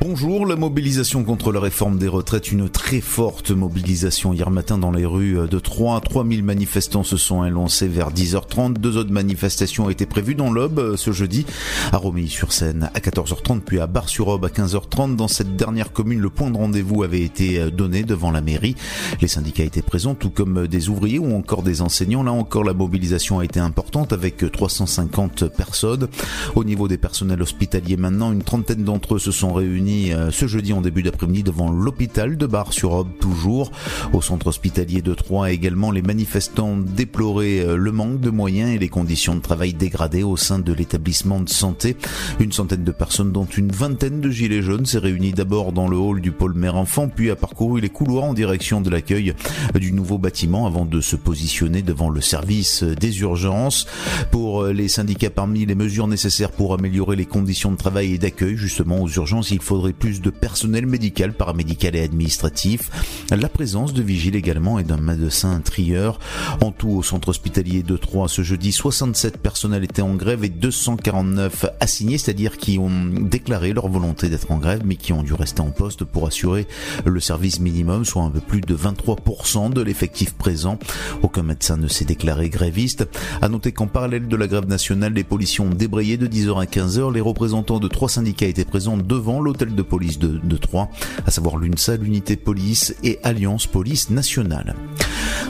Bonjour, 0.00 0.46
la 0.46 0.54
mobilisation 0.54 1.24
contre 1.24 1.50
la 1.50 1.58
réforme 1.58 1.98
des 1.98 2.06
retraites, 2.06 2.52
une 2.52 2.68
très 2.68 3.00
forte 3.00 3.50
mobilisation 3.50 4.32
hier 4.32 4.48
matin 4.48 4.78
dans 4.78 4.92
les 4.92 5.04
rues 5.04 5.48
de 5.48 5.58
Troyes. 5.58 6.00
3000 6.00 6.44
manifestants 6.44 7.02
se 7.02 7.16
sont 7.16 7.44
élancés 7.44 7.88
vers 7.88 8.12
10h30. 8.12 8.74
Deux 8.74 8.96
autres 8.96 9.10
manifestations 9.10 9.90
été 9.90 10.06
prévues 10.06 10.36
dans 10.36 10.52
l'Aube 10.52 10.94
ce 10.94 11.10
jeudi 11.10 11.46
à 11.90 11.96
Romilly-sur-Seine 11.96 12.90
à 12.94 13.00
14h30 13.00 13.62
puis 13.62 13.80
à 13.80 13.88
Bar-sur-Aube 13.88 14.44
à 14.44 14.50
15h30. 14.50 15.16
Dans 15.16 15.26
cette 15.26 15.56
dernière 15.56 15.92
commune, 15.92 16.20
le 16.20 16.30
point 16.30 16.52
de 16.52 16.56
rendez-vous 16.56 17.02
avait 17.02 17.22
été 17.22 17.68
donné 17.72 18.04
devant 18.04 18.30
la 18.30 18.40
mairie. 18.40 18.76
Les 19.20 19.28
syndicats 19.28 19.64
étaient 19.64 19.82
présents, 19.82 20.14
tout 20.14 20.30
comme 20.30 20.68
des 20.68 20.90
ouvriers 20.90 21.18
ou 21.18 21.34
encore 21.34 21.64
des 21.64 21.82
enseignants. 21.82 22.22
Là 22.22 22.30
encore, 22.30 22.62
la 22.62 22.72
mobilisation 22.72 23.40
a 23.40 23.44
été 23.44 23.58
importante 23.58 24.12
avec 24.12 24.48
350 24.48 25.48
personnes. 25.48 26.06
Au 26.54 26.62
niveau 26.62 26.86
des 26.86 26.98
personnels 26.98 27.42
hospitaliers 27.42 27.96
maintenant, 27.96 28.30
une 28.30 28.44
trentaine 28.44 28.84
d'entre 28.84 29.16
eux 29.16 29.18
se 29.18 29.32
sont 29.32 29.52
réunis 29.52 29.87
euh, 29.88 30.30
ce 30.30 30.46
jeudi 30.46 30.72
en 30.72 30.80
début 30.80 31.02
d'après-midi 31.02 31.42
devant 31.42 31.70
l'hôpital 31.70 32.36
de 32.36 32.46
Bar-sur-Aube 32.46 33.08
toujours. 33.20 33.70
Au 34.12 34.20
centre 34.20 34.48
hospitalier 34.48 35.02
de 35.02 35.14
Troyes 35.14 35.50
également, 35.50 35.90
les 35.90 36.02
manifestants 36.02 36.76
déploraient 36.76 37.60
euh, 37.60 37.76
le 37.76 37.92
manque 37.92 38.20
de 38.20 38.30
moyens 38.30 38.70
et 38.74 38.78
les 38.78 38.88
conditions 38.88 39.34
de 39.34 39.40
travail 39.40 39.72
dégradées 39.72 40.22
au 40.22 40.36
sein 40.36 40.58
de 40.58 40.72
l'établissement 40.72 41.40
de 41.40 41.48
santé. 41.48 41.96
Une 42.40 42.52
centaine 42.52 42.84
de 42.84 42.92
personnes 42.92 43.32
dont 43.32 43.46
une 43.46 43.72
vingtaine 43.72 44.20
de 44.20 44.30
gilets 44.30 44.62
jaunes 44.62 44.86
s'est 44.86 44.98
réunie 44.98 45.32
d'abord 45.32 45.72
dans 45.72 45.88
le 45.88 45.96
hall 45.96 46.20
du 46.20 46.32
pôle 46.32 46.54
mère-enfant 46.54 47.08
puis 47.08 47.30
a 47.30 47.36
parcouru 47.36 47.80
les 47.80 47.88
couloirs 47.88 48.24
en 48.24 48.34
direction 48.34 48.80
de 48.80 48.90
l'accueil 48.90 49.34
du 49.74 49.92
nouveau 49.92 50.18
bâtiment 50.18 50.66
avant 50.66 50.84
de 50.84 51.00
se 51.00 51.16
positionner 51.16 51.82
devant 51.82 52.10
le 52.10 52.20
service 52.20 52.82
des 52.82 53.20
urgences. 53.20 53.86
Pour 54.30 54.62
euh, 54.62 54.72
les 54.72 54.88
syndicats, 54.88 55.30
parmi 55.30 55.66
les 55.66 55.74
mesures 55.74 56.08
nécessaires 56.08 56.50
pour 56.50 56.74
améliorer 56.74 57.16
les 57.16 57.26
conditions 57.26 57.72
de 57.72 57.76
travail 57.76 58.14
et 58.14 58.18
d'accueil 58.18 58.56
justement 58.56 59.02
aux 59.02 59.08
urgences, 59.08 59.50
il 59.50 59.60
faudrait 59.78 59.92
plus 59.92 60.20
de 60.20 60.30
personnel 60.30 60.86
médical, 60.86 61.32
paramédical 61.32 61.94
et 61.94 62.02
administratif, 62.02 62.90
la 63.30 63.48
présence 63.48 63.92
de 63.92 64.02
vigiles 64.02 64.34
également 64.34 64.80
et 64.80 64.82
d'un 64.82 64.96
médecin 64.96 65.60
trieur. 65.60 66.18
En 66.60 66.72
tout, 66.72 66.88
au 66.88 67.04
centre 67.04 67.28
hospitalier 67.28 67.84
de 67.84 67.96
Troyes, 67.96 68.26
ce 68.26 68.42
jeudi, 68.42 68.72
67 68.72 69.38
personnels 69.38 69.84
étaient 69.84 70.02
en 70.02 70.16
grève 70.16 70.42
et 70.42 70.48
249 70.48 71.66
assignés, 71.78 72.18
c'est-à-dire 72.18 72.56
qui 72.56 72.76
ont 72.80 72.90
déclaré 73.20 73.72
leur 73.72 73.86
volonté 73.86 74.28
d'être 74.28 74.50
en 74.50 74.58
grève, 74.58 74.82
mais 74.84 74.96
qui 74.96 75.12
ont 75.12 75.22
dû 75.22 75.32
rester 75.32 75.60
en 75.60 75.70
poste 75.70 76.02
pour 76.02 76.26
assurer 76.26 76.66
le 77.04 77.20
service 77.20 77.60
minimum, 77.60 78.04
soit 78.04 78.24
un 78.24 78.30
peu 78.30 78.40
plus 78.40 78.62
de 78.62 78.74
23% 78.74 79.72
de 79.72 79.80
l'effectif 79.80 80.34
présent. 80.34 80.80
Aucun 81.22 81.44
médecin 81.44 81.76
ne 81.76 81.86
s'est 81.86 82.04
déclaré 82.04 82.48
gréviste. 82.48 83.06
À 83.40 83.48
noter 83.48 83.70
qu'en 83.70 83.86
parallèle 83.86 84.26
de 84.26 84.36
la 84.36 84.48
grève 84.48 84.66
nationale, 84.66 85.12
les 85.12 85.22
policiers 85.22 85.64
ont 85.64 85.70
débrayé 85.70 86.16
de 86.16 86.26
10h 86.26 86.60
à 86.60 86.64
15h. 86.64 87.14
Les 87.14 87.20
représentants 87.20 87.78
de 87.78 87.86
trois 87.86 88.08
syndicats 88.08 88.46
étaient 88.46 88.64
présents 88.64 88.96
devant 88.96 89.40
l'hôtel 89.40 89.67
de 89.74 89.82
police 89.82 90.18
de, 90.18 90.38
de 90.42 90.56
Troyes, 90.56 90.88
à 91.26 91.30
savoir 91.30 91.56
l'UNSA, 91.56 91.96
l'unité 91.96 92.36
police 92.36 92.94
et 93.02 93.18
Alliance 93.22 93.66
Police 93.66 94.10
Nationale. 94.10 94.74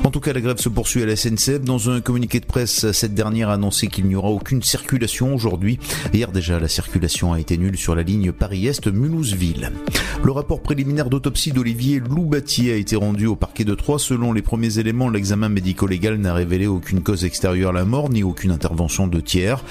En 0.04 0.10
tout 0.10 0.20
cas, 0.20 0.32
la 0.32 0.40
grève 0.40 0.58
se 0.58 0.68
poursuit 0.68 1.02
à 1.02 1.06
la 1.06 1.16
SNCF. 1.16 1.60
Dans 1.60 1.90
un 1.90 2.00
communiqué 2.00 2.40
de 2.40 2.46
presse, 2.46 2.90
cette 2.92 3.14
dernière 3.14 3.50
a 3.50 3.54
annoncé 3.54 3.88
qu'il 3.88 4.06
n'y 4.06 4.14
aura 4.14 4.28
aucune 4.28 4.62
circulation 4.62 5.34
aujourd'hui. 5.34 5.78
Hier 6.12 6.30
déjà, 6.30 6.60
la 6.60 6.68
circulation 6.68 7.32
a 7.32 7.40
été 7.40 7.58
nulle 7.58 7.76
sur 7.76 7.94
la 7.94 8.02
ligne 8.02 8.32
Paris-Est-Mulhouse-Ville. 8.32 9.72
Le 10.22 10.32
rapport 10.32 10.62
préliminaire 10.62 11.10
d'autopsie 11.10 11.52
d'Olivier 11.52 12.00
Loubatier 12.00 12.72
a 12.72 12.76
été 12.76 12.96
rendu 12.96 13.26
au 13.26 13.36
parquet 13.36 13.64
de 13.64 13.74
Troyes. 13.74 13.98
Selon 13.98 14.32
les 14.32 14.42
premiers 14.42 14.78
éléments, 14.78 15.10
l'examen 15.10 15.48
médico-légal 15.48 16.16
n'a 16.16 16.32
révélé 16.34 16.66
aucune 16.66 17.02
cause 17.02 17.24
extérieure 17.24 17.70
à 17.70 17.74
la 17.74 17.84
mort 17.84 18.08
ni 18.10 18.22
aucune 18.22 18.50
intervention 18.50 19.06
de 19.08 19.20
tiers. 19.20 19.64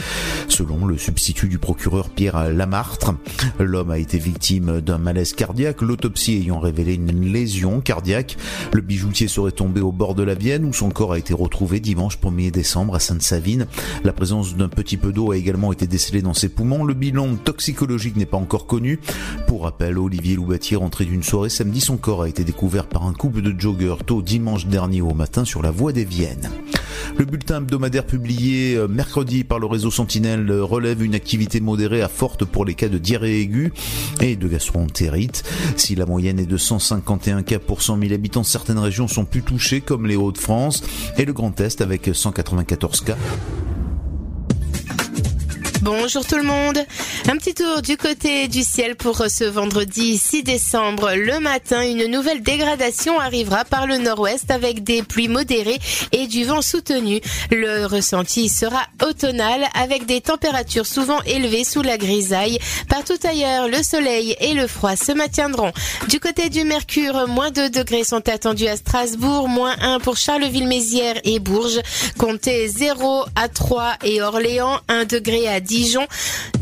Selon 0.48 0.86
le 0.86 0.98
substitut 0.98 1.48
du 1.48 1.58
procureur 1.58 2.10
Pierre 2.10 2.52
Lamartre, 2.52 3.14
l'homme 3.60 3.91
a 3.91 3.98
été 3.98 4.18
victime 4.20 4.36
d'un 4.38 4.99
malaise 4.99 5.33
cardiaque, 5.33 5.81
l'autopsie 5.81 6.35
ayant 6.35 6.59
révélé 6.59 6.93
une 6.93 7.31
lésion 7.31 7.81
cardiaque. 7.81 8.38
Le 8.71 8.81
bijoutier 8.81 9.27
serait 9.27 9.51
tombé 9.51 9.81
au 9.81 9.91
bord 9.91 10.13
de 10.13 10.21
la 10.21 10.35
Vienne 10.35 10.63
où 10.63 10.73
son 10.73 10.91
corps 10.91 11.13
a 11.13 11.17
été 11.17 11.33
retrouvé 11.33 11.79
dimanche 11.79 12.19
1er 12.19 12.51
décembre 12.51 12.95
à 12.95 12.99
Sainte-Savine. 12.99 13.65
La 14.03 14.13
présence 14.13 14.55
d'un 14.55 14.69
petit 14.69 14.95
peu 14.97 15.11
d'eau 15.11 15.31
a 15.31 15.38
également 15.38 15.73
été 15.73 15.88
décelée 15.88 16.21
dans 16.21 16.35
ses 16.35 16.49
poumons. 16.49 16.83
Le 16.83 16.93
bilan 16.93 17.35
toxicologique 17.35 18.15
n'est 18.15 18.27
pas 18.27 18.38
encore 18.38 18.67
connu. 18.67 18.99
Pour 19.47 19.63
rappel, 19.63 19.97
Olivier 19.97 20.35
Loubatier, 20.35 20.77
rentré 20.77 21.05
d'une 21.05 21.23
soirée 21.23 21.49
samedi, 21.49 21.81
son 21.81 21.97
corps 21.97 22.21
a 22.21 22.29
été 22.29 22.43
découvert 22.43 22.88
par 22.88 23.05
un 23.05 23.13
couple 23.13 23.41
de 23.41 23.59
joggeurs 23.59 24.03
tôt 24.03 24.21
dimanche 24.21 24.67
dernier 24.67 25.01
au 25.01 25.15
matin 25.15 25.45
sur 25.45 25.63
la 25.63 25.71
voie 25.71 25.93
des 25.93 26.05
Viennes. 26.05 26.51
Le 27.17 27.25
bulletin 27.25 27.57
hebdomadaire 27.57 28.05
publié 28.05 28.75
euh, 28.75 28.88
mercredi 28.88 29.43
par 29.43 29.57
le 29.57 29.65
réseau 29.65 29.89
Sentinelle 29.89 30.51
relève 30.51 31.03
une 31.03 31.15
activité 31.15 31.59
modérée 31.59 32.01
à 32.01 32.09
forte 32.09 32.45
pour 32.45 32.65
les 32.65 32.75
cas 32.75 32.89
de 32.89 32.97
diarrhée 32.97 33.41
aiguë 33.41 33.73
et 34.21 34.26
de 34.36 34.47
gastroentérite. 34.47 35.43
Si 35.75 35.95
la 35.95 36.05
moyenne 36.05 36.39
est 36.39 36.45
de 36.45 36.57
151 36.57 37.43
cas 37.43 37.59
pour 37.59 37.82
100 37.82 37.99
000 37.99 38.13
habitants, 38.13 38.43
certaines 38.43 38.80
régions 38.80 39.07
sont 39.07 39.25
plus 39.25 39.41
touchées 39.41 39.82
comme 39.82 40.07
les 40.07 40.15
Hauts-de-France 40.15 40.84
et 41.17 41.25
le 41.25 41.34
Grand 41.34 41.59
Est 41.61 41.82
avec 41.82 42.09
194 42.13 43.01
cas. 43.01 43.17
Bonjour 45.89 46.25
tout 46.25 46.35
le 46.35 46.43
monde. 46.43 46.85
Un 47.29 47.38
petit 47.38 47.53
tour 47.53 47.81
du 47.81 47.95
côté 47.95 48.49
du 48.49 48.61
ciel 48.61 48.97
pour 48.97 49.23
ce 49.29 49.45
vendredi 49.45 50.17
6 50.17 50.43
décembre. 50.43 51.13
Le 51.15 51.39
matin, 51.39 51.81
une 51.81 52.07
nouvelle 52.07 52.43
dégradation 52.43 53.21
arrivera 53.21 53.63
par 53.63 53.88
le 53.88 53.97
nord-ouest 53.97 54.51
avec 54.51 54.83
des 54.83 55.01
pluies 55.01 55.29
modérées 55.29 55.79
et 56.11 56.27
du 56.27 56.43
vent 56.43 56.61
soutenu. 56.61 57.21
Le 57.51 57.85
ressenti 57.85 58.49
sera 58.49 58.81
automnal 59.01 59.65
avec 59.75 60.05
des 60.05 60.19
températures 60.19 60.85
souvent 60.85 61.21
élevées 61.21 61.63
sous 61.63 61.83
la 61.83 61.97
grisaille. 61.97 62.59
Partout 62.89 63.19
ailleurs, 63.23 63.69
le 63.69 63.81
soleil 63.81 64.35
et 64.41 64.55
le 64.55 64.67
froid 64.67 64.97
se 64.97 65.13
maintiendront. 65.13 65.71
Du 66.09 66.19
côté 66.19 66.49
du 66.49 66.65
Mercure, 66.65 67.29
moins 67.29 67.51
2 67.51 67.69
degrés 67.69 68.03
sont 68.03 68.27
attendus 68.27 68.67
à 68.67 68.75
Strasbourg, 68.75 69.47
moins 69.47 69.77
1 69.79 69.99
pour 69.99 70.17
Charleville-Mézières 70.17 71.21
et 71.23 71.39
Bourges. 71.39 71.79
Comptez 72.17 72.67
0 72.67 73.23
à 73.38 73.47
3 73.47 73.93
et 74.03 74.21
Orléans, 74.21 74.81
1 74.89 75.05
degré 75.05 75.47
à 75.47 75.61
Dijon, 75.78 76.07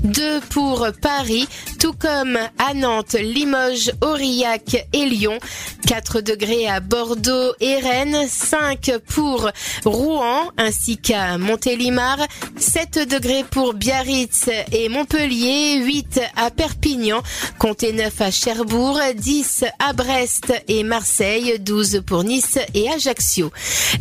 2 0.04 0.42
pour 0.50 0.88
Paris, 1.02 1.48
tout 1.80 1.94
comme 1.94 2.38
à 2.58 2.74
Nantes, 2.74 3.14
Limoges, 3.14 3.94
Aurillac 4.02 4.88
et 4.92 5.06
Lyon, 5.06 5.40
4 5.88 6.20
degrés 6.20 6.68
à 6.68 6.80
Bordeaux 6.82 7.54
et 7.62 7.76
Rennes, 7.78 8.26
5 8.28 8.92
pour 9.08 9.50
Rouen 9.86 10.52
ainsi 10.58 10.98
qu'à 10.98 11.38
Montélimar, 11.38 12.18
7 12.58 13.08
degrés 13.10 13.46
pour 13.50 13.74
Biarritz 13.74 14.50
et 14.74 14.90
Montpellier, 14.90 15.78
8 15.78 16.20
à 16.36 16.52
Perpignan, 16.52 17.22
comptez 17.58 17.94
9 17.94 18.22
à 18.22 18.32
Cherbourg, 18.32 19.00
10 19.16 19.64
à 19.80 19.94
Brest 19.94 20.54
et 20.68 20.84
Marseille, 20.84 21.58
12 21.60 22.02
pour 22.06 22.26
Nice 22.26 22.60
et 22.74 22.90
Ajaccio. 22.90 23.52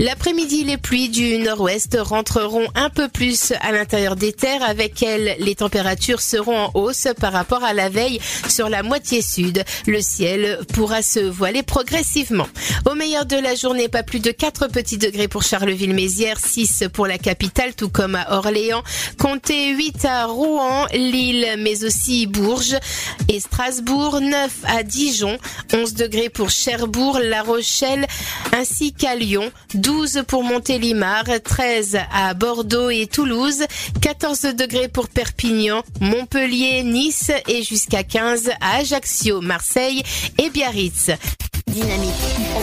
L'après-midi, 0.01 0.65
les 0.65 0.77
pluies 0.77 1.09
du 1.09 1.39
nord-ouest 1.39 1.97
rentreront 2.01 2.67
un 2.75 2.91
peu 2.91 3.09
plus 3.09 3.53
à 3.61 3.73
l'intérieur 3.73 4.17
des 4.17 4.33
terres 4.33 4.63
avec 4.63 4.94
elles 5.03 5.37
les 5.39 5.55
températures 5.55 6.21
seront 6.21 6.57
en 6.57 6.71
hausse 6.75 7.09
par 7.21 7.33
rapport 7.33 7.65
à 7.65 7.73
la 7.73 7.89
veille 7.89 8.21
sur 8.49 8.69
la 8.69 8.83
moitié 8.83 9.23
sud. 9.23 9.65
Le 9.87 10.01
ciel 10.01 10.61
pourra 10.73 11.03
se 11.03 11.21
voiler 11.21 11.63
progressivement. 11.63 12.47
Au 12.91 12.95
meilleur 12.95 13.27
de 13.27 13.37
la 13.37 13.55
journée, 13.55 13.89
pas 13.89 14.03
plus 14.03 14.21
de 14.21 14.31
4 14.31 14.69
petits 14.69 14.99
degrés 14.99 15.29
pour 15.29 15.43
Charleville-Mézières, 15.43 16.39
6 16.39 16.85
pour 16.93 17.07
la 17.07 17.19
capitale, 17.19 17.75
tout 17.75 17.89
comme 17.89 18.15
à 18.15 18.37
Orléans. 18.37 18.83
Comptez 19.19 19.71
8 19.71 20.05
à 20.05 20.27
Rouen, 20.27 20.87
Lille, 20.93 21.47
mais 21.59 21.85
aussi 21.85 22.27
Bourges 22.27 22.77
et 23.29 23.41
Strasbourg, 23.41 24.21
9 24.21 24.51
à 24.65 24.83
Dijon, 24.83 25.39
11 25.73 25.95
degrés 25.95 26.29
pour 26.29 26.51
Cherbourg, 26.51 27.19
La 27.23 27.43
Rochelle, 27.43 28.07
ainsi 28.53 28.93
qu'à 28.93 29.15
Lyon, 29.15 29.51
12 29.75 30.25
pour 30.27 30.43
Montélimar, 30.45 31.25
13 31.43 31.99
à 32.13 32.35
Bordeaux 32.35 32.91
et 32.91 33.07
Toulouse, 33.07 33.65
14 34.01 34.55
degrés 34.85 34.89
pour 34.89 35.09
Perpignan, 35.09 35.83
Montpellier, 36.01 36.83
Nice 36.83 37.31
et 37.49 37.63
jusqu'à 37.63 38.03
15 38.03 38.51
à 38.61 38.77
Ajaccio, 38.77 39.41
Marseille 39.41 40.03
et 40.39 40.51
Biarritz. 40.51 41.11
Dynamique 41.67 42.13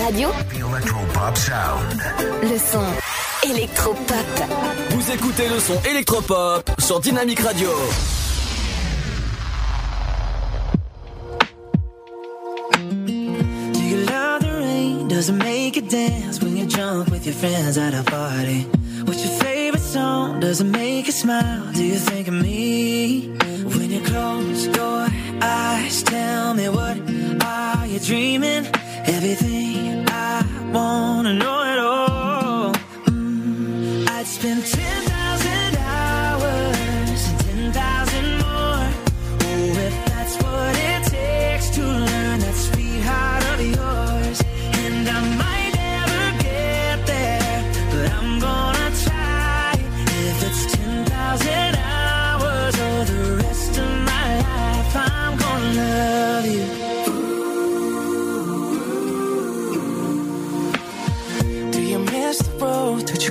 Radio. 0.03 0.29
Electropop 0.53 1.37
sound. 1.37 2.01
Le 2.43 2.57
son 2.57 3.49
électropop. 3.49 4.17
Vous 4.91 5.11
écoutez 5.11 5.49
le 5.49 5.59
son 5.59 5.79
électropop 5.89 6.69
sur 6.79 6.99
Dynamique 6.99 7.39
Radio. 7.39 7.69
Do 13.73 13.81
you 13.81 14.05
love 14.05 14.41
the 14.41 14.51
rain? 14.51 15.07
Does 15.07 15.29
it 15.29 15.33
make 15.33 15.75
you 15.75 15.81
dance 15.81 16.41
when 16.41 16.55
you 16.55 16.65
jump 16.65 17.09
with 17.09 17.25
your 17.25 17.35
friends 17.35 17.77
at 17.77 17.93
a 17.93 18.03
party? 18.03 18.65
What's 19.05 19.23
your 19.25 19.33
favorite 19.39 19.60
song? 19.91 20.39
Does 20.39 20.61
it 20.61 20.69
make 20.81 21.05
you 21.07 21.11
smile? 21.11 21.69
Do 21.73 21.83
you 21.83 21.97
think 21.97 22.27
of 22.29 22.33
me? 22.33 23.27
When 23.75 23.91
you 23.91 24.01
close 24.01 24.65
your 24.67 25.07
eyes, 25.41 26.03
tell 26.03 26.53
me 26.53 26.69
what 26.69 26.97
are 27.43 27.85
you 27.87 27.99
dreaming? 27.99 28.63
Everything 29.15 30.05
I 30.07 30.45
wanna 30.71 31.33
know 31.33 31.59
it 31.73 31.79
all. 31.79 32.73
Mm, 33.07 34.07
I'd 34.09 34.27
spend 34.27 34.65
10,000 34.65 35.20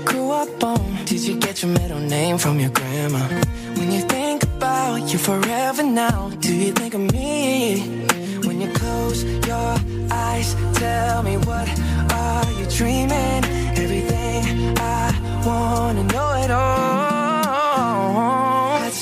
you 0.01 0.07
grew 0.07 0.31
up 0.31 0.65
on? 0.65 1.05
Did 1.05 1.23
you 1.23 1.37
get 1.39 1.63
your 1.63 1.73
middle 1.73 2.01
name 2.01 2.39
from 2.39 2.61
your 2.61 2.71
grandma? 2.71 3.19
When 3.79 3.93
you 3.93 4.01
think 4.01 4.43
about 4.43 5.13
you 5.13 5.19
forever 5.19 5.83
now, 5.83 6.31
do 6.41 6.55
you 6.55 6.73
think 6.73 6.95
of 6.95 7.01
me? 7.13 7.81
When 8.47 8.61
you 8.61 8.71
close 8.73 9.25
your 9.25 9.77
eyes, 10.11 10.55
tell 10.75 11.23
me 11.23 11.37
what 11.37 11.69
are 12.13 12.53
you 12.59 12.67
dreaming? 12.79 13.45
Everything 13.85 14.79
I 14.79 15.13
wanna 15.47 16.05
know 16.05 16.31
it 16.45 16.51
all. 16.51 17.81
I'd 18.85 18.93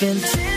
been 0.00 0.47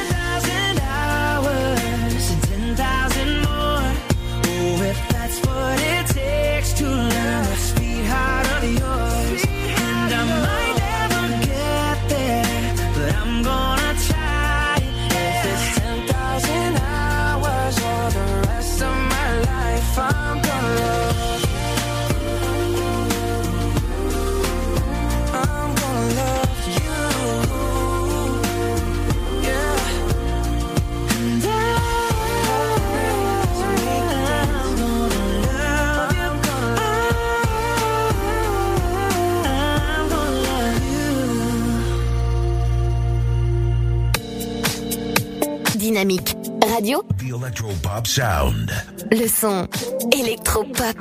dynamique. 45.81 46.35
Radio. 46.63 47.03
The 47.17 47.29
Electro 47.29 47.69
Electropop 47.69 48.05
Sound. 48.05 48.71
Le 49.11 49.27
son. 49.27 49.67
Electropop. 50.11 50.95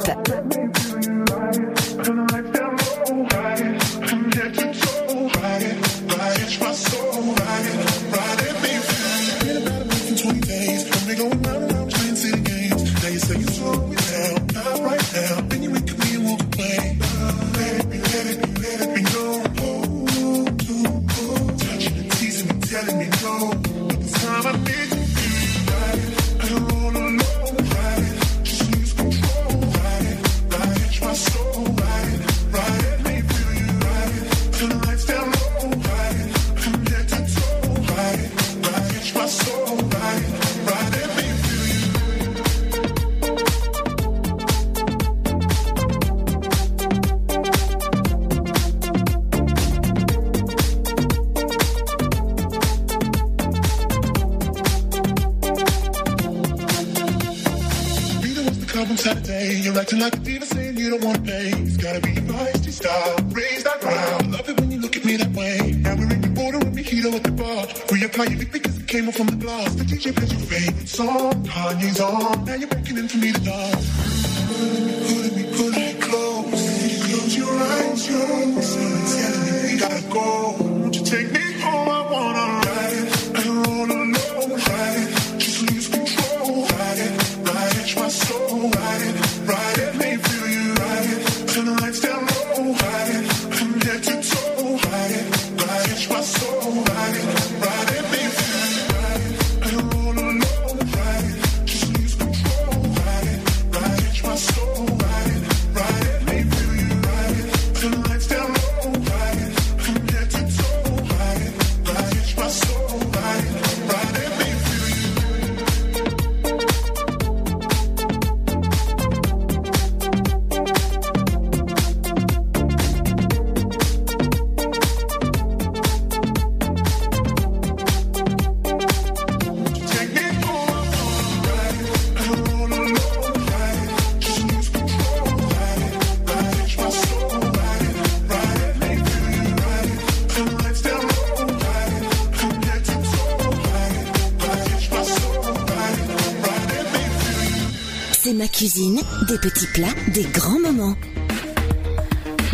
cuisine, 148.61 149.01
des 149.27 149.39
petits 149.39 149.69
plats, 149.69 149.87
des 150.09 150.25
grands 150.25 150.61
moments. 150.61 150.95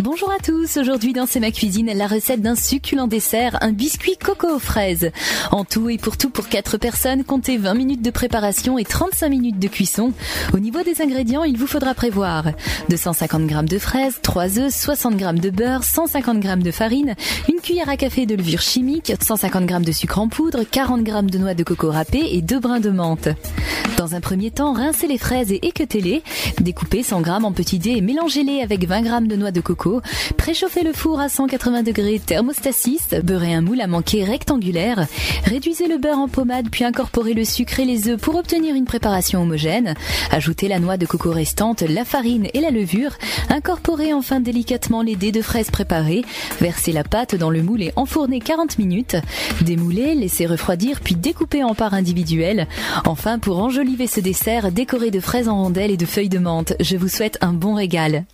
Bonjour 0.05 0.31
à 0.31 0.39
tous, 0.39 0.77
aujourd'hui 0.77 1.13
dans 1.13 1.27
C'est 1.27 1.41
ma 1.41 1.51
cuisine, 1.51 1.91
la 1.93 2.07
recette 2.07 2.41
d'un 2.41 2.55
succulent 2.55 3.09
dessert, 3.09 3.59
un 3.61 3.73
biscuit 3.73 4.17
coco 4.17 4.47
aux 4.47 4.61
fraises. 4.61 5.11
En 5.51 5.65
tout 5.65 5.91
et 5.91 5.99
pour 5.99 6.17
tout 6.17 6.31
pour 6.31 6.49
4 6.49 6.79
personnes, 6.79 7.25
comptez 7.25 7.57
20 7.57 7.75
minutes 7.75 8.03
de 8.03 8.13
préparation 8.13 8.79
et 8.79 8.85
35 8.85 9.29
minutes 9.31 9.59
de 9.59 9.67
cuisson. 9.67 10.13
Au 10.55 10.61
niveau 10.61 10.85
des 10.85 11.03
ingrédients, 11.03 11.43
il 11.43 11.59
vous 11.59 11.67
faudra 11.67 11.93
prévoir 11.93 12.53
250 12.89 13.51
g 13.51 13.57
de 13.65 13.79
fraises, 13.81 14.21
3 14.23 14.61
œufs, 14.61 14.73
60 14.73 15.19
g 15.19 15.33
de 15.33 15.51
beurre, 15.51 15.83
150 15.83 16.41
g 16.41 16.55
de 16.55 16.71
farine, 16.71 17.17
une 17.49 17.61
cuillère 17.61 17.89
à 17.89 17.97
café 17.97 18.27
de 18.27 18.37
levure 18.37 18.63
chimique, 18.63 19.13
150 19.21 19.69
g 19.69 19.81
de 19.81 19.91
sucre 19.91 20.21
en 20.21 20.29
poudre, 20.29 20.63
40 20.63 21.05
g 21.05 21.13
de 21.33 21.39
noix 21.39 21.55
de 21.55 21.65
coco 21.65 21.91
râpée 21.91 22.29
et 22.31 22.43
2 22.43 22.61
brins 22.61 22.79
de 22.79 22.91
menthe. 22.91 23.31
Dans 23.97 24.15
un 24.15 24.21
premier 24.21 24.51
temps, 24.51 24.75
rincez 24.75 25.07
les 25.07 25.17
fraises 25.17 25.53
et 25.53 25.67
équeutez-les. 25.67 26.23
Découpez 26.61 27.03
100 27.03 27.25
g 27.25 27.31
en 27.31 27.53
petits 27.53 27.79
dés 27.79 27.93
et 27.93 28.01
mélangez-les 28.03 28.61
avec 28.61 28.87
20 28.87 29.05
g 29.05 29.27
de 29.27 29.37
noix 29.37 29.53
de 29.53 29.63
coco. 29.63 30.03
Réchauffez 30.47 30.85
le 30.85 30.93
four 30.93 31.19
à 31.19 31.29
180 31.29 31.83
degrés 31.83 32.21
thermostasis, 32.25 33.09
beurrez 33.25 33.53
un 33.53 33.63
moule 33.63 33.81
à 33.81 33.89
manquer 33.89 34.23
rectangulaire, 34.23 35.09
réduisez 35.43 35.89
le 35.89 35.99
beurre 35.99 36.21
en 36.21 36.29
pommade 36.29 36.69
puis 36.71 36.85
incorporez 36.85 37.35
le 37.35 37.45
sucre 37.45 37.81
et 37.81 37.85
les 37.85 38.07
œufs 38.07 38.21
pour 38.21 38.37
obtenir 38.37 38.77
une 38.77 38.85
préparation 38.85 39.43
homogène, 39.43 39.95
ajoutez 40.31 40.69
la 40.69 40.79
noix 40.79 40.99
de 40.99 41.05
coco 41.05 41.33
restante, 41.33 41.83
la 41.83 42.05
farine 42.05 42.47
et 42.55 42.61
la 42.61 42.71
levure, 42.71 43.11
incorporez 43.51 44.13
enfin 44.13 44.39
délicatement 44.39 45.03
les 45.03 45.17
dés 45.17 45.33
de 45.33 45.43
fraises 45.43 45.73
préparés, 45.73 46.25
versez 46.61 46.93
la 46.93 47.03
pâte 47.03 47.35
dans 47.35 47.51
le 47.51 47.65
moule 47.65 47.83
et 47.83 47.93
enfournez 47.97 48.39
40 48.39 48.79
minutes, 48.79 49.17
démoulez, 49.63 50.15
laissez 50.15 50.47
refroidir 50.47 51.01
puis 51.01 51.17
découpez 51.17 51.65
en 51.65 51.75
parts 51.75 51.95
individuelles. 51.95 52.69
Enfin, 53.05 53.41
pour 53.41 53.59
enjoliver 53.59 54.07
ce 54.07 54.21
dessert, 54.21 54.71
décorez 54.71 55.11
de 55.11 55.19
fraises 55.19 55.49
en 55.49 55.61
rondelles 55.61 55.91
et 55.91 55.97
de 55.97 56.07
feuilles 56.07 56.29
de 56.29 56.39
menthe. 56.39 56.75
Je 56.79 56.97
vous 56.97 57.09
souhaite 57.09 57.37
un 57.41 57.53
bon 57.53 57.75
régal. 57.75 58.27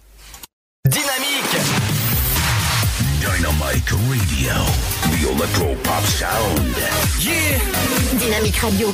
Radio, 4.43 4.65
the 5.13 5.31
electro 5.31 5.73
pop 5.85 6.03
sound. 6.03 6.75
Yeah! 7.21 7.59
Dynamique 8.19 8.61
Radio. 8.61 8.89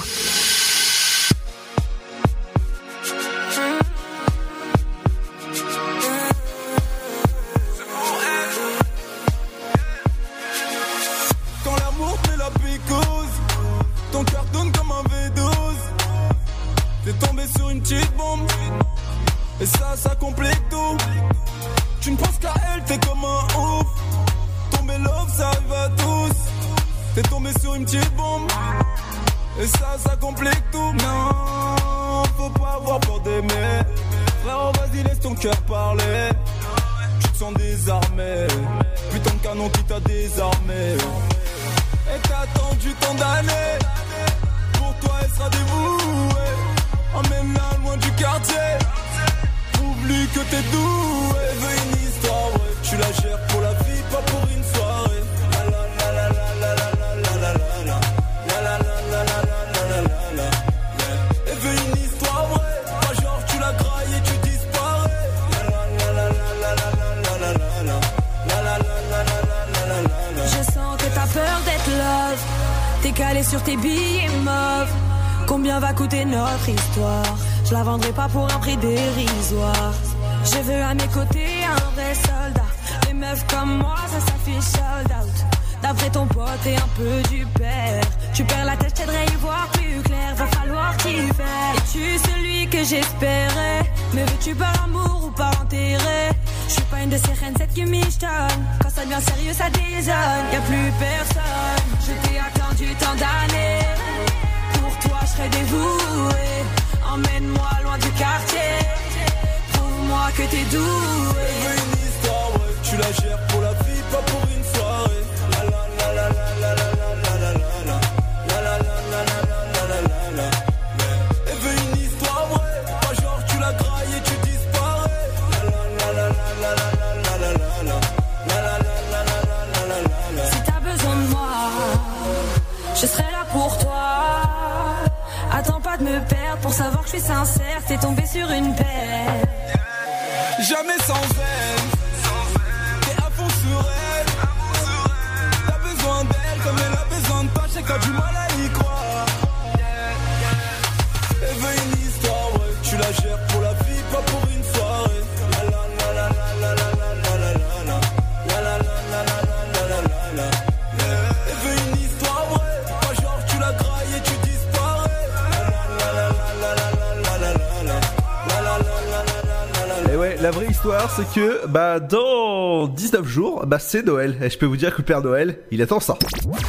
C'est 171.17 171.35
que 171.35 171.67
bah 171.67 172.01
dans 172.01 172.87
19 172.87 173.27
jours, 173.27 173.65
bah 173.67 173.79
c'est 173.79 174.05
Noël. 174.05 174.37
Et 174.43 174.51
je 174.51 174.59
peux 174.59 174.67
vous 174.67 174.77
dire 174.77 174.93
que 174.93 174.99
le 174.99 175.05
Père 175.05 175.23
Noël, 175.23 175.59
il 175.71 175.83
attend 175.83 176.01
ça. 176.01 176.17
Dynamite 176.39 176.67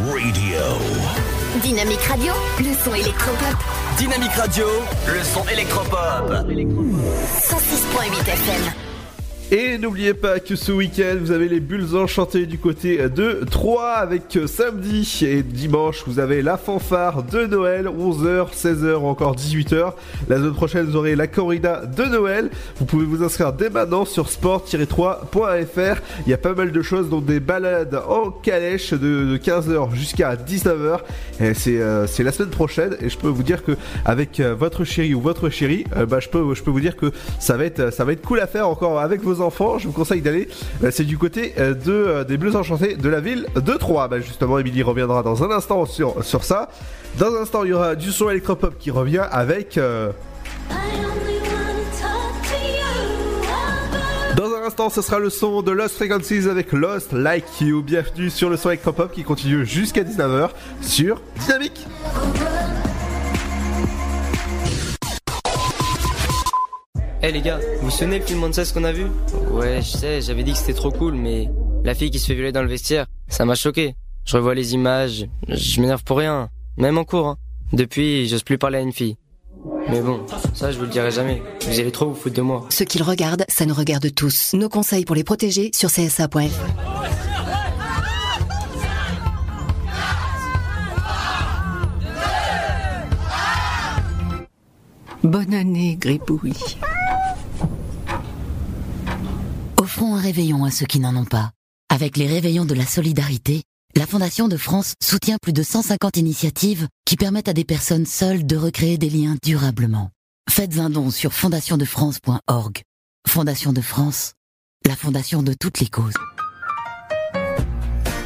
Radio. 0.00 1.22
Dynamique 1.62 2.02
Radio, 2.02 2.32
le 2.58 2.74
son 2.84 2.94
électropop. 2.94 3.56
Dynamique 3.96 4.32
Radio, 4.32 4.66
le 5.06 5.22
son 5.22 5.46
électropop. 5.48 6.30
106.8 6.30 8.28
FM. 8.28 8.81
Et 9.54 9.76
n'oubliez 9.76 10.14
pas 10.14 10.40
que 10.40 10.56
ce 10.56 10.72
week-end, 10.72 11.18
vous 11.20 11.30
avez 11.30 11.46
les 11.46 11.60
bulles 11.60 11.94
enchantées 11.94 12.46
du 12.46 12.56
côté 12.56 13.10
de 13.10 13.44
3 13.50 13.96
avec 13.96 14.34
euh, 14.38 14.46
samedi 14.46 15.26
et 15.26 15.42
dimanche, 15.42 16.04
vous 16.06 16.20
avez 16.20 16.40
la 16.40 16.56
fanfare 16.56 17.22
de 17.22 17.44
Noël, 17.44 17.84
11h, 17.84 18.54
16h 18.54 18.94
ou 18.94 19.08
encore 19.08 19.36
18h. 19.36 19.92
La 20.30 20.36
semaine 20.36 20.54
prochaine, 20.54 20.86
vous 20.86 20.96
aurez 20.96 21.16
la 21.16 21.26
corrida 21.26 21.84
de 21.84 22.04
Noël. 22.04 22.48
Vous 22.76 22.86
pouvez 22.86 23.04
vous 23.04 23.22
inscrire 23.22 23.52
dès 23.52 23.68
maintenant 23.68 24.06
sur 24.06 24.30
sport-3.fr. 24.30 26.00
Il 26.26 26.30
y 26.30 26.32
a 26.32 26.38
pas 26.38 26.54
mal 26.54 26.72
de 26.72 26.80
choses, 26.80 27.10
dont 27.10 27.20
des 27.20 27.38
balades 27.38 28.00
en 28.08 28.30
calèche 28.30 28.94
de 28.94 29.36
15h 29.36 29.94
jusqu'à 29.94 30.34
19h. 30.34 31.00
Euh, 31.42 32.06
c'est 32.06 32.22
la 32.22 32.32
semaine 32.32 32.50
prochaine 32.50 32.96
et 33.00 33.08
je 33.08 33.18
peux 33.18 33.28
vous 33.28 33.42
dire 33.42 33.64
que 33.64 33.76
avec 34.04 34.40
euh, 34.40 34.54
votre 34.54 34.84
chéri 34.84 35.14
ou 35.14 35.20
votre 35.20 35.48
chérie, 35.48 35.84
euh, 35.96 36.06
bah, 36.06 36.20
je 36.20 36.28
peux 36.28 36.38
vous 36.38 36.80
dire 36.80 36.96
que 36.96 37.12
ça 37.38 37.56
va 37.56 37.64
être 37.64 38.22
cool 38.22 38.40
à 38.40 38.46
faire 38.46 38.68
encore 38.68 39.00
avec 39.00 39.22
vos 39.22 39.40
enfants. 39.40 39.78
Je 39.78 39.86
vous 39.86 39.92
conseille 39.92 40.22
d'aller. 40.22 40.48
C'est 40.90 41.04
du 41.04 41.18
côté 41.18 41.54
de 41.58 42.24
des 42.24 42.36
Bleus 42.36 42.56
Enchantés 42.56 42.96
de 42.96 43.08
la 43.08 43.20
ville 43.20 43.46
de 43.54 43.72
Troyes. 43.72 44.08
Bah, 44.08 44.20
justement, 44.20 44.58
Émilie 44.58 44.82
reviendra 44.82 45.22
dans 45.22 45.42
un 45.44 45.50
instant 45.50 45.84
sur 45.86 46.44
ça. 46.44 46.68
Dans 47.18 47.34
un 47.34 47.42
instant, 47.42 47.64
il 47.64 47.70
y 47.70 47.72
aura 47.72 47.94
du 47.94 48.10
son 48.10 48.30
électropop 48.30 48.78
qui 48.78 48.90
revient 48.90 49.24
avec. 49.30 49.78
Dans 54.72 54.84
un 54.84 54.86
instant, 54.86 55.02
ce 55.02 55.06
sera 55.06 55.18
le 55.18 55.28
son 55.28 55.60
de 55.60 55.70
Lost 55.70 55.96
Frequencies 55.96 56.48
avec 56.48 56.72
Lost 56.72 57.12
Like 57.12 57.44
You. 57.60 57.82
Bienvenue 57.82 58.30
sur 58.30 58.48
le 58.48 58.56
son 58.56 58.70
électropop 58.70 59.12
qui 59.12 59.22
continue 59.22 59.66
jusqu'à 59.66 60.02
19h 60.02 60.50
sur 60.80 61.20
Dynamique. 61.40 61.86
Eh 67.22 67.32
les 67.32 67.40
gars, 67.42 67.60
vous 67.82 67.90
souvenez 67.90 68.20
le 68.20 68.24
film 68.24 68.38
Monsters 68.40 68.72
qu'on 68.72 68.84
a 68.84 68.92
vu? 68.92 69.04
Ouais, 69.50 69.82
je 69.82 69.88
sais, 69.88 70.20
j'avais 70.22 70.42
dit 70.42 70.52
que 70.52 70.58
c'était 70.58 70.74
trop 70.74 70.90
cool, 70.90 71.14
mais 71.14 71.50
la 71.84 71.94
fille 71.94 72.10
qui 72.10 72.18
se 72.18 72.26
fait 72.26 72.34
violer 72.34 72.52
dans 72.52 72.62
le 72.62 72.68
vestiaire, 72.68 73.06
ça 73.28 73.44
m'a 73.44 73.56
choqué. 73.56 73.94
Je 74.24 74.36
revois 74.36 74.54
les 74.54 74.72
images, 74.72 75.26
je 75.48 75.80
m'énerve 75.80 76.04
pour 76.04 76.16
rien, 76.18 76.48
même 76.78 76.96
en 76.96 77.04
cours. 77.04 77.26
Hein. 77.26 77.36
Depuis, 77.74 78.26
j'ose 78.26 78.42
plus 78.42 78.56
parler 78.56 78.78
à 78.78 78.82
une 78.82 78.92
fille. 78.92 79.16
Mais 79.88 80.00
bon, 80.00 80.26
ça 80.54 80.72
je 80.72 80.78
vous 80.78 80.84
le 80.84 80.90
dirai 80.90 81.10
jamais. 81.10 81.42
Vous 81.68 81.78
allez 81.78 81.92
trop 81.92 82.06
vous 82.08 82.14
foutre 82.14 82.36
de 82.36 82.42
moi. 82.42 82.66
Ce 82.70 82.84
qu'ils 82.84 83.02
regardent, 83.02 83.44
ça 83.48 83.66
nous 83.66 83.74
regarde 83.74 84.12
tous. 84.14 84.54
Nos 84.54 84.68
conseils 84.68 85.04
pour 85.04 85.14
les 85.14 85.24
protéger 85.24 85.70
sur 85.74 85.90
csa.fr. 85.90 86.38
Bonne 95.22 95.54
année, 95.54 95.96
Gribouille. 96.00 96.52
Offrons 99.80 100.16
un 100.16 100.20
réveillon 100.20 100.64
à 100.64 100.70
ceux 100.72 100.86
qui 100.86 100.98
n'en 100.98 101.14
ont 101.14 101.24
pas. 101.24 101.52
Avec 101.88 102.16
les 102.16 102.26
réveillons 102.26 102.64
de 102.64 102.74
la 102.74 102.86
solidarité, 102.86 103.62
la 103.94 104.06
Fondation 104.06 104.48
de 104.48 104.56
France 104.56 104.94
soutient 105.02 105.36
plus 105.40 105.52
de 105.52 105.62
150 105.62 106.16
initiatives 106.16 106.88
qui 107.04 107.16
permettent 107.16 107.48
à 107.48 107.52
des 107.52 107.64
personnes 107.64 108.06
seules 108.06 108.46
de 108.46 108.56
recréer 108.56 108.98
des 108.98 109.10
liens 109.10 109.36
durablement. 109.42 110.10
Faites 110.50 110.78
un 110.78 110.90
don 110.90 111.10
sur 111.10 111.32
fondationdefrance.org. 111.32 112.82
Fondation 113.28 113.72
de 113.72 113.80
France, 113.80 114.32
la 114.86 114.96
fondation 114.96 115.42
de 115.42 115.54
toutes 115.54 115.80
les 115.80 115.88
causes. 115.88 116.14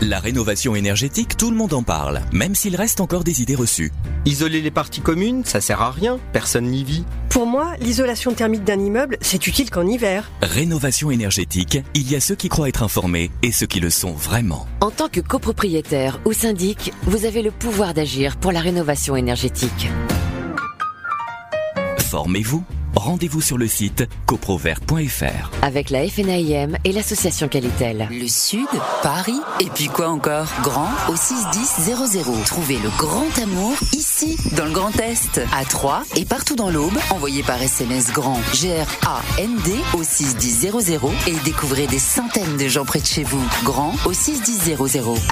La 0.03 0.21
rénovation 0.21 0.77
énergétique, 0.77 1.39
tout 1.39 1.51
le 1.51 1.57
monde 1.57 1.73
en 1.73 1.83
parle, 1.83 2.21
même 2.31 2.55
s'il 2.55 2.77
reste 2.77 3.01
encore 3.01 3.25
des 3.25 3.41
idées 3.41 3.55
reçues. 3.55 3.93
Isoler 4.27 4.61
les 4.61 4.71
parties 4.71 5.01
communes, 5.01 5.43
ça 5.47 5.63
sert 5.63 5.81
à 5.81 5.91
rien, 5.91 6.19
personne 6.35 6.67
n'y 6.67 6.85
vit. 6.85 7.07
Pour 7.31 7.47
moi, 7.47 7.73
l'isolation 7.81 8.35
thermique 8.35 8.63
d'un 8.63 8.79
immeuble, 8.79 9.17
c'est 9.23 9.47
utile 9.47 9.71
qu'en 9.71 9.87
hiver. 9.87 10.31
Rénovation 10.43 11.11
énergétique, 11.11 11.79
il 11.95 12.11
y 12.11 12.15
a 12.15 12.21
ceux 12.21 12.35
qui 12.35 12.51
croient 12.51 12.69
être 12.69 12.83
informés 12.83 13.31
et 13.43 13.53
ceux 13.53 13.67
qui 13.67 13.81
le 13.81 13.89
sont 13.89 14.13
vraiment. 14.13 14.67
En 14.83 14.91
tant 14.91 15.09
que 15.09 15.21
copropriétaire 15.21 16.21
ou 16.27 16.35
syndic, 16.35 16.93
vous 17.05 17.25
avez 17.25 17.41
le 17.41 17.51
pouvoir 17.51 17.95
d'agir 17.95 18.37
pour 18.37 18.53
la 18.53 18.61
rénovation 18.61 19.17
énergétique. 19.17 19.89
Formez-vous. 22.01 22.65
Rendez-vous 22.97 23.43
sur 23.43 23.59
le 23.59 23.69
site 23.69 24.09
coprovert.fr. 24.25 25.51
Avec 25.61 25.91
la 25.91 26.09
FNAIM 26.09 26.79
et 26.83 26.93
l'association 26.93 27.47
Qualitel. 27.47 28.09
Le 28.11 28.27
Sud, 28.27 28.67
Paris, 29.03 29.39
et 29.61 29.67
puis 29.67 29.87
quoi 29.87 30.09
encore? 30.09 30.47
Grand 30.63 30.89
au 31.09 31.15
61000. 31.15 32.45
Trouvez 32.47 32.79
le 32.79 32.89
grand 32.97 33.39
amour 33.43 33.75
ici, 33.93 34.39
dans 34.57 34.65
le 34.65 34.71
Grand 34.71 34.99
Est, 34.99 35.41
à 35.55 35.65
Troyes 35.67 36.03
et 36.17 36.25
partout 36.25 36.57
dans 36.57 36.71
l'Aube. 36.71 36.97
Envoyez 37.11 37.43
par 37.43 37.63
SMS 37.63 38.13
grand 38.13 38.41
G-R-A-N-D 38.55 39.73
au 39.93 40.03
61000 40.03 40.73
et 41.27 41.35
découvrez 41.45 41.87
des 41.87 41.99
centaines 41.99 42.57
de 42.57 42.67
gens 42.67 42.87
près 42.87 43.01
de 43.01 43.07
chez 43.07 43.25
vous. 43.25 43.45
Grand 43.63 43.95
au 44.07 44.15
61000. 44.15 44.77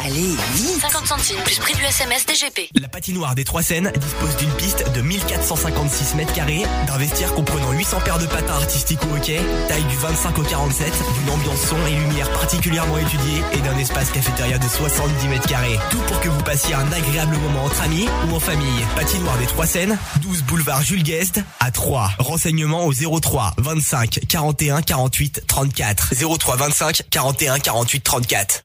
Allez, 0.05 0.37
vite 0.55 0.81
50 0.83 1.07
centimes 1.07 1.41
plus 1.45 1.59
prix 1.59 1.75
du 1.75 1.83
SMS 1.83 2.27
DGP. 2.27 2.69
La 2.79 2.89
patinoire 2.89 3.35
des 3.35 3.45
Trois 3.45 3.63
Seines 3.63 3.91
dispose 3.99 4.37
d'une 4.37 4.53
piste 4.53 4.85
de 4.95 5.01
1456 5.01 6.15
mètres 6.17 6.35
carrés, 6.35 6.63
d'un 6.87 6.99
vestiaire 6.99 7.33
comprenant 7.55 7.73
800 7.73 8.01
paires 8.05 8.19
de 8.19 8.27
patins 8.27 8.55
artistiques 8.55 9.01
au 9.05 9.17
hockey, 9.17 9.41
taille 9.69 9.85
du 9.85 9.97
25 9.97 10.39
au 10.39 10.43
47, 10.43 10.93
d'une 11.19 11.31
ambiance 11.31 11.61
son 11.61 11.77
et 11.87 11.95
lumière 11.95 12.31
particulièrement 12.33 12.99
étudiée 12.99 13.43
et 13.53 13.61
d'un 13.61 13.77
espace 13.79 14.11
cafétéria 14.11 14.59
de 14.59 14.67
70 14.67 15.29
mètres 15.29 15.47
carrés. 15.47 15.79
Tout 15.91 16.01
pour 16.09 16.21
que 16.21 16.29
vous 16.29 16.43
passiez 16.43 16.75
un 16.75 16.91
agréable 16.91 17.37
moment 17.37 17.65
entre 17.65 17.83
amis 17.83 18.09
ou 18.29 18.35
en 18.35 18.41
famille. 18.41 18.85
Patinoire 18.97 19.39
des 19.39 19.47
Trois 19.47 19.67
Seines, 19.67 19.97
12 20.23 20.43
boulevard 20.43 20.83
Jules 20.83 21.05
Guest 21.05 21.41
à 21.61 21.71
3. 21.71 22.11
Renseignements 22.19 22.87
au 22.87 22.93
03 22.93 23.55
25 23.59 24.21
41 24.29 24.83
48 24.83 25.45
34. 25.47 26.15
03 26.39 26.57
25 26.57 27.03
41 27.11 27.59
48 27.61 28.01
34. 28.03 28.65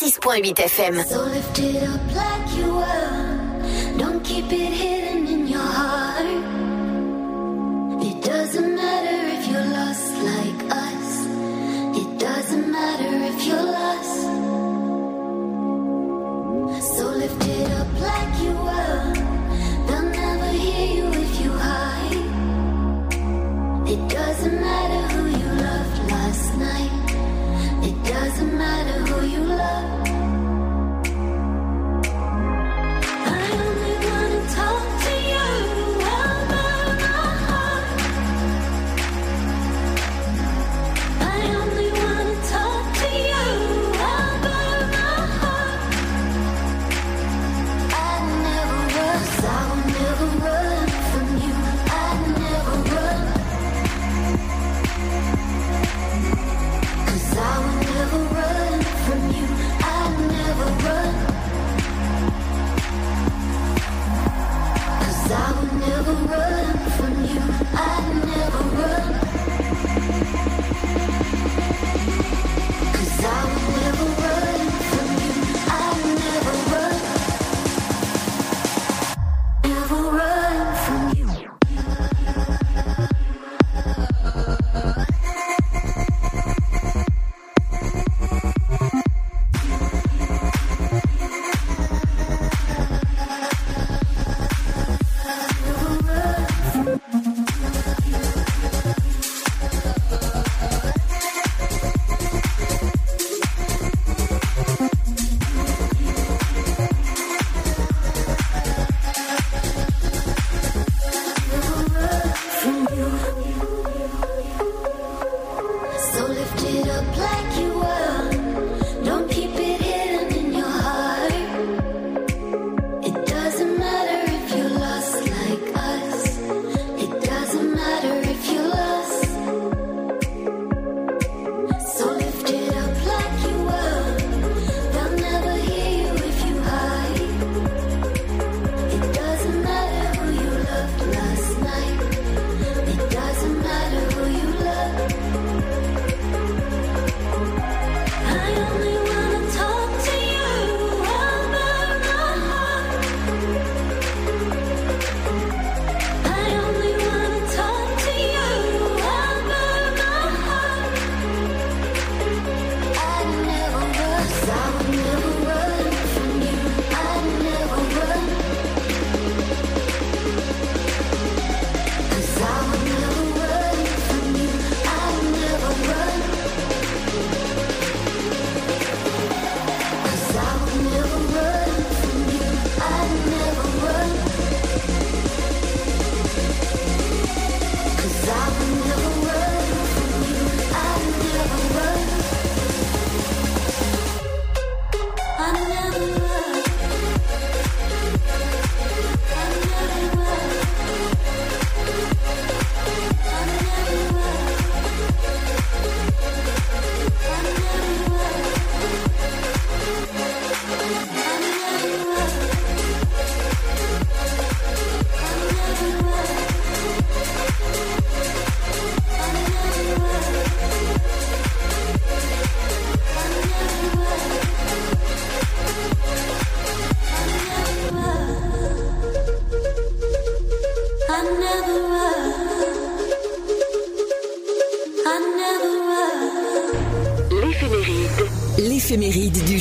106.8 0.00 0.54
FM. 0.54 1.04
So 1.04 1.20
lift 1.24 1.58
it 1.58 1.82
up 1.82 2.00
like 2.16 2.56
you 2.56 2.74
were. 2.74 3.98
Don't 3.98 4.24
keep 4.24 4.46
it 4.46 4.72
hidden 4.72 5.26
in 5.26 5.46
your 5.46 5.60
heart. 5.60 6.24
It 8.08 8.24
doesn't 8.24 8.74
matter 8.76 9.18
if 9.36 9.46
you're 9.46 9.70
lost 9.78 10.14
like 10.32 10.60
us. 10.72 11.26
It 12.00 12.18
doesn't 12.18 12.72
matter 12.72 13.12
if 13.30 13.46
you're 13.46 13.62
lost. 13.62 14.20
So 16.96 17.04
lift 17.10 17.46
it 17.46 17.70
up 17.72 18.00
like 18.00 18.42
you 18.42 18.59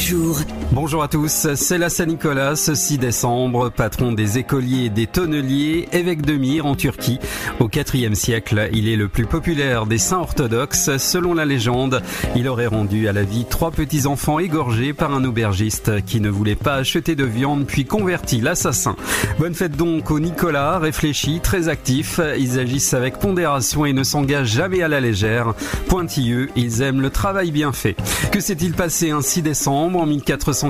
jour. 0.10 0.49
Bonjour 0.90 1.04
à 1.04 1.08
tous, 1.08 1.54
c'est 1.54 1.78
la 1.78 1.88
Saint-Nicolas, 1.88 2.56
ce 2.56 2.74
6 2.74 2.98
décembre, 2.98 3.70
patron 3.70 4.12
des 4.12 4.40
écoliers 4.40 4.86
et 4.86 4.90
des 4.90 5.06
tonneliers, 5.06 5.88
évêque 5.92 6.24
de 6.24 6.34
Myre 6.34 6.66
en 6.66 6.74
Turquie. 6.74 7.20
Au 7.60 7.70
IVe 7.70 8.16
siècle, 8.16 8.70
il 8.74 8.90
est 8.90 8.96
le 8.96 9.08
plus 9.08 9.28
populaire 9.28 9.86
des 9.86 10.00
saints 10.00 10.18
orthodoxes. 10.18 10.98
Selon 10.98 11.36
la 11.36 11.46
légende, 11.46 12.02
il 12.36 12.48
aurait 12.48 12.66
rendu 12.66 13.08
à 13.08 13.14
la 13.14 13.22
vie 13.22 13.46
trois 13.48 13.70
petits-enfants 13.70 14.40
égorgés 14.40 14.94
par 14.94 15.14
un 15.14 15.24
aubergiste 15.26 16.04
qui 16.06 16.22
ne 16.22 16.30
voulait 16.32 16.56
pas 16.56 16.74
acheter 16.74 17.16
de 17.16 17.24
viande 17.24 17.68
puis 17.68 17.86
convertit 17.86 18.42
l'assassin. 18.42 18.96
Bonne 19.38 19.54
fête 19.54 19.78
donc 19.78 20.10
aux 20.10 20.20
Nicolas, 20.20 20.80
réfléchis, 20.80 21.40
très 21.40 21.68
actifs. 21.68 22.20
Ils 22.40 22.58
agissent 22.58 22.96
avec 22.96 23.20
pondération 23.20 23.86
et 23.86 23.94
ne 23.94 24.02
s'engagent 24.02 24.54
jamais 24.54 24.82
à 24.82 24.88
la 24.88 25.02
légère. 25.02 25.54
Pointilleux, 25.88 26.50
ils 26.56 26.82
aiment 26.82 27.02
le 27.02 27.12
travail 27.12 27.52
bien 27.52 27.74
fait. 27.74 27.96
Que 28.32 28.40
s'est-il 28.40 28.74
passé 28.74 29.12
un 29.12 29.22
6 29.22 29.44
décembre 29.44 30.00
en 30.00 30.08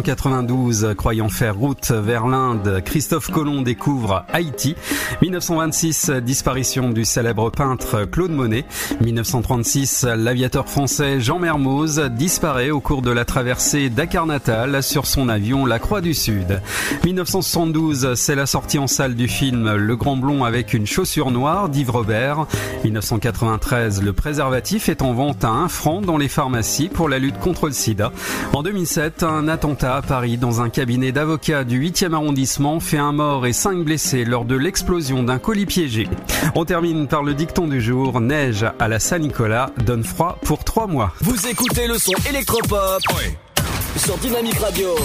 1492 0.10 0.96
Croyant 0.98 1.30
faire 1.30 1.56
route 1.56 1.92
vers 1.92 2.26
l'Inde, 2.26 2.82
Christophe 2.84 3.30
Colomb 3.30 3.62
découvre 3.62 4.26
Haïti. 4.34 4.76
1926, 5.22 6.10
disparition 6.24 6.90
du 6.90 7.06
célèbre 7.06 7.52
peintre 7.52 8.06
Claude 8.06 8.32
Monet. 8.32 8.66
1936, 9.02 10.08
l'aviateur 10.18 10.68
français 10.68 11.22
Jean 11.22 11.38
Mermoz 11.38 12.00
disparaît 12.10 12.72
au 12.72 12.80
cours 12.80 13.04
de 13.04 13.12
la 13.12 13.24
traversée 13.24 13.92
Dakar 13.92 14.26
Natal 14.26 14.82
sur 14.82 15.06
son 15.06 15.30
avion 15.30 15.68
La 15.68 15.78
Croix 15.78 16.02
du 16.02 16.16
Sud. 16.16 16.60
1972, 17.06 18.16
c'est 18.16 18.36
la 18.36 18.48
sortie 18.48 18.80
en 18.80 18.88
salle 18.88 19.14
du 19.14 19.28
film 19.28 19.76
Le 19.76 19.96
Grand 19.96 20.18
Blond 20.18 20.44
avec 20.44 20.74
une 20.74 20.88
chaussure 20.88 21.30
noire 21.30 21.70
d'Yves 21.70 21.92
Robert. 21.92 22.48
1993, 22.84 24.02
le 24.02 24.14
préservatif 24.14 24.90
est 24.90 25.04
en 25.04 25.14
vente 25.14 25.44
à 25.44 25.50
1 25.50 25.68
franc 25.68 26.02
dans 26.02 26.18
les 26.18 26.30
pharmacies 26.30 26.90
pour 26.90 27.10
la 27.10 27.20
lutte 27.20 27.38
contre 27.38 27.68
le 27.68 27.74
sida. 27.74 28.12
En 28.54 28.64
2007, 28.64 29.22
un 29.22 29.48
attentat 29.48 29.99
à 30.00 30.02
Paris 30.02 30.38
dans 30.38 30.62
un 30.62 30.70
cabinet 30.70 31.12
d'avocats 31.12 31.66
du 31.66 31.78
8e 31.82 32.14
arrondissement 32.14 32.80
fait 32.80 32.98
un 32.98 33.12
mort 33.12 33.46
et 33.46 33.52
5 33.52 33.84
blessés 33.84 34.24
lors 34.24 34.46
de 34.46 34.56
l'explosion 34.56 35.24
d'un 35.24 35.40
colis 35.40 35.66
piégé. 35.66 36.08
On 36.56 36.64
termine 36.64 37.10
par 37.10 37.22
le 37.22 37.34
dicton 37.34 37.68
du 37.68 37.82
jour, 37.82 38.22
neige 38.22 38.66
à 38.80 38.88
la 38.88 39.00
Saint-Nicolas 39.00 39.72
donne 39.84 40.06
froid 40.06 40.38
pour 40.44 40.64
3 40.64 40.88
mois. 40.88 41.12
Vous 41.20 41.48
écoutez 41.48 41.86
le 41.88 41.98
son 41.98 42.14
électropop 42.30 43.02
sur 43.98 44.18
Dynamique 44.20 44.60
Radio. 44.60 44.96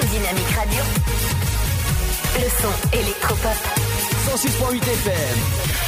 Dynamique 0.00 0.50
Radio. 0.54 0.82
Le 2.34 2.48
son 2.60 2.98
électropop. 2.98 3.56
106.8 4.28 4.76
FM. 4.76 5.87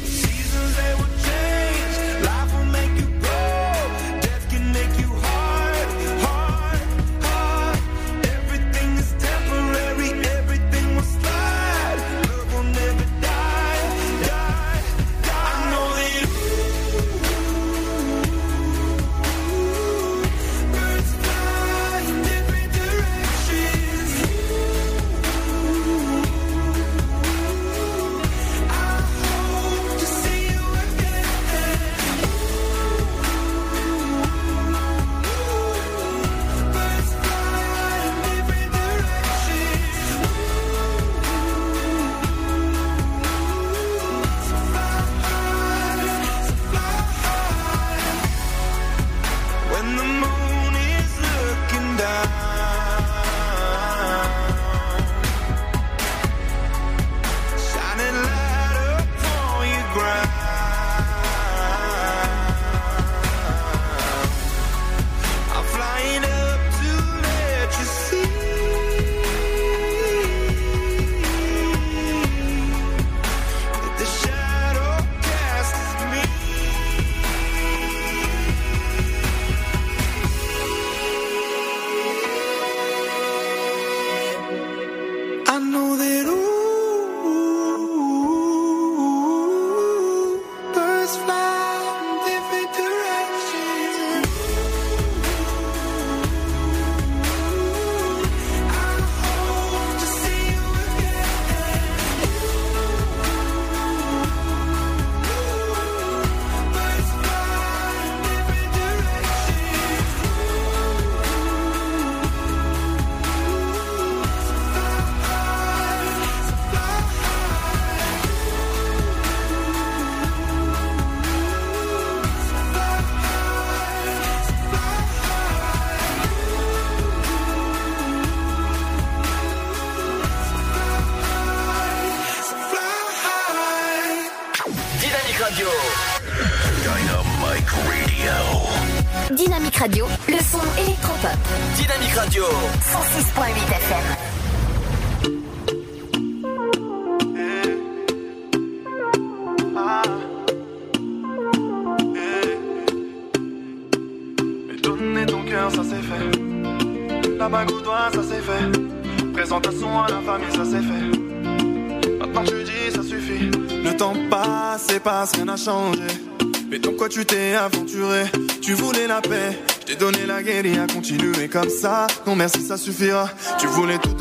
Merci 172.35 172.63
ça 172.63 172.77
suffira. 172.77 173.29
Tu 173.59 173.67
voulais 173.67 173.97
tout 173.97 174.20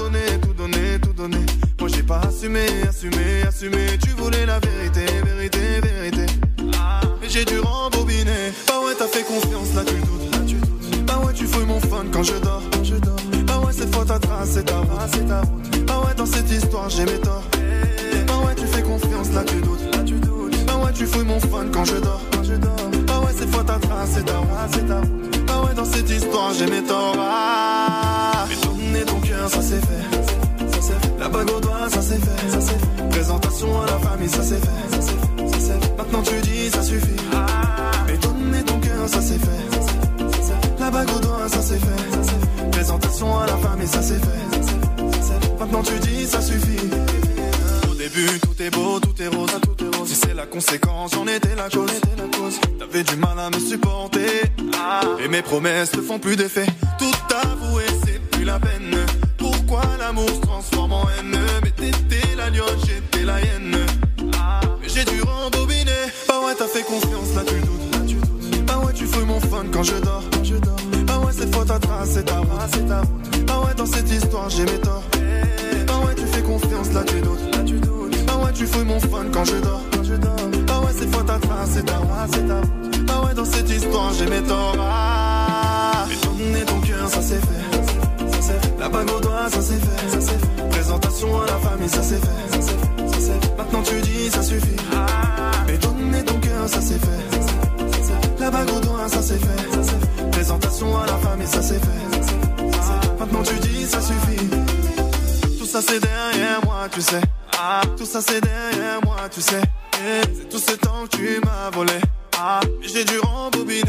tu 106.88 107.02
sais. 107.02 107.20
Ah, 107.58 107.82
tout 107.96 108.06
ça 108.06 108.20
c'est 108.20 108.40
derrière 108.40 109.00
moi, 109.04 109.16
tu 109.30 109.40
sais. 109.40 109.60
Eh, 109.94 110.22
c'est 110.34 110.48
tout 110.48 110.58
ce 110.58 110.72
temps 110.76 111.04
que 111.10 111.16
tu 111.16 111.40
m'as 111.44 111.70
volé. 111.70 111.92
Ah, 112.38 112.60
j'ai 112.82 113.04
dû 113.04 113.18
rembobiner. 113.18 113.82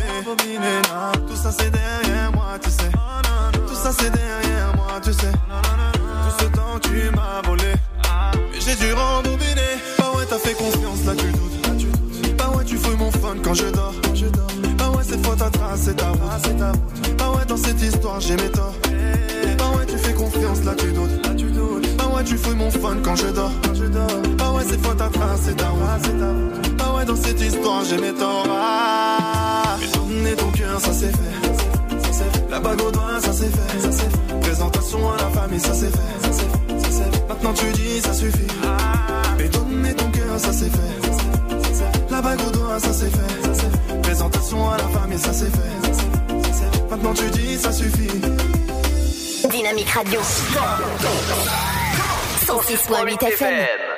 Tout 1.27 1.35
ça 1.35 1.51
c'est 1.51 1.69
derrière 1.72 2.31
moi, 2.34 2.57
tu 2.61 2.69
sais. 2.69 2.91
Tout 3.68 3.76
ça 3.76 3.91
c'est 3.97 4.09
derrière 4.09 4.76
moi, 4.76 4.99
tu 5.01 5.13
sais. 5.13 5.31
Tout 5.31 6.43
ce 6.43 6.45
temps 6.45 6.80
que 6.81 6.88
tu 6.88 7.15
m'as 7.15 7.41
volé. 7.45 7.73
Ah, 8.09 8.31
j'ai 8.59 8.76
dû 8.76 8.93
rembobiner. 8.93 9.72
Bah 9.97 10.11
ouais, 10.18 10.26
t'as 10.27 10.39
fait 10.39 10.53
confiance, 10.53 11.05
là 11.05 11.13
tu 11.15 11.31
doutes. 11.31 11.68
Là, 11.68 11.73
tu 11.77 11.85
doutes. 11.85 12.35
Bah 12.38 12.49
ouais, 12.57 12.65
tu 12.65 12.77
fouilles 12.77 12.97
mon 12.97 13.11
fun 13.11 13.35
quand 13.43 13.53
je 13.53 13.68
dors. 13.68 13.93
Quand 14.03 14.15
je 14.15 14.26
dors. 14.26 14.47
Bah 14.77 14.89
ouais, 14.89 15.03
cette 15.07 15.26
fois 15.26 15.35
t'as 15.38 15.49
tracé 15.49 15.95
ta 15.95 16.09
route. 16.09 17.18
Bah 17.18 17.31
ouais, 17.38 17.45
dans 17.45 17.57
cette 17.57 17.81
histoire 17.81 18.19
j'ai 18.19 18.35
mes 18.35 18.49
torts. 18.49 18.76
Eh, 18.88 19.55
bah 19.55 19.72
ouais, 19.77 19.85
tu 19.85 19.97
fais 19.97 20.13
confiance, 20.13 20.63
là 20.65 20.73
tu 20.77 20.91
doutes 20.91 21.31
tu 22.23 22.38
fouilles 22.38 22.56
mon 22.56 22.69
fun 22.72 22.98
quand 23.03 23.15
je 23.15 23.27
dors. 23.27 23.52
Ah 24.39 24.53
ouais, 24.53 24.64
c'est 24.68 24.85
faux 24.85 24.93
ta 24.93 25.07
train, 25.10 25.35
c'est 25.41 25.56
ta 25.56 25.72
Ah 26.80 26.95
ouais, 26.95 27.06
dans 27.06 27.15
cette 27.15 27.41
histoire, 27.41 27.84
j'ai 27.85 27.98
mes 27.98 28.14
torts. 28.14 28.45
Ah, 28.49 29.77
mais 29.80 29.88
donner 29.88 30.35
ton 30.35 30.52
cœur, 30.52 30.80
ça 30.80 30.93
c'est 30.93 31.11
fait. 31.11 32.49
La 32.49 32.60
bague 32.60 32.81
au 32.81 32.91
doigt, 32.91 33.19
ça 33.22 33.31
c'est 33.34 33.49
fait. 33.49 34.39
Présentation 34.41 35.11
à 35.11 35.18
la 35.18 35.30
famille, 35.30 35.60
ça 35.60 35.73
c'est 35.73 35.89
fait. 35.89 37.27
Maintenant 37.30 37.53
tu 37.53 37.65
dis, 37.72 38.02
ça 38.02 38.14
suffit. 38.14 38.48
Mais 39.38 39.49
donner 39.49 39.93
ton 39.95 40.11
cœur, 40.11 40.38
ça 40.38 40.52
c'est 40.53 40.69
fait. 40.69 42.11
La 42.11 42.22
bague 42.22 42.39
au 42.48 42.52
doigt, 42.52 42.80
ça 42.80 42.93
c'est 42.93 43.10
fait. 43.10 44.02
Présentation 44.02 44.69
à 44.69 44.77
la 44.77 44.88
famille, 44.99 45.19
ça 45.19 45.34
c'est 45.34 45.49
fait. 45.49 46.89
Maintenant 46.89 47.14
tu 47.14 47.30
dis, 47.31 47.57
ça 47.57 47.72
suffit. 47.72 48.22
Dynamique 49.49 49.89
Radio. 49.89 50.19
106.8 52.47 53.18
FM. 53.38 53.90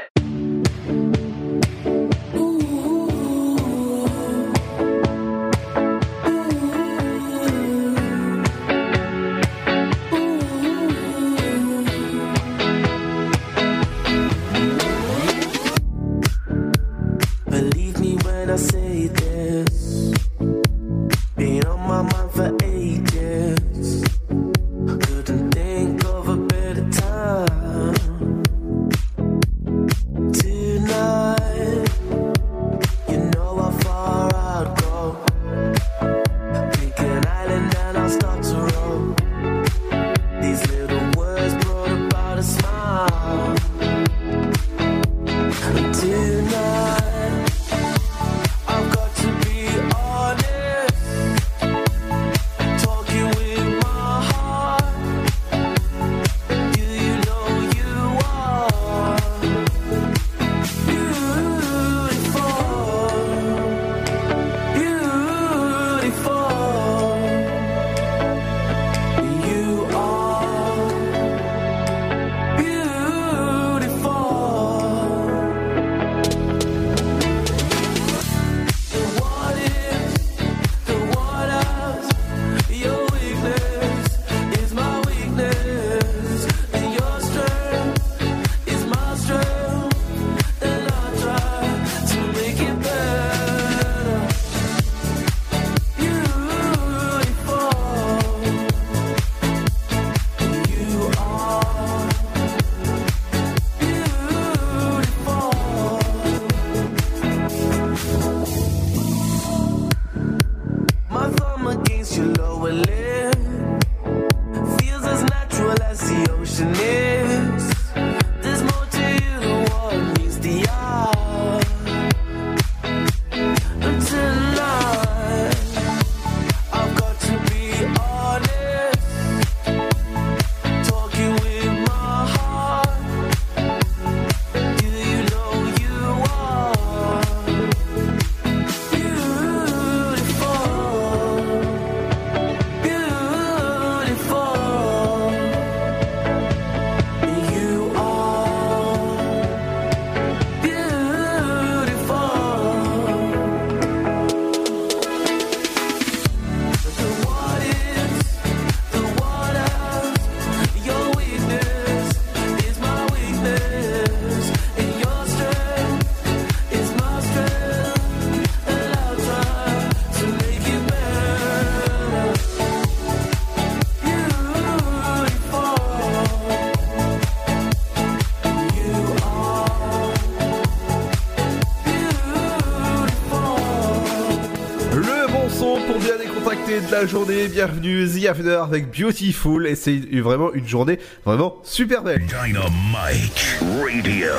Journée. 187.13 187.47
Bienvenue, 187.47 188.07
The 188.09 188.25
After 188.25 188.61
avec 188.63 188.89
Beautiful. 188.89 189.67
Et 189.67 189.75
c'est 189.75 189.99
vraiment 190.13 190.51
une 190.53 190.67
journée 190.67 190.99
vraiment 191.23 191.57
super 191.63 192.01
belle. 192.01 192.25
Dynamite 192.25 193.59
Radio. 193.61 194.33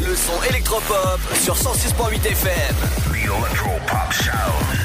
Le 0.00 0.14
son 0.14 0.40
électropop 0.48 1.18
sur 1.34 1.56
106.8 1.56 2.24
FM. 2.24 2.76
The 3.10 3.24
Electropop 3.24 4.12
Sound. 4.12 4.83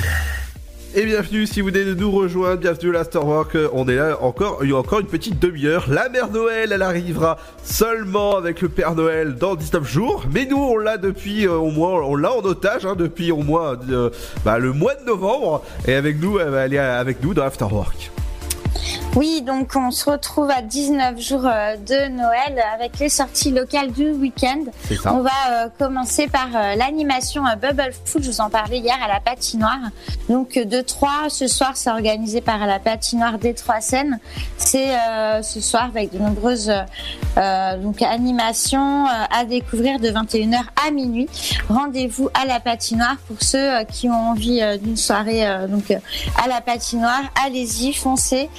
Et 0.95 1.06
bienvenue 1.06 1.45
si 1.45 1.61
vous 1.61 1.68
venez 1.68 1.86
de 1.86 1.94
nous 1.94 2.10
rejoindre, 2.10 2.61
bienvenue 2.61 2.90
à 2.90 2.94
l'Afterwork, 2.94 3.56
on 3.74 3.88
est 3.88 3.95
là 3.95 4.18
encore, 4.24 4.61
il 4.64 4.72
y 4.72 4.74
a 4.74 4.78
encore 4.78 4.99
une 4.99 5.06
petite 5.06 5.38
demi-heure, 5.38 5.86
la 5.88 6.10
mère 6.10 6.32
Noël 6.32 6.72
elle 6.74 6.82
arrivera 6.82 7.38
seulement 7.64 8.38
avec 8.38 8.60
le 8.61 8.70
Père 8.70 8.95
Noël 8.95 9.36
dans 9.36 9.53
19 9.53 9.88
jours, 9.88 10.26
mais 10.34 10.48
nous 10.48 10.57
on 10.57 10.78
l'a 10.78 10.98
depuis 10.98 11.45
euh, 11.45 11.53
au 11.53 11.70
moins, 11.70 12.02
on 12.02 12.16
l'a 12.16 12.34
en 12.34 12.40
otage 12.40 12.88
hein, 12.88 12.95
depuis 12.98 13.32
au 13.32 13.44
moins 13.44 13.78
euh, 13.91 14.10
bah, 14.44 14.57
le 14.57 14.74
mois 14.74 14.95
de 14.95 15.06
novembre, 15.06 15.64
et 15.88 15.94
avec 15.94 16.20
nous, 16.20 16.40
elle 16.40 16.49
va 16.49 16.61
aller 16.61 16.80
avec 16.80 17.22
nous 17.22 17.36
dans 17.36 17.44
l'Afterwork. 17.44 18.11
Oui, 19.15 19.41
donc 19.41 19.72
on 19.76 19.90
se 19.90 20.07
retrouve 20.07 20.52
à 20.52 20.61
19 20.61 21.19
jours 21.19 21.45
euh, 21.45 21.76
de 21.77 22.10
Noël 22.10 22.64
avec 22.76 22.99
les 22.99 23.10
sorties 23.10 23.49
locales 23.49 23.91
du 23.91 24.11
week-end. 24.11 24.65
On 25.06 25.22
va 25.22 25.30
euh, 25.49 25.69
commencer 25.80 26.27
par 26.27 26.49
euh, 26.56 26.76
l'animation 26.76 27.45
euh, 27.48 27.56
Bubble 27.56 27.91
Food, 28.06 28.23
je 28.23 28.30
vous 28.30 28.41
en 28.41 28.52
parlais 28.52 28.77
hier 28.77 28.95
à 29.03 29.07
la 29.07 29.19
patinoire. 29.19 29.80
Donc 30.30 30.60
de 30.60 30.81
3 30.81 31.30
ce 31.30 31.48
soir, 31.48 31.72
c'est 31.73 31.90
organisé 31.90 32.40
par 32.40 32.65
la 32.68 32.77
patinoire 32.77 33.40
des 33.40 33.56
Trois 33.56 33.81
Seines. 33.81 34.19
C'est 34.57 34.90
ce 35.41 35.60
soir 35.60 35.86
avec 35.86 36.14
de 36.14 36.19
nombreuses 36.19 36.72
donc 37.81 38.02
animations 38.02 39.06
à 39.07 39.45
découvrir 39.45 39.99
de 39.99 40.10
21h 40.10 40.61
à 40.88 40.91
minuit. 40.91 41.27
Rendez-vous 41.68 42.30
à 42.34 42.45
la 42.45 42.60
patinoire 42.60 43.18
pour 43.27 43.38
ceux 43.41 43.84
qui 43.86 44.10
ont 44.10 44.30
envie 44.31 44.61
d'une 44.80 44.98
soirée 44.98 45.45
donc 45.68 45.91
à 45.91 46.48
la 46.48 46.61
patinoire. 46.61 47.22
Allez-y, 47.44 47.94
foncez. 47.94 48.49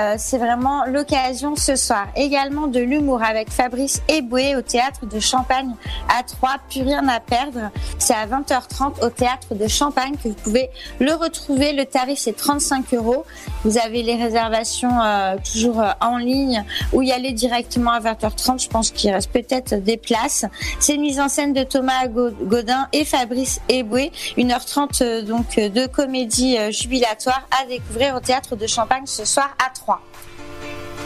Euh, 0.00 0.14
c'est 0.18 0.38
vraiment 0.38 0.84
l'occasion 0.86 1.56
ce 1.56 1.76
soir. 1.76 2.06
Également 2.16 2.68
de 2.68 2.80
l'humour 2.80 3.22
avec 3.22 3.50
Fabrice 3.50 4.00
Eboué 4.08 4.56
au 4.56 4.62
théâtre 4.62 5.04
de 5.04 5.20
Champagne 5.20 5.74
à 6.08 6.22
3. 6.22 6.52
Plus 6.70 6.82
rien 6.82 7.06
à 7.08 7.20
perdre. 7.20 7.70
C'est 7.98 8.14
à 8.14 8.26
20h30 8.26 9.04
au 9.04 9.10
théâtre 9.10 9.54
de 9.54 9.68
Champagne 9.68 10.14
que 10.22 10.28
vous 10.28 10.34
pouvez 10.34 10.70
le 11.00 11.12
retrouver. 11.12 11.72
Le 11.72 11.84
tarif 11.84 12.18
c'est 12.20 12.32
35 12.36 12.94
euros. 12.94 13.24
Vous 13.64 13.76
avez 13.76 14.02
les 14.02 14.14
réservations 14.14 15.02
euh, 15.02 15.36
toujours 15.52 15.80
euh, 15.82 15.90
en 16.00 16.16
ligne 16.16 16.64
ou 16.94 17.02
y 17.02 17.12
aller 17.12 17.32
directement 17.32 17.90
à 17.90 18.00
20h30. 18.00 18.62
Je 18.62 18.68
pense 18.68 18.90
qu'il 18.90 19.10
reste 19.12 19.30
peut-être 19.32 19.74
des 19.74 19.98
places. 19.98 20.46
C'est 20.78 20.94
une 20.94 21.02
mise 21.02 21.20
en 21.20 21.28
scène 21.28 21.52
de 21.52 21.62
Thomas 21.64 22.06
Go- 22.06 22.30
Godin 22.42 22.88
et 22.92 23.04
Fabrice 23.04 23.60
Eboué. 23.68 24.12
1h30 24.38 25.02
euh, 25.02 25.22
donc 25.22 25.56
de 25.56 25.86
comédie 25.86 26.56
jubilatoire 26.72 27.42
à 27.60 27.66
découvrir 27.66 28.14
au 28.14 28.20
théâtre 28.20 28.56
de 28.56 28.66
Champagne 28.66 29.02
ce 29.06 29.24
soir 29.24 29.48
à 29.58 29.70
3. 29.74 29.89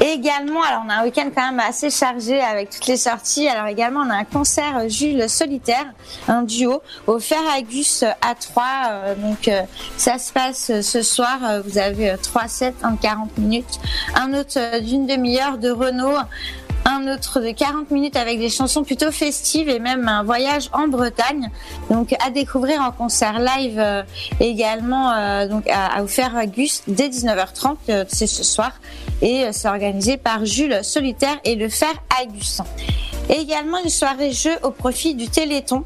Également, 0.01 0.63
alors 0.63 0.83
on 0.87 0.91
a 0.91 0.95
un 0.97 1.05
week-end 1.05 1.31
quand 1.35 1.47
même 1.51 1.61
assez 1.61 1.89
chargé 1.89 2.41
avec 2.41 2.71
toutes 2.71 2.87
les 2.87 2.97
sorties. 2.97 3.49
Alors 3.49 3.67
également, 3.67 4.01
on 4.07 4.11
a 4.11 4.17
un 4.17 4.25
concert 4.25 4.77
euh, 4.79 4.89
Jules 4.89 5.29
Solitaire, 5.29 5.87
un 6.29 6.43
duo 6.43 6.83
au 7.07 7.19
Ferragus 7.19 8.05
à 8.21 8.35
3. 8.35 8.65
Euh, 8.91 9.15
donc 9.15 9.49
euh, 9.49 9.63
ça 9.97 10.19
se 10.19 10.33
passe 10.33 10.71
euh, 10.71 10.83
ce 10.83 11.03
soir. 11.03 11.39
Euh, 11.45 11.63
Vous 11.65 11.79
avez 11.79 12.11
euh, 12.11 12.17
trois 12.23 12.49
sets 12.49 12.75
en 12.83 12.97
40 12.97 13.39
minutes. 13.39 13.81
Un 14.15 14.35
autre 14.35 14.59
euh, 14.59 14.81
d'une 14.81 15.07
demi-heure 15.07 15.59
de 15.59 15.71
Renault. 15.71 16.19
Un 16.87 17.13
autre 17.13 17.41
de 17.41 17.51
40 17.51 17.91
minutes 17.91 18.17
avec 18.17 18.39
des 18.39 18.51
chansons 18.51 18.85
plutôt 18.85 19.11
festives 19.11 19.69
et 19.71 19.79
même 19.79 20.07
un 20.07 20.23
voyage 20.23 20.69
en 20.73 20.87
Bretagne. 20.87 21.51
Donc 21.91 22.15
à 22.25 22.31
découvrir 22.31 22.83
en 22.83 22.93
concert 22.93 23.39
live 23.39 23.79
euh, 23.79 24.03
également 24.39 25.11
euh, 25.13 25.49
donc 25.49 25.67
à, 25.69 25.97
à 25.97 26.03
au 26.03 26.07
Ferragus 26.07 26.83
dès 26.87 27.09
19h30. 27.09 27.77
euh, 27.89 28.05
C'est 28.09 28.27
ce 28.27 28.45
soir 28.45 28.73
et 29.23 29.45
euh, 29.45 29.49
c'est 29.53 29.69
organisé 29.69 30.19
par 30.19 30.45
Jules 30.45 30.81
Solitaire 30.83 31.39
et 31.45 31.55
le 31.55 31.69
Fer 31.71 31.93
Agus. 32.21 32.59
Et 33.31 33.41
également 33.41 33.79
une 33.83 33.89
soirée 33.89 34.33
jeu 34.33 34.55
au 34.63 34.71
profit 34.71 35.15
du 35.15 35.29
Téléthon. 35.29 35.85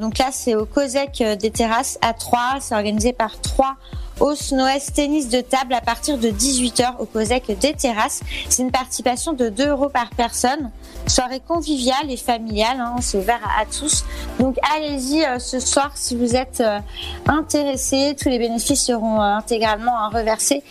Donc 0.00 0.18
là, 0.18 0.30
c'est 0.32 0.56
au 0.56 0.66
COSEC 0.66 1.22
des 1.38 1.50
Terrasses 1.52 1.96
à 2.02 2.12
3. 2.12 2.56
C'est 2.60 2.74
organisé 2.74 3.12
par 3.12 3.40
3 3.40 3.76
Os 4.18 4.52
Noès 4.52 4.92
tennis 4.94 5.28
de 5.28 5.42
table 5.42 5.74
à 5.74 5.82
partir 5.82 6.16
de 6.16 6.28
18h 6.28 6.96
au 6.98 7.04
COSEC 7.04 7.58
des 7.58 7.74
Terrasses. 7.74 8.20
C'est 8.48 8.62
une 8.62 8.70
participation 8.70 9.34
de 9.34 9.50
2 9.50 9.68
euros 9.68 9.90
par 9.90 10.08
personne. 10.10 10.70
Soirée 11.06 11.40
conviviale 11.46 12.10
et 12.10 12.16
familiale, 12.16 12.80
hein, 12.80 12.96
c'est 13.00 13.18
ouvert 13.18 13.40
à, 13.60 13.66
tous. 13.66 14.04
Donc 14.40 14.56
allez-y 14.74 15.22
euh, 15.24 15.38
ce 15.38 15.60
soir 15.60 15.92
si 15.94 16.16
vous 16.16 16.34
êtes 16.34 16.60
euh, 16.60 16.80
intéressé. 17.26 18.16
Tous 18.20 18.28
les 18.30 18.38
bénéfices 18.38 18.86
seront 18.86 19.20
euh, 19.20 19.36
intégralement 19.36 20.08
reversés 20.08 20.62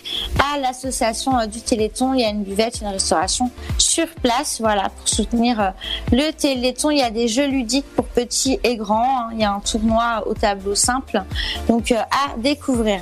à 0.53 0.59
l'association 0.59 1.37
euh, 1.37 1.45
du 1.45 1.61
Téléthon. 1.61 2.13
Il 2.15 2.21
y 2.21 2.25
a 2.25 2.29
une 2.29 2.43
buvette, 2.43 2.81
une 2.81 2.87
restauration 2.87 3.51
sur 3.77 4.07
place, 4.21 4.59
voilà, 4.59 4.89
pour 4.89 5.07
soutenir 5.07 5.73
le 6.11 6.31
Téléthon. 6.31 6.89
Il 6.89 6.97
y 6.97 7.03
a 7.03 7.11
des 7.11 7.27
jeux 7.27 7.47
ludiques 7.47 7.87
pour 7.95 8.05
petits 8.05 8.59
et 8.63 8.75
grands. 8.75 9.19
hein. 9.19 9.29
Il 9.33 9.39
y 9.39 9.43
a 9.43 9.53
un 9.53 9.59
tournoi 9.59 10.23
au 10.27 10.33
tableau 10.33 10.73
simple, 10.75 11.23
donc 11.67 11.91
à 11.91 12.37
découvrir. 12.37 13.01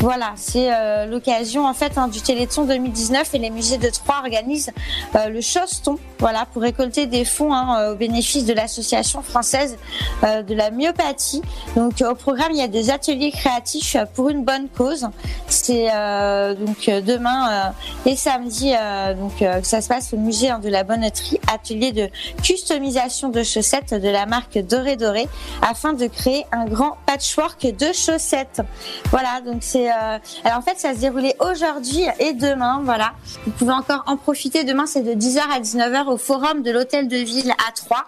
Voilà, 0.00 0.34
c'est 0.36 0.72
euh, 0.72 1.06
l'occasion 1.06 1.66
en 1.66 1.72
fait 1.72 1.96
hein, 1.96 2.08
du 2.08 2.20
Téléthon 2.20 2.64
2019 2.64 3.34
et 3.34 3.38
les 3.38 3.48
musées 3.48 3.78
de 3.78 3.88
Troyes 3.88 4.18
organisent 4.18 4.70
euh, 5.14 5.30
le 5.30 5.40
Choston, 5.40 5.96
voilà, 6.18 6.46
pour 6.52 6.60
récolter 6.60 7.06
des 7.06 7.24
fonds 7.24 7.54
hein, 7.54 7.80
euh, 7.80 7.92
au 7.92 7.96
bénéfice 7.96 8.44
de 8.44 8.52
l'association 8.52 9.22
française 9.22 9.78
de 10.22 10.54
la 10.54 10.70
myopathie. 10.70 11.40
Donc 11.76 12.02
au 12.02 12.14
programme 12.14 12.52
il 12.52 12.58
y 12.58 12.62
a 12.62 12.68
des 12.68 12.90
ateliers 12.90 13.30
créatifs 13.30 13.96
pour 14.14 14.28
une 14.28 14.44
bonne 14.44 14.68
cause. 14.68 15.08
C'est 15.48 15.86
donc 15.86 16.86
demain 16.88 17.72
et 18.04 18.16
samedi 18.16 18.72
donc 19.18 19.38
que 19.38 19.66
ça 19.66 19.80
se 19.80 19.88
passe 19.88 20.12
au 20.12 20.16
musée 20.16 20.50
hein, 20.50 20.58
de 20.58 20.68
la 20.68 20.84
Bonnetterie, 20.84 21.40
atelier 21.52 21.92
de 21.92 22.08
customisation 22.42 23.28
de 23.28 23.42
chaussettes 23.42 23.94
de 23.94 24.08
la 24.08 24.26
marque 24.26 24.58
Doré 24.58 24.96
Doré 24.96 25.28
afin 25.62 25.92
de 25.92 26.06
créer 26.06 26.44
un 26.52 26.64
grand 26.64 26.96
patchwork 27.06 27.66
de 27.76 27.92
chaussettes. 27.92 28.62
Voilà, 29.10 29.40
donc 29.44 29.58
c'est 29.60 29.85
euh, 29.88 30.18
alors 30.44 30.58
en 30.58 30.62
fait 30.62 30.78
ça 30.78 30.94
se 30.94 31.00
déroulait 31.00 31.36
aujourd'hui 31.40 32.04
et 32.18 32.32
demain, 32.32 32.80
voilà. 32.84 33.12
Vous 33.44 33.52
pouvez 33.52 33.72
encore 33.72 34.04
en 34.06 34.16
profiter. 34.16 34.64
Demain 34.64 34.86
c'est 34.86 35.02
de 35.02 35.12
10h 35.12 35.40
à 35.52 35.60
19h 35.60 36.06
au 36.06 36.16
forum 36.16 36.62
de 36.62 36.70
l'hôtel 36.70 37.08
de 37.08 37.16
ville 37.16 37.50
à 37.50 37.72
3. 37.72 38.04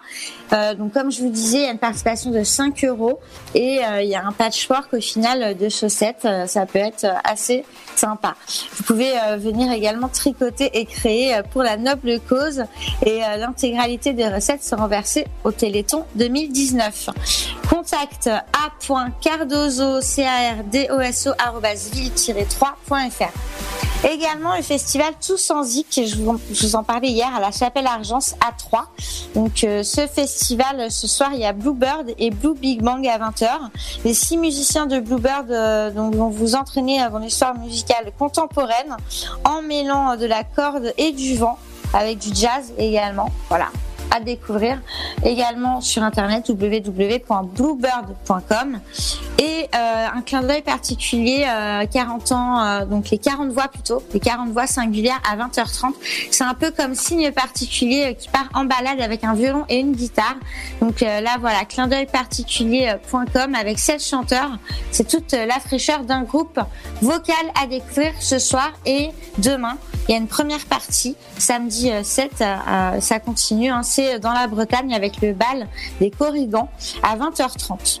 Euh, 0.51 0.75
donc 0.75 0.93
comme 0.93 1.11
je 1.11 1.21
vous 1.21 1.29
disais, 1.29 1.59
il 1.59 1.63
y 1.63 1.67
a 1.67 1.71
une 1.71 1.79
participation 1.79 2.31
de 2.31 2.43
5 2.43 2.83
euros 2.85 3.19
et 3.55 3.79
euh, 3.83 4.01
il 4.01 4.09
y 4.09 4.15
a 4.15 4.25
un 4.25 4.31
patchwork 4.31 4.93
au 4.93 5.01
final 5.01 5.57
de 5.57 5.69
chaussettes. 5.69 6.27
Ça 6.47 6.65
peut 6.65 6.79
être 6.79 7.05
assez 7.23 7.65
sympa. 7.95 8.35
Vous 8.75 8.83
pouvez 8.83 9.11
venir 9.37 9.71
également 9.71 10.07
tricoter 10.07 10.69
et 10.73 10.85
créer 10.85 11.41
pour 11.51 11.63
la 11.63 11.77
noble 11.77 12.19
cause 12.21 12.63
et 13.05 13.19
l'intégralité 13.37 14.13
des 14.13 14.27
recettes 14.27 14.63
seront 14.63 14.87
versées 14.87 15.27
au 15.43 15.51
Téléthon 15.51 16.05
2019. 16.15 17.09
Contact 17.69 18.27
a.cardozo, 18.27 20.01
c 20.01 20.25
a 20.25 20.53
r 20.53 20.63
d 20.63 20.87
o 20.89 20.99
s 20.99 21.27
o 21.27 21.33
ville-3.fr. 21.73 23.31
Également 24.07 24.55
le 24.55 24.61
festival 24.61 25.13
Tous 25.25 25.51
en 25.51 25.61
Zik, 25.63 26.01
je 26.05 26.15
vous, 26.15 26.39
je 26.51 26.65
vous 26.65 26.75
en 26.77 26.83
parlais 26.83 27.09
hier 27.09 27.29
à 27.35 27.41
la 27.41 27.51
Chapelle 27.51 27.85
Argence 27.85 28.33
à 28.39 28.53
3. 28.53 28.85
Donc 29.35 29.63
euh, 29.65 29.83
ce 29.83 30.07
festival, 30.07 30.79
euh, 30.79 30.89
ce 30.89 31.05
soir, 31.05 31.31
il 31.33 31.41
y 31.41 31.45
a 31.45 31.51
Bluebird 31.51 32.13
et 32.17 32.31
Blue 32.31 32.55
Big 32.55 32.81
Bang 32.81 33.05
à 33.05 33.17
20h. 33.19 33.49
Les 34.05 34.13
six 34.13 34.37
musiciens 34.37 34.85
de 34.85 35.01
Bluebird 35.01 35.51
euh, 35.51 35.91
vont 35.93 36.29
vous 36.29 36.55
entraîner 36.55 37.01
avant 37.01 37.19
l'histoire 37.19 37.57
musicale 37.57 38.13
contemporaine 38.17 38.95
en 39.43 39.61
mêlant 39.61 40.11
euh, 40.11 40.15
de 40.15 40.25
la 40.25 40.45
corde 40.45 40.93
et 40.97 41.11
du 41.11 41.35
vent 41.35 41.59
avec 41.93 42.19
du 42.19 42.29
jazz 42.33 42.71
également. 42.77 43.29
Voilà 43.49 43.67
à 44.11 44.19
découvrir 44.19 44.79
également 45.23 45.81
sur 45.81 46.03
internet 46.03 46.47
www.bluebird.com 46.49 48.79
et 49.37 49.69
euh, 49.75 50.07
un 50.13 50.21
clin 50.21 50.41
d'œil 50.41 50.61
particulier 50.61 51.45
euh, 51.47 51.85
40 51.85 52.31
ans 52.31 52.63
euh, 52.63 52.85
donc 52.85 53.09
les 53.09 53.17
40 53.17 53.51
voix 53.51 53.67
plutôt 53.67 54.01
les 54.13 54.19
40 54.19 54.49
voix 54.49 54.67
singulières 54.67 55.21
à 55.29 55.35
20h30 55.37 55.93
c'est 56.31 56.43
un 56.43 56.53
peu 56.53 56.71
comme 56.71 56.95
signe 56.95 57.31
particulier 57.31 58.09
euh, 58.09 58.13
qui 58.13 58.29
part 58.29 58.49
en 58.53 58.65
balade 58.65 59.01
avec 59.01 59.23
un 59.23 59.33
violon 59.33 59.65
et 59.69 59.79
une 59.79 59.93
guitare. 59.93 60.35
Donc 60.81 61.03
euh, 61.03 61.21
là 61.21 61.37
voilà 61.39 61.65
clin 61.65 61.87
d'œil 61.87 62.05
particulier.com 62.05 63.55
avec 63.55 63.79
sept 63.79 64.03
chanteurs. 64.03 64.57
C'est 64.91 65.07
toute 65.07 65.33
euh, 65.33 65.45
la 65.45 65.59
fraîcheur 65.59 66.03
d'un 66.03 66.23
groupe 66.23 66.59
vocal 67.01 67.35
à 67.61 67.67
découvrir 67.67 68.13
ce 68.19 68.39
soir 68.39 68.71
et 68.85 69.09
demain. 69.37 69.77
Il 70.07 70.13
y 70.13 70.15
a 70.15 70.17
une 70.17 70.27
première 70.27 70.65
partie 70.65 71.15
samedi 71.37 71.91
euh, 71.91 72.01
7 72.03 72.31
euh, 72.41 72.55
euh, 72.67 72.99
ça 72.99 73.19
continue 73.19 73.69
hein, 73.69 73.83
dans 74.21 74.31
la 74.31 74.47
Bretagne 74.47 74.93
avec 74.93 75.21
le 75.21 75.33
bal 75.33 75.67
des 75.99 76.09
Corrigans 76.09 76.69
à 77.03 77.17
20h30 77.17 77.99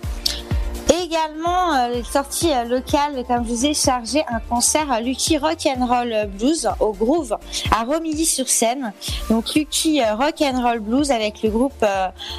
Également, 0.91 1.75
euh, 1.75 1.89
les 1.89 2.03
sorties 2.03 2.51
euh, 2.51 2.63
locales, 2.63 3.23
comme 3.27 3.45
je 3.45 3.49
vous 3.49 3.65
ai 3.67 3.75
chargé, 3.75 4.23
un 4.27 4.39
concert 4.39 4.91
euh, 4.91 4.99
Lucky 5.01 5.37
Rock 5.37 5.67
and 5.67 5.85
Roll 5.85 6.27
Blues 6.29 6.67
au 6.79 6.93
Groove 6.93 7.37
à 7.69 7.83
Romilly-sur-Seine. 7.83 8.91
Donc 9.29 9.53
Lucky 9.53 10.01
euh, 10.01 10.15
Rock 10.15 10.41
and 10.41 10.63
Roll 10.63 10.79
Blues 10.79 11.11
avec 11.11 11.43
le 11.43 11.51
groupe 11.51 11.85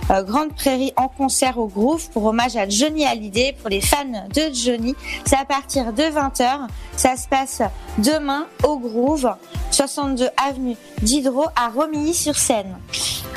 Grande 0.09 0.52
Prairie 0.55 0.93
en 0.97 1.06
concert 1.06 1.59
au 1.59 1.66
Groove 1.66 2.10
pour 2.10 2.24
hommage 2.24 2.56
à 2.56 2.68
Johnny 2.68 3.06
Hallyday 3.06 3.55
pour 3.60 3.70
les 3.70 3.81
fans 3.81 4.27
de 4.35 4.52
Johnny. 4.52 4.97
C'est 5.24 5.36
à 5.36 5.44
partir 5.44 5.93
de 5.93 6.02
20h. 6.02 6.66
Ça 6.97 7.16
se 7.16 7.28
passe 7.28 7.62
demain 7.98 8.47
au 8.64 8.78
Groove, 8.78 9.32
62 9.70 10.28
avenue 10.44 10.77
Diderot 11.02 11.47
à 11.55 11.68
Romilly-sur-Seine. 11.68 12.77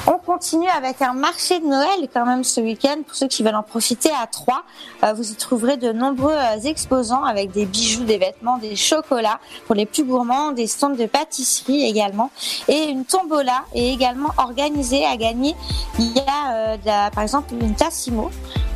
On 0.06 0.18
continue 0.18 0.68
avec 0.68 1.02
un 1.02 1.14
marché 1.14 1.60
de 1.62 1.66
Noël 1.66 2.10
quand 2.14 2.26
même 2.26 2.44
ce 2.44 2.60
week-end 2.60 2.98
pour 3.08 3.16
ceux 3.16 3.28
qui 3.28 3.42
veulent 3.42 3.56
en 3.56 3.64
profiter 3.64 4.10
à 4.10 4.28
Troyes. 4.28 4.64
Euh, 5.04 5.14
vous 5.14 5.32
y 5.32 5.36
trouverez 5.36 5.78
de 5.78 5.92
nombreux 5.92 6.34
euh, 6.34 6.60
exposants 6.64 7.24
avec 7.24 7.52
des 7.52 7.66
bijoux, 7.66 8.04
des 8.06 8.18
vêtements, 8.18 8.58
des 8.58 8.76
chocolats 8.76 9.40
pour 9.66 9.76
les 9.76 9.86
plus 9.86 10.04
gourmands, 10.04 10.52
des 10.52 10.68
stands 10.68 10.90
de 10.90 11.06
pâtisserie 11.06 11.84
également 11.84 12.32
et 12.68 12.84
une 12.84 13.04
tombola 13.04 13.66
est 13.74 13.92
également 13.92 14.30
organisée 14.38 15.06
à 15.06 15.18
gagner. 15.18 15.56
Il 16.00 16.14
y 16.14 16.20
a 16.20 16.54
euh, 16.54 17.10
par 17.12 17.24
exemple 17.24 17.54
une 17.60 17.76
Tassimo, 17.76 18.30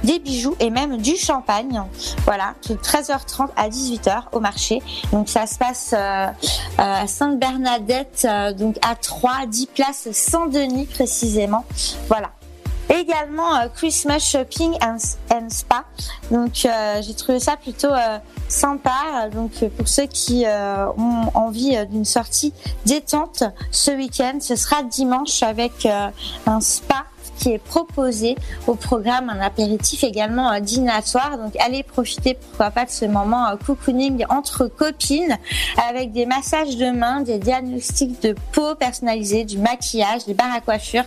des 0.03 0.19
bijoux 0.19 0.55
et 0.59 0.69
même 0.69 0.97
du 0.97 1.15
champagne. 1.15 1.81
Voilà, 2.25 2.55
de 2.67 2.75
13h30 2.75 3.49
à 3.55 3.69
18h 3.69 4.23
au 4.31 4.39
marché. 4.39 4.81
Donc 5.11 5.29
ça 5.29 5.47
se 5.47 5.57
passe 5.57 5.93
à 5.93 7.07
Sainte-Bernadette, 7.07 8.27
donc 8.57 8.77
à 8.87 8.95
3, 8.95 9.45
10 9.47 9.67
places 9.67 10.11
Saint-Denis 10.11 10.85
précisément. 10.85 11.65
Voilà. 12.07 12.31
Également 12.89 13.55
euh, 13.55 13.67
Christmas 13.73 14.19
Shopping 14.19 14.77
and, 14.81 14.97
Spa. 15.49 15.83
Donc 16.31 16.65
euh, 16.65 17.01
j'ai 17.01 17.13
trouvé 17.13 17.39
ça 17.39 17.57
plutôt 17.57 17.91
euh, 17.91 18.17
sympa. 18.47 19.29
Donc 19.33 19.51
pour 19.77 19.87
ceux 19.87 20.05
qui 20.05 20.45
ont 20.45 21.31
envie 21.33 21.77
d'une 21.87 22.05
sortie 22.05 22.53
détente 22.85 23.43
ce 23.71 23.91
week-end, 23.91 24.37
ce 24.39 24.55
sera 24.55 24.83
dimanche 24.83 25.43
avec 25.43 25.85
un 25.85 26.61
spa 26.61 27.05
qui 27.37 27.51
est 27.51 27.59
proposé 27.59 28.35
au 28.65 28.73
programme, 28.73 29.29
un 29.29 29.41
apéritif 29.41 30.03
également 30.03 30.59
dînatoire. 30.59 31.37
Donc 31.37 31.55
allez 31.59 31.83
profiter 31.83 32.35
pourquoi 32.35 32.71
pas 32.71 32.85
de 32.85 32.89
ce 32.89 33.05
moment 33.05 33.45
cocooning 33.65 34.25
entre 34.29 34.67
copines 34.67 35.37
avec 35.89 36.13
des 36.13 36.25
massages 36.25 36.77
de 36.77 36.89
mains, 36.91 37.21
des 37.21 37.37
diagnostics 37.37 38.21
de 38.23 38.35
peau 38.53 38.75
personnalisés, 38.75 39.43
du 39.43 39.57
maquillage, 39.57 40.25
des 40.25 40.33
barres 40.33 40.55
à 40.55 40.61
coiffure 40.61 41.03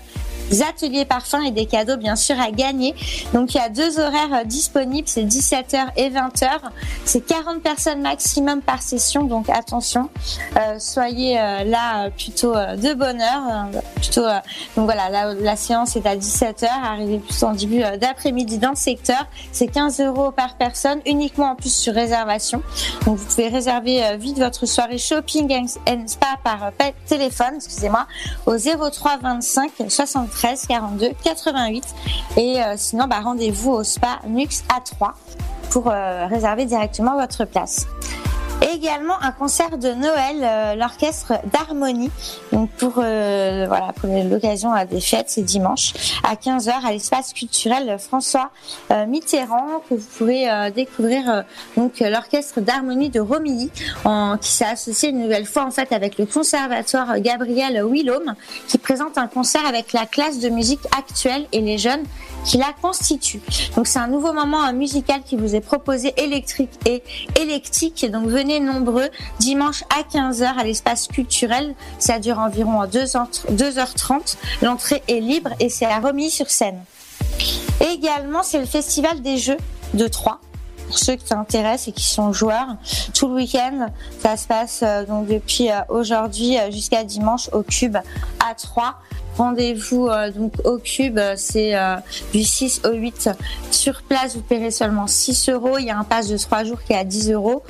ateliers 0.62 1.04
parfums 1.04 1.42
et 1.46 1.50
des 1.50 1.66
cadeaux 1.66 1.96
bien 1.96 2.16
sûr 2.16 2.38
à 2.40 2.50
gagner. 2.50 2.94
Donc 3.32 3.54
il 3.54 3.58
y 3.58 3.60
a 3.60 3.68
deux 3.68 3.98
horaires 3.98 4.32
euh, 4.32 4.44
disponibles, 4.44 5.08
c'est 5.08 5.24
17h 5.24 5.88
et 5.96 6.10
20h. 6.10 6.48
C'est 7.04 7.20
40 7.20 7.60
personnes 7.62 8.00
maximum 8.02 8.60
par 8.60 8.82
session, 8.82 9.24
donc 9.24 9.48
attention, 9.48 10.08
euh, 10.56 10.78
soyez 10.78 11.38
euh, 11.38 11.64
là 11.64 12.10
plutôt 12.10 12.52
de 12.54 12.94
bonne 12.94 13.20
heure. 13.20 13.68
plutôt, 13.96 14.22
donc 14.76 14.84
voilà, 14.86 15.32
la, 15.34 15.56
séance 15.56 15.96
est 15.96 16.06
à 16.06 16.16
17h, 16.16 16.66
arrivez 16.84 17.18
plutôt 17.18 17.46
en 17.46 17.52
début 17.52 17.82
d'après-midi 18.00 18.58
dans 18.58 18.70
le 18.70 18.76
secteur. 18.76 19.26
C'est 19.52 19.68
15 19.68 20.00
euros 20.00 20.30
par 20.30 20.56
personne, 20.56 21.00
uniquement 21.06 21.52
en 21.52 21.54
plus 21.56 21.74
sur 21.74 21.94
réservation. 21.94 22.62
Donc 23.06 23.18
vous 23.18 23.24
pouvez 23.26 23.48
réserver 23.48 24.16
vite 24.18 24.38
votre 24.38 24.66
soirée 24.66 24.98
shopping 24.98 25.52
and- 25.86 26.06
spa 26.06 26.26
par 26.42 26.72
pa- 26.72 26.92
téléphone, 27.06 27.54
excusez-moi, 27.56 28.06
au 28.46 28.56
03 28.56 29.18
25 29.22 29.70
73 29.88 30.39
42 30.40 31.10
88. 31.22 31.84
Et 32.36 32.62
euh, 32.62 32.74
sinon, 32.76 33.06
bah, 33.06 33.20
rendez-vous 33.22 33.72
au 33.72 33.84
spa 33.84 34.20
Nux 34.26 34.62
A3 34.68 35.12
pour 35.70 35.88
euh, 35.88 36.26
réserver 36.26 36.64
directement 36.64 37.14
votre 37.14 37.44
place. 37.44 37.86
Également 38.62 39.14
un 39.22 39.32
concert 39.32 39.78
de 39.78 39.92
Noël, 39.92 40.36
euh, 40.42 40.74
l'orchestre 40.74 41.32
d'harmonie. 41.50 42.10
Donc 42.52 42.70
pour 42.72 42.94
euh, 42.98 43.64
voilà 43.66 43.92
pour 43.94 44.08
l'occasion 44.08 44.70
des 44.90 45.00
fêtes, 45.00 45.26
c'est 45.28 45.42
dimanche 45.42 45.94
à 46.22 46.34
15h 46.34 46.70
à 46.86 46.92
l'espace 46.92 47.32
culturel 47.32 47.98
François 47.98 48.50
euh, 48.90 49.06
Mitterrand 49.06 49.80
que 49.88 49.94
vous 49.94 50.06
pouvez 50.18 50.70
découvrir 50.74 51.44
donc 51.76 52.00
l'orchestre 52.00 52.60
d'harmonie 52.60 53.08
de 53.08 53.20
Romilly 53.20 53.70
qui 54.40 54.50
s'est 54.50 54.66
associé 54.66 55.08
une 55.10 55.22
nouvelle 55.22 55.46
fois 55.46 55.64
en 55.64 55.70
fait 55.70 55.92
avec 55.92 56.18
le 56.18 56.26
conservatoire 56.26 57.18
Gabriel 57.20 57.82
Willaume 57.84 58.34
qui 58.68 58.78
présente 58.78 59.16
un 59.16 59.26
concert 59.26 59.66
avec 59.66 59.92
la 59.92 60.06
classe 60.06 60.38
de 60.38 60.48
musique 60.48 60.84
actuelle 60.96 61.46
et 61.52 61.60
les 61.60 61.78
jeunes 61.78 62.04
qui 62.44 62.58
la 62.58 62.72
constituent. 62.80 63.42
Donc 63.76 63.86
c'est 63.86 63.98
un 63.98 64.08
nouveau 64.08 64.32
moment 64.32 64.72
musical 64.72 65.22
qui 65.24 65.36
vous 65.36 65.54
est 65.54 65.60
proposé 65.60 66.12
électrique 66.16 66.70
et 66.86 67.02
électique. 67.40 68.10
Donc 68.10 68.26
venez 68.26 68.60
nombreux 68.60 69.08
dimanche 69.38 69.84
à 69.90 70.02
15h 70.02 70.44
à 70.44 70.64
l'espace 70.64 71.08
culturel. 71.08 71.74
Ça 71.98 72.18
dure 72.18 72.38
environ 72.38 72.84
2h, 72.84 73.46
2h30. 73.52 74.36
L'entrée 74.62 75.02
est 75.08 75.20
libre 75.20 75.50
et 75.60 75.68
c'est 75.68 75.86
à 75.86 76.00
Romilly 76.00 76.30
sur 76.30 76.50
scène. 76.50 76.80
Également, 77.80 78.42
c'est 78.42 78.58
le 78.58 78.66
festival 78.66 79.22
des 79.22 79.38
jeux 79.38 79.56
de 79.94 80.06
Troyes. 80.08 80.40
Pour 80.86 80.98
ceux 80.98 81.14
qui 81.14 81.26
s'intéressent 81.26 81.88
et 81.88 81.92
qui 81.92 82.04
sont 82.04 82.32
joueurs, 82.32 82.66
tout 83.14 83.28
le 83.28 83.34
week-end, 83.34 83.90
ça 84.20 84.36
se 84.36 84.48
passe 84.48 84.80
euh, 84.82 85.06
donc 85.06 85.28
depuis 85.28 85.70
euh, 85.70 85.80
aujourd'hui 85.88 86.58
euh, 86.58 86.72
jusqu'à 86.72 87.04
dimanche 87.04 87.48
au 87.52 87.62
Cube 87.62 87.96
à 87.96 88.54
3. 88.54 88.96
Rendez-vous 89.36 90.08
euh, 90.08 90.30
donc 90.30 90.52
au 90.64 90.78
Cube, 90.78 91.18
euh, 91.18 91.34
c'est 91.36 91.76
euh, 91.76 91.96
du 92.32 92.42
6 92.42 92.82
au 92.84 92.92
8 92.92 93.30
sur 93.70 94.02
place. 94.02 94.34
Vous 94.36 94.42
paierez 94.42 94.70
seulement 94.70 95.06
6 95.06 95.48
euros. 95.48 95.78
Il 95.78 95.86
y 95.86 95.90
a 95.90 95.98
un 95.98 96.04
pass 96.04 96.28
de 96.28 96.36
3 96.36 96.64
jours 96.64 96.82
qui 96.82 96.92
est 96.92 96.96
à 96.96 97.04
10 97.04 97.32
euros. 97.32 97.62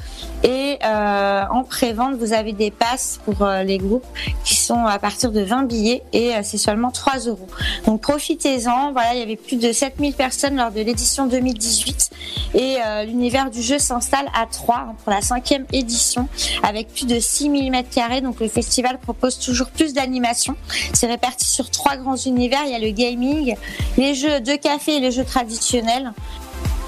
Et 0.43 0.78
en 0.82 1.65
pré-vente, 1.65 2.16
vous 2.16 2.32
avez 2.32 2.53
des 2.53 2.70
passes 2.70 3.20
pour 3.24 3.47
les 3.47 3.78
groupes 3.78 4.07
qui 4.45 4.55
sont 4.57 4.87
à 4.87 4.99
partir 4.99 5.32
de 5.32 5.41
20 5.41 5.65
billets 5.65 6.03
et 6.12 6.32
c'est 6.43 6.59
seulement 6.59 6.91
3 6.91 7.19
euros. 7.27 7.49
Donc 7.87 8.01
profitez-en. 8.01 8.93
Voilà, 8.93 9.15
il 9.15 9.20
y 9.20 9.23
avait 9.23 9.37
plus 9.37 9.57
de 9.57 9.73
7000 9.73 10.15
personnes 10.15 10.57
lors 10.57 10.70
de 10.70 10.81
l'édition 10.81 11.27
2018 11.27 12.11
et 12.55 12.78
l'univers 13.07 13.51
du 13.51 13.62
jeu 13.62 13.78
s'installe 13.78 14.27
à 14.35 14.47
3 14.47 14.77
hein, 14.77 14.95
pour 15.05 15.12
la 15.12 15.20
cinquième 15.20 15.66
édition 15.73 16.28
avec 16.62 16.89
plus 16.89 17.07
de 17.07 17.20
6000 17.20 17.70
mètres 17.70 17.91
carrés. 17.91 18.23
Donc 18.23 18.41
le 18.41 18.49
festival 18.49 18.99
propose 18.99 19.39
toujours 19.39 19.69
plus 19.69 19.93
d'animations. 19.93 20.57
C'est 20.95 21.07
réparti 21.07 21.49
sur 21.51 21.70
trois 21.70 21.97
grands 21.97 22.16
univers. 22.16 22.62
Il 22.64 22.72
y 22.72 22.74
a 22.74 22.78
le 22.78 22.90
gaming, 22.90 23.56
les 23.97 24.14
jeux 24.14 24.40
de 24.40 24.55
café 24.56 24.97
et 24.97 25.01
les 25.01 25.10
jeux 25.10 25.24
traditionnels. 25.24 26.12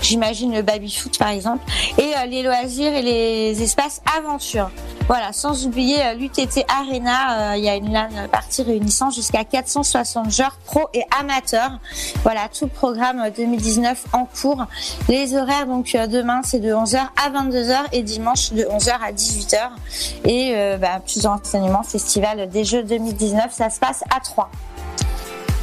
J'imagine 0.03 0.53
le 0.55 0.63
baby-foot 0.63 1.19
par 1.19 1.29
exemple. 1.29 1.65
Et 1.99 2.13
euh, 2.17 2.27
les 2.27 2.43
loisirs 2.43 2.93
et 2.95 3.03
les 3.03 3.63
espaces 3.63 4.03
aventure. 4.19 4.71
Voilà, 5.09 5.33
sans 5.33 5.67
oublier 5.67 6.03
euh, 6.03 6.15
l'UTT 6.15 6.65
Arena. 6.69 7.53
euh, 7.53 7.57
Il 7.57 7.65
y 7.65 7.69
a 7.69 7.77
une 7.77 7.93
LAN 7.93 8.09
partie 8.31 8.63
réunissant 8.63 9.11
jusqu'à 9.11 9.45
460 9.45 10.31
joueurs 10.31 10.59
pro 10.65 10.89
et 10.95 11.03
amateurs. 11.19 11.79
Voilà, 12.23 12.49
tout 12.49 12.67
le 12.67 12.71
programme 12.71 13.21
euh, 13.21 13.31
2019 13.31 14.05
en 14.13 14.27
cours. 14.27 14.65
Les 15.09 15.35
horaires, 15.37 15.67
donc 15.67 15.93
demain, 15.93 16.41
c'est 16.45 16.61
de 16.61 16.73
11h 16.73 16.99
à 17.25 17.31
22h 17.31 17.77
et 17.93 18.03
dimanche 18.03 18.53
de 18.53 18.63
11h 18.65 18.93
à 19.05 19.13
18h. 19.13 19.57
Et 20.25 20.53
euh, 20.55 20.77
bah, 20.79 21.01
Festival 21.85 22.49
des 22.49 22.65
Jeux 22.65 22.83
2019, 22.83 23.53
ça 23.53 23.71
se 23.71 23.79
passe 23.79 24.03
à 24.15 24.21
3. 24.21 24.51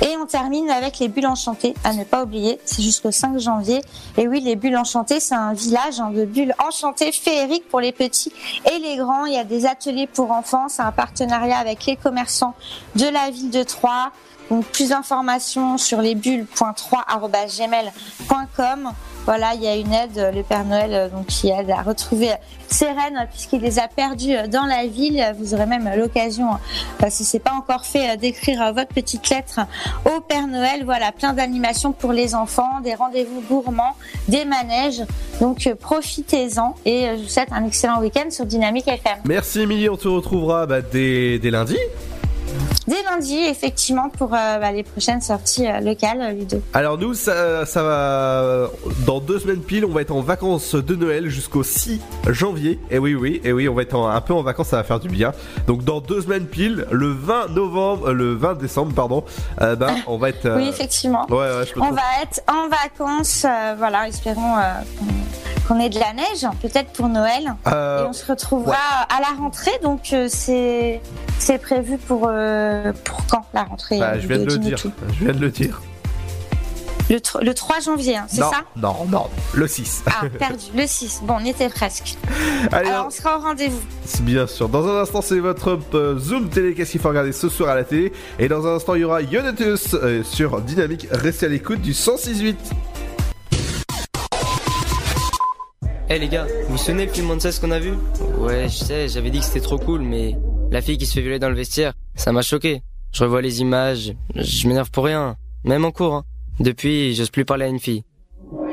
Et 0.02 0.16
on 0.16 0.26
termine 0.26 0.70
avec 0.70 1.00
les 1.00 1.10
bulles 1.10 1.28
enchantées, 1.28 1.74
à 1.84 1.94
ne 1.94 2.06
pas 2.06 2.24
oublier, 2.24 2.60
c'est 2.64 2.82
jusqu'au 2.82 3.12
5 3.12 3.38
janvier. 3.38 3.82
Et 4.18 4.28
oui, 4.30 4.40
les 4.40 4.56
bulles 4.56 4.78
enchantées, 4.78 5.20
c'est 5.20 5.36
un 5.36 5.54
village 5.54 6.00
hein, 6.00 6.12
de 6.12 6.24
bulles 6.24 6.56
enchantées 6.66 7.12
féeriques 7.12 7.68
pour 7.68 7.82
les 7.82 7.92
petits 7.92 8.32
et 8.72 8.80
les 8.80 8.96
grands. 8.96 9.26
Il 9.26 9.34
y 9.34 9.38
a 9.38 9.44
des 9.44 9.66
ateliers 9.66 10.08
pour 10.08 10.32
enfants, 10.32 10.70
c'est 10.70 10.82
un 10.82 10.94
partenariat 10.94 11.58
avec 11.58 11.86
les 11.86 11.98
commerçants 11.98 12.56
de 12.96 13.08
la 13.08 13.30
ville 13.30 13.50
de 13.50 13.64
Troyes. 13.64 14.12
Donc 14.50 14.66
plus 14.66 14.90
d'informations 14.90 15.78
sur 15.78 16.02
les 16.02 16.16
bulles.3@gmail.com. 16.16 18.90
Voilà, 19.26 19.54
il 19.54 19.62
y 19.62 19.68
a 19.68 19.76
une 19.76 19.92
aide, 19.94 20.32
le 20.34 20.42
Père 20.42 20.66
Noël 20.66 20.92
euh, 20.92 21.08
donc 21.08 21.28
qui 21.28 21.50
aide 21.50 21.70
à 21.70 21.84
retrouver 21.84 22.32
ses 22.68 22.88
rennes 22.88 23.28
puisqu'il 23.30 23.62
les 23.62 23.78
a 23.78 23.88
perdues 23.88 24.36
euh, 24.36 24.48
dans 24.48 24.66
la 24.66 24.88
ville. 24.88 25.24
Vous 25.38 25.54
aurez 25.54 25.68
même 25.68 25.88
l'occasion, 25.96 26.48
euh, 27.04 27.08
si 27.10 27.24
c'est 27.24 27.38
pas 27.38 27.54
encore 27.54 27.86
fait, 27.86 28.18
d'écrire 28.18 28.74
votre 28.74 28.92
petite 28.92 29.30
lettre 29.30 29.60
au 30.06 30.20
Père 30.22 30.48
Noël. 30.48 30.84
Voilà, 30.84 31.12
plein 31.12 31.34
d'animations 31.34 31.92
pour 31.92 32.12
les 32.12 32.34
enfants, 32.34 32.80
des 32.84 32.96
rendez-vous 32.96 33.42
gourmands, 33.42 33.96
des 34.28 34.46
manèges. 34.46 35.04
Donc 35.42 35.72
profitez-en 35.80 36.74
et 36.86 37.10
je 37.18 37.22
vous 37.22 37.30
souhaite 37.30 37.52
un 37.52 37.68
excellent 37.68 38.00
week-end 38.00 38.32
sur 38.32 38.48
Dynamique 38.48 38.88
FM. 38.88 39.20
Merci 39.26 39.60
Émilie, 39.62 39.90
on 39.90 39.98
te 39.98 40.08
retrouvera 40.08 40.66
bah, 40.66 40.82
dès 40.82 41.38
lundi. 41.44 41.78
Dès 42.88 43.02
lundi, 43.04 43.38
effectivement, 43.38 44.10
pour 44.10 44.34
euh, 44.34 44.60
bah, 44.60 44.72
les 44.72 44.84
prochaines 44.84 45.22
sorties 45.22 45.68
euh, 45.68 45.80
locales, 45.80 46.22
euh, 46.22 46.32
Ludo. 46.32 46.62
Alors 46.74 46.98
nous, 46.98 47.14
ça, 47.14 47.66
ça 47.66 47.84
va 47.84 48.70
dans 49.06 49.20
deux 49.20 49.40
semaines 49.40 49.62
pile, 49.62 49.86
on 49.86 49.92
va 49.92 50.02
être 50.02 50.12
en 50.14 50.22
vacances 50.22 50.76
de 50.76 50.96
Noël 50.96 51.30
jusqu'au 51.30 51.64
6 51.64 52.00
janvier. 52.28 52.80
Et 52.92 52.98
oui, 53.00 53.16
oui, 53.16 53.42
et 53.44 53.52
oui, 53.54 53.68
on 53.70 53.74
va 53.76 53.82
être 53.84 53.96
en- 53.96 54.10
un 54.10 54.22
peu 54.22 54.34
en 54.34 54.42
vacances, 54.44 54.68
ça 54.70 54.78
va 54.78 54.84
faire 54.84 55.00
du 55.00 55.10
bien. 55.10 55.32
Donc 55.68 55.84
dans 55.84 56.00
deux 56.02 56.22
semaines 56.22 56.46
pile, 56.46 56.86
le 56.92 57.12
20 57.12 57.50
novembre, 57.50 58.10
euh, 58.10 58.14
le 58.14 58.34
20 58.36 58.56
décembre, 58.56 58.94
pardon, 58.94 59.24
ben 59.60 59.96
on 60.08 60.18
va 60.18 60.30
être. 60.30 60.50
Oui, 60.56 60.68
effectivement. 60.68 61.26
Ouais, 61.30 61.38
ouais, 61.38 61.66
je 61.66 61.80
On 61.80 61.92
va 61.92 62.02
être 62.24 62.42
en 62.48 62.68
vacances, 62.70 63.46
voilà, 63.78 64.08
espérons 64.08 64.56
qu'on- 65.68 65.80
ait 65.80 65.90
de 65.90 66.00
la 66.00 66.14
neige, 66.14 66.48
peut-être 66.62 66.92
pour 66.94 67.08
Noël. 67.10 67.44
Et 67.68 68.04
on 68.08 68.14
se 68.14 68.26
retrouvera 68.26 68.76
à 69.10 69.20
la 69.22 69.38
rentrée, 69.40 69.72
donc 69.84 70.14
c'est 70.30 71.00
c'est 71.38 71.58
prévu 71.60 71.98
pour 71.98 72.28
euh, 72.40 72.94
pour 73.04 73.26
quand 73.28 73.46
la 73.54 73.64
rentrée 73.64 74.00
Bah, 74.00 74.20
je 74.20 74.28
viens 74.28 74.40
de 74.40 74.46
le 74.46 74.58
dire. 74.58 74.78
Je 74.78 75.24
viens 75.24 75.34
de 75.34 75.40
le 75.40 75.50
dire. 75.50 75.82
Le, 77.10 77.18
tr- 77.18 77.44
le 77.44 77.56
3 77.56 77.80
janvier, 77.80 78.18
hein, 78.18 78.26
c'est 78.28 78.40
non, 78.42 78.52
ça 78.52 78.62
non, 78.76 78.96
non, 79.10 79.28
le 79.56 79.68
6. 79.68 80.04
Ah, 80.06 80.26
perdu. 80.38 80.66
Le 80.76 80.86
6. 80.86 81.22
Bon, 81.24 81.38
on 81.40 81.44
y 81.44 81.50
était 81.50 81.68
presque. 81.70 82.18
Allez, 82.72 82.88
Alors, 82.90 83.08
on 83.08 83.10
sera 83.10 83.40
au 83.40 83.42
rendez-vous. 83.42 83.82
C'est 84.06 84.24
Bien 84.24 84.46
sûr. 84.46 84.70
Dans 84.70 84.88
un 84.88 85.02
instant, 85.02 85.24
c'est 85.24 85.40
votre 85.40 85.80
euh, 85.96 86.20
Zoom 86.20 86.50
télé. 86.50 86.76
Qu'est-ce 86.76 86.92
qu'il 86.92 87.02
faut 87.02 87.10
regarder 87.10 87.32
ce 87.32 87.50
soir 87.50 87.70
à 87.70 87.76
la 87.76 87.84
télé 87.84 88.14
Et 88.38 88.48
dans 88.48 88.68
un 88.68 88.76
instant, 88.76 88.94
il 88.94 89.02
y 89.02 89.04
aura 89.06 89.24
Yonatus 89.24 89.96
euh, 89.96 90.22
sur 90.24 90.62
Dynamique. 90.62 91.08
Restez 91.10 91.48
à 91.48 91.50
l'écoute 91.50 91.82
du 91.82 91.94
106.8. 91.94 92.56
Eh 96.12 96.20
les 96.20 96.28
gars, 96.28 96.46
vous 96.68 96.72
vous 96.72 96.78
souvenez 96.78 97.06
le 97.08 97.12
film 97.12 97.40
ce 97.40 97.60
qu'on 97.60 97.72
a 97.72 97.80
vu? 97.80 97.94
Ouais, 98.40 98.68
je 98.68 98.78
sais, 98.78 99.08
j'avais 99.08 99.30
dit 99.30 99.40
que 99.40 99.46
c'était 99.46 99.62
trop 99.62 99.78
cool, 99.78 100.02
mais 100.02 100.36
la 100.72 100.82
fille 100.82 100.98
qui 100.98 101.06
se 101.06 101.14
fait 101.14 101.22
violer 101.22 101.40
dans 101.40 101.50
le 101.50 101.56
vestiaire, 101.56 101.94
ça 102.16 102.32
m'a 102.32 102.42
choqué. 102.42 102.82
Je 103.12 103.24
revois 103.24 103.42
les 103.42 103.62
images, 103.62 104.14
je 104.36 104.68
m'énerve 104.68 104.92
pour 104.92 105.06
rien, 105.06 105.36
même 105.64 105.86
en 105.86 105.92
cours. 105.92 106.14
Hein. 106.14 106.24
Depuis, 106.60 107.16
j'ose 107.16 107.30
plus 107.32 107.46
parler 107.46 107.66
à 107.66 107.68
une 107.68 107.80
fille. 107.80 108.04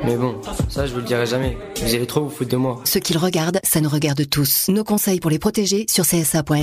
Mais 0.03 0.15
bon, 0.15 0.39
ça 0.69 0.85
je 0.85 0.93
vous 0.93 0.99
le 0.99 1.05
dirai 1.05 1.25
jamais. 1.25 1.57
Vous 1.81 1.95
allez 1.95 2.05
trop 2.05 2.23
vous 2.23 2.29
foutre 2.29 2.51
de 2.51 2.57
moi. 2.57 2.81
Ce 2.83 2.99
qu'ils 2.99 3.17
regardent, 3.17 3.59
ça 3.63 3.81
nous 3.81 3.89
regarde 3.89 4.27
tous. 4.29 4.69
Nos 4.69 4.83
conseils 4.83 5.19
pour 5.19 5.31
les 5.31 5.39
protéger 5.39 5.85
sur 5.89 6.05
csa.fr. 6.05 6.53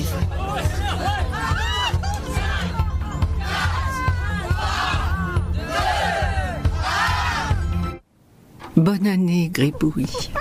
Bonne 8.77 9.07
année, 9.07 9.49
Gribouille. 9.53 10.31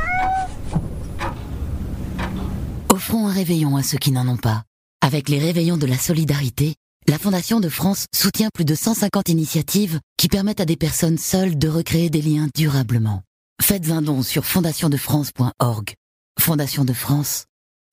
Offrons 2.92 3.28
un 3.28 3.32
réveillon 3.32 3.76
à 3.76 3.82
ceux 3.82 3.98
qui 3.98 4.10
n'en 4.10 4.26
ont 4.26 4.36
pas. 4.36 4.64
Avec 5.04 5.28
les 5.28 5.38
réveillons 5.38 5.76
de 5.76 5.84
la 5.84 5.98
solidarité, 5.98 6.76
la 7.06 7.18
Fondation 7.18 7.60
de 7.60 7.68
France 7.68 8.06
soutient 8.14 8.48
plus 8.54 8.64
de 8.64 8.74
150 8.74 9.28
initiatives 9.28 10.00
qui 10.16 10.28
permettent 10.28 10.62
à 10.62 10.64
des 10.64 10.78
personnes 10.78 11.18
seules 11.18 11.58
de 11.58 11.68
recréer 11.68 12.08
des 12.08 12.22
liens 12.22 12.48
durablement. 12.54 13.20
Faites 13.60 13.90
un 13.90 14.00
don 14.00 14.22
sur 14.22 14.46
fondationdefrance.org. 14.46 15.92
Fondation 16.40 16.86
de 16.86 16.94
France, 16.94 17.44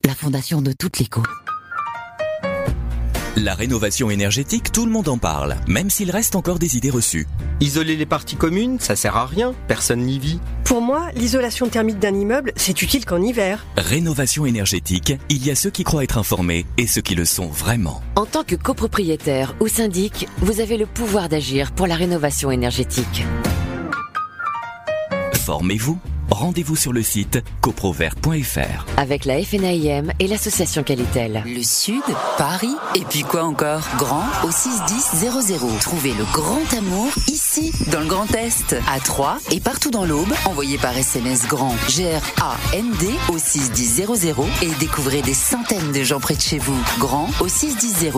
la 0.06 0.16
fondation 0.16 0.62
de 0.62 0.72
toutes 0.72 1.00
les 1.00 1.08
causes. 1.08 1.26
La 3.38 3.56
rénovation 3.56 4.12
énergétique, 4.12 4.74
tout 4.74 4.86
le 4.86 4.92
monde 4.92 5.08
en 5.08 5.18
parle, 5.18 5.56
même 5.66 5.90
s'il 5.90 6.12
reste 6.12 6.36
encore 6.36 6.60
des 6.60 6.76
idées 6.76 6.90
reçues. 6.90 7.28
Isoler 7.62 7.96
les 7.96 8.06
parties 8.06 8.36
communes, 8.36 8.78
ça 8.82 8.98
sert 8.98 9.16
à 9.16 9.26
rien, 9.26 9.54
personne 9.70 10.02
n'y 10.02 10.20
vit. 10.20 10.42
Pour 10.66 10.82
moi, 10.82 11.08
l'isolation 11.16 11.70
thermique 11.70 11.98
d'un 11.98 12.14
immeuble, 12.14 12.52
c'est 12.58 12.82
utile 12.82 13.06
qu'en 13.06 13.22
hiver. 13.22 13.66
Rénovation 13.78 14.46
énergétique, 14.46 15.14
il 15.30 15.46
y 15.46 15.50
a 15.50 15.56
ceux 15.56 15.70
qui 15.70 15.86
croient 15.86 16.04
être 16.04 16.18
informés 16.18 16.66
et 16.78 16.88
ceux 16.88 17.00
qui 17.00 17.16
le 17.16 17.24
sont 17.24 17.48
vraiment. 17.48 18.02
En 18.18 18.26
tant 18.26 18.44
que 18.44 18.56
copropriétaire 18.56 19.56
ou 19.62 19.70
syndic, 19.70 20.28
vous 20.40 20.60
avez 20.60 20.76
le 20.76 20.86
pouvoir 20.86 21.30
d'agir 21.30 21.72
pour 21.72 21.88
la 21.88 21.96
rénovation 21.96 22.52
énergétique. 22.52 23.24
Formez-vous. 25.36 26.00
Rendez-vous 26.32 26.78
sur 26.78 26.94
le 26.94 27.04
site 27.04 27.44
coprovert.fr. 27.60 28.86
Avec 28.98 29.26
la 29.26 29.44
FNAIM 29.44 30.14
et 30.20 30.28
l'association 30.28 30.82
Qualitel. 30.82 31.44
Le 31.46 31.62
Sud, 31.62 32.02
Paris, 32.38 32.74
et 32.96 33.02
puis 33.02 33.22
quoi 33.24 33.44
encore? 33.44 33.82
Grand 33.98 34.24
au 34.44 34.50
61000. 34.50 35.80
Trouvez 35.82 36.14
le 36.14 36.24
grand 36.32 36.74
amour 36.78 37.10
ici, 37.28 37.74
dans 37.92 38.00
le 38.00 38.06
Grand 38.06 38.34
Est, 38.34 38.76
à 38.90 39.00
Troyes 39.02 39.38
et 39.52 39.60
partout 39.60 39.92
dans 39.92 40.06
l'Aube. 40.06 40.34
Envoyez 40.46 40.78
par 40.78 40.98
SMS 40.98 41.48
grand 41.48 41.76
G-R-A-N-D 41.90 43.10
au 43.30 43.38
61000 43.38 44.08
et 44.62 44.70
découvrez 44.80 45.22
des 45.22 45.34
centaines 45.34 45.92
de 45.92 46.04
gens 46.04 46.22
près 46.22 46.36
de 46.36 46.42
chez 46.42 46.60
vous. 46.60 46.80
Grand 46.98 47.30
au 47.42 47.50
61000. 47.50 48.12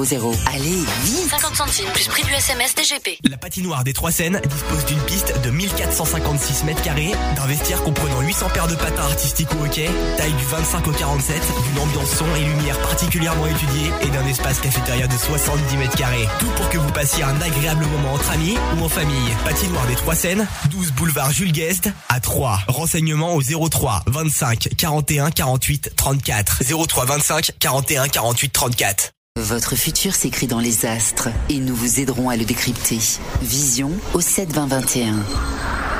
Allez, 0.53 0.84
vite 1.03 1.30
50 1.31 1.56
centimes 1.56 1.90
plus 1.94 2.07
prix 2.07 2.23
du 2.23 2.31
SMS 2.31 2.76
DGP. 2.76 3.18
La 3.27 3.38
patinoire 3.38 3.84
des 3.84 3.94
Trois 3.94 4.11
Seines 4.11 4.40
dispose 4.48 4.85
d'une 4.85 5.02
piste 5.02 5.34
de 5.44 5.49
1456 5.49 6.64
mètres 6.65 6.84
carrés, 6.84 7.11
d'un 7.35 7.48
vestiaire 7.48 7.81
comprenant 8.04 8.22
800 8.22 8.50
paires 8.54 8.68
de 8.68 8.76
patins 8.76 9.04
artistiques 9.04 9.48
au 9.60 9.66
hockey, 9.66 9.90
taille 10.18 10.34
du 10.34 10.46
25 10.46 10.88
au 10.88 10.92
47, 10.92 11.42
d'une 11.64 11.80
ambiance 11.82 12.10
son 12.10 12.26
et 12.36 12.44
lumière 12.44 12.78
particulièrement 12.80 13.46
étudiée 13.48 13.92
et 14.02 14.10
d'un 14.10 14.26
espace 14.28 14.60
cafétéria 14.60 15.08
de 15.08 15.14
70 15.14 15.78
mètres 15.78 15.96
carrés. 15.96 16.28
Tout 16.40 16.50
pour 16.58 16.70
que 16.70 16.78
vous 16.78 16.92
passiez 16.92 17.24
un 17.24 17.40
agréable 17.42 17.86
moment 17.86 18.14
entre 18.14 18.32
amis 18.32 18.58
ou 18.78 18.84
en 18.84 18.90
famille. 18.90 19.30
Patinoire 19.46 19.86
des 19.88 19.96
Trois 19.96 20.16
Seines, 20.16 20.48
12 20.70 20.92
boulevard 20.94 21.32
Jules 21.32 21.54
Guest 21.54 21.90
à 22.10 22.20
3. 22.20 22.60
Renseignements 22.68 23.36
au 23.36 23.42
03 23.42 24.04
25 24.08 24.70
41 24.78 25.32
48 25.32 25.94
34. 25.96 26.64
03 26.88 27.06
25 27.06 27.52
41 27.60 28.08
48 28.10 28.52
34. 28.52 29.14
Votre 29.39 29.76
futur 29.76 30.14
s'écrit 30.14 30.45
dans 30.45 30.60
les 30.60 30.85
astres 30.85 31.27
et 31.49 31.57
nous 31.60 31.76
vous 31.76 31.99
aiderons 31.99 32.30
à 32.30 32.38
le 32.38 32.45
décrypter. 32.45 32.99
Vision 33.41 33.91
au 34.14 34.22
7 34.22 34.53
20 34.53 34.68
21. 34.68 35.15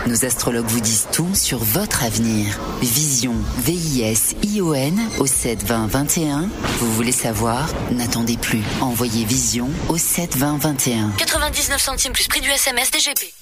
Nos 0.08 0.24
astrologues 0.24 0.68
vous 0.68 0.80
disent 0.80 1.08
tout 1.12 1.34
sur 1.34 1.58
votre 1.58 2.04
avenir. 2.04 2.60
Vision, 2.82 3.34
V-I-S-I-O-N 3.58 5.02
au 5.20 5.26
7 5.26 5.64
20 5.64 5.88
21. 5.88 6.50
Vous 6.80 6.94
voulez 6.94 7.12
savoir? 7.12 7.68
N'attendez 7.92 8.38
plus. 8.38 8.62
Envoyez 8.82 9.26
Vision 9.26 9.70
au 9.90 9.98
7 9.98 10.38
20 10.38 10.58
21. 10.58 11.10
99 11.18 11.82
centimes 11.82 12.14
plus 12.14 12.28
prix 12.28 12.42
du 12.42 12.50
SMS 12.50 12.92
DGP. 12.92 13.34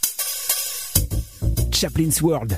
Chaplin's 1.73 2.22
World. 2.22 2.57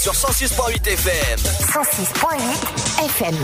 sur 0.00 0.14
106.8 0.14 0.86
FM. 0.86 1.38
106.8 1.68 2.40
FM. 3.04 3.36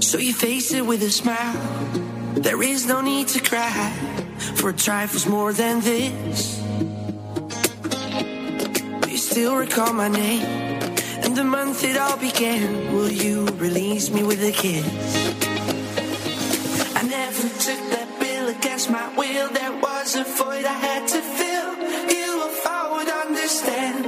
So 0.00 0.16
you 0.16 0.32
face 0.32 0.72
it 0.72 0.86
with 0.86 1.02
a 1.02 1.10
smile. 1.10 1.54
There 2.36 2.62
is 2.62 2.86
no 2.86 3.02
need 3.02 3.28
to 3.28 3.40
cry 3.40 3.92
for 4.54 4.72
trifles 4.72 5.26
more 5.26 5.52
than 5.52 5.80
this. 5.80 6.58
Do 9.02 9.10
you 9.10 9.18
still 9.18 9.56
recall 9.56 9.92
my 9.92 10.08
name 10.08 10.42
and 11.22 11.36
the 11.36 11.44
month 11.44 11.84
it 11.84 11.98
all 11.98 12.16
began? 12.16 12.94
Will 12.94 13.12
you 13.12 13.44
release 13.58 14.08
me 14.10 14.22
with 14.22 14.42
a 14.42 14.52
kiss? 14.52 14.86
I 16.96 17.02
never 17.02 17.42
took 17.42 17.90
that 17.90 18.07
against 18.48 18.90
my 18.90 19.08
will. 19.16 19.48
There 19.50 19.72
was 19.80 20.16
a 20.16 20.24
void 20.24 20.64
I 20.64 20.78
had 20.88 21.06
to 21.08 21.20
fill. 21.20 21.70
You, 22.16 22.28
if 22.48 22.66
I 22.66 22.82
would 22.92 23.08
understand 23.08 24.04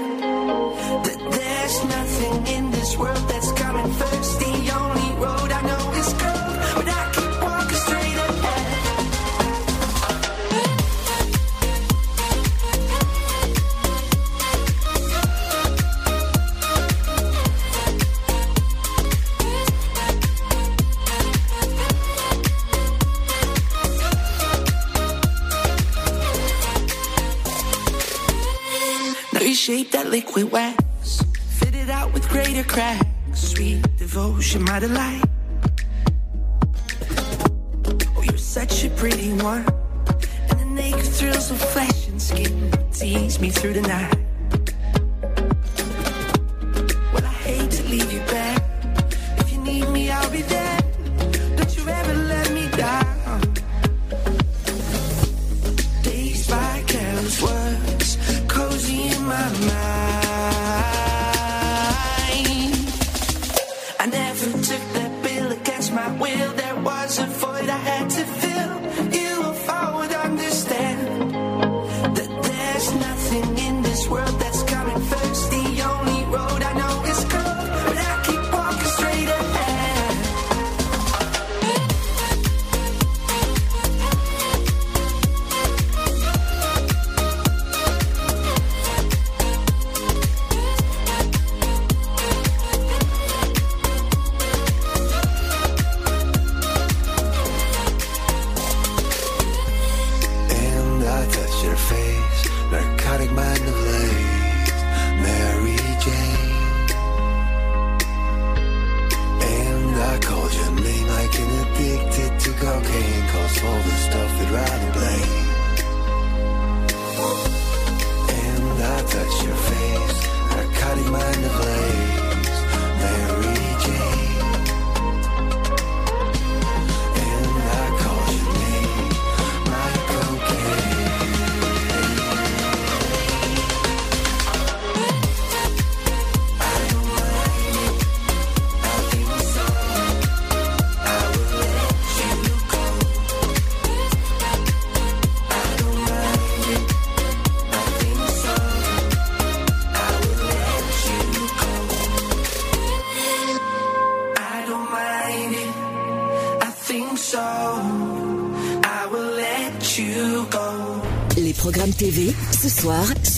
that 1.07 1.21
there's 1.37 1.85
nothing 1.85 2.47
in 2.57 2.71
this 2.71 2.97
world 2.97 3.25
that's 3.29 3.53
coming 3.53 3.93
first. 3.93 4.40
Shape 29.61 29.91
that 29.91 30.09
liquid 30.09 30.51
wax, 30.51 31.23
fit 31.59 31.75
it 31.75 31.91
out 31.91 32.15
with 32.15 32.27
greater 32.31 32.65
cracks. 32.65 33.05
Sweet 33.35 33.83
devotion, 33.99 34.63
my 34.63 34.79
delight. 34.79 35.23
Oh, 38.17 38.23
you're 38.23 38.39
such 38.39 38.85
a 38.85 38.91
pretty 38.91 39.35
one. 39.35 39.67
And 40.49 40.61
the 40.61 40.65
naked 40.65 41.05
thrills 41.05 41.51
of 41.51 41.61
flesh 41.61 42.09
and 42.09 42.21
skin 42.23 42.73
tease 42.91 43.39
me 43.39 43.51
through 43.51 43.75
the 43.75 43.83
night. 43.83 44.30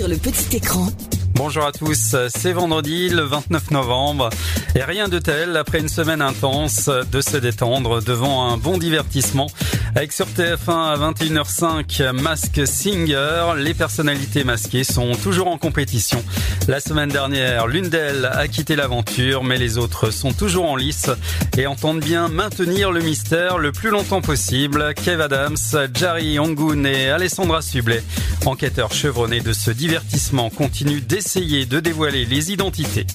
Le 0.09 0.17
petit 0.17 0.57
écran. 0.57 0.89
Bonjour 1.35 1.65
à 1.65 1.73
tous, 1.73 2.17
c'est 2.29 2.53
vendredi 2.53 3.09
le 3.09 3.23
29 3.23 3.71
novembre 3.71 4.31
et 4.75 4.83
rien 4.83 5.09
de 5.09 5.19
tel 5.19 5.57
après 5.57 5.81
une 5.81 5.89
semaine 5.89 6.21
intense 6.21 6.89
de 6.89 7.21
se 7.21 7.37
détendre 7.37 8.03
devant 8.03 8.51
un 8.51 8.57
bon 8.59 8.79
divertissement 8.79 9.47
avec 9.95 10.13
sur 10.13 10.27
TF1 10.27 10.69
à 10.69 10.97
21h05 10.97 12.13
Mask 12.13 12.67
Singer, 12.67 13.55
les 13.59 13.75
personnalités 13.75 14.45
masquées 14.45 14.85
sont 14.85 15.13
toujours 15.13 15.49
en 15.49 15.59
compétition. 15.59 16.23
La 16.69 16.81
semaine 16.81 17.11
dernière, 17.11 17.67
l'une 17.67 17.89
d'elles 17.89 18.25
a 18.25 18.47
quitté 18.49 18.77
l'aventure 18.77 19.43
mais 19.43 19.59
les 19.59 19.79
autres 19.79 20.11
sont 20.11 20.33
toujours 20.33 20.71
en 20.71 20.77
lice 20.77 21.11
et 21.57 21.67
entendent 21.67 22.05
bien 22.05 22.29
maintenir 22.29 22.93
le 22.93 23.01
mystère 23.01 23.59
le 23.59 23.73
plus 23.73 23.91
longtemps 23.91 24.23
possible. 24.23 24.95
Kev 24.95 25.23
Adams, 25.23 25.57
Jari 25.95 26.39
Ongun 26.39 26.85
et 26.85 27.11
Alessandra 27.11 27.63
Sublet, 27.63 28.03
enquêteurs 28.47 28.93
chevronnés 28.93 29.41
de 29.41 29.53
ce 29.53 29.71
divertissement, 29.71 30.51
continuent 30.51 31.03
d'essayer 31.03 31.67
de 31.67 31.81
dévoiler 31.81 32.25
les 32.25 32.53
identités. 32.53 33.07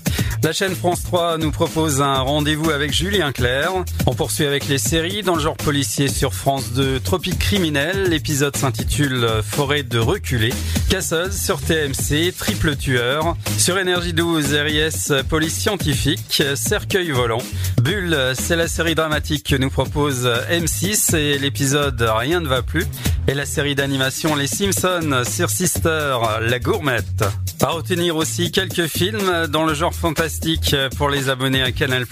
La 0.43 0.53
chaîne 0.53 0.75
France 0.75 1.03
3 1.03 1.39
nous 1.39 1.51
propose 1.51 2.01
un 2.01 2.19
rendez-vous 2.19 2.69
avec 2.69 2.93
Julien 2.93 3.31
Clerc. 3.31 3.71
On 4.05 4.13
poursuit 4.13 4.45
avec 4.45 4.67
les 4.67 4.77
séries 4.77 5.23
dans 5.23 5.35
le 5.35 5.41
genre 5.41 5.57
policier 5.57 6.07
sur 6.07 6.33
France 6.33 6.73
2, 6.73 6.99
Tropique 6.99 7.39
criminel. 7.39 8.09
L'épisode 8.09 8.55
s'intitule 8.55 9.27
Forêt 9.43 9.83
de 9.83 9.97
reculés. 9.97 10.53
Casseuse 10.89 11.35
sur 11.35 11.59
TMC, 11.59 12.33
Triple 12.37 12.75
tueur. 12.75 13.35
Sur 13.57 13.79
Énergie 13.79 14.13
12, 14.13 14.53
RIS, 14.53 15.23
Police 15.27 15.57
scientifique, 15.57 16.43
Cercueil 16.55 17.09
volant. 17.11 17.41
Bulle, 17.81 18.17
c'est 18.33 18.55
la 18.55 18.67
série 18.67 18.95
dramatique 18.95 19.47
que 19.49 19.55
nous 19.55 19.69
propose 19.69 20.29
M6 20.51 21.15
et 21.15 21.39
l'épisode 21.39 21.99
Rien 22.01 22.41
ne 22.41 22.47
va 22.47 22.61
plus. 22.61 22.85
Et 23.29 23.33
la 23.33 23.45
série 23.45 23.75
d'animation 23.75 24.35
Les 24.37 24.47
Simpsons 24.47 25.23
sur 25.29 25.49
Sister, 25.49 26.17
La 26.39 26.59
Gourmette. 26.59 27.25
À 27.61 27.71
retenir 27.71 28.15
aussi 28.15 28.51
quelques 28.53 28.87
films 28.87 29.47
dans 29.47 29.65
le 29.65 29.73
genre 29.73 29.93
fantastique 29.93 30.73
pour 30.95 31.09
les 31.09 31.27
abonnés 31.27 31.61
à 31.61 31.73
Canal+. 31.73 32.05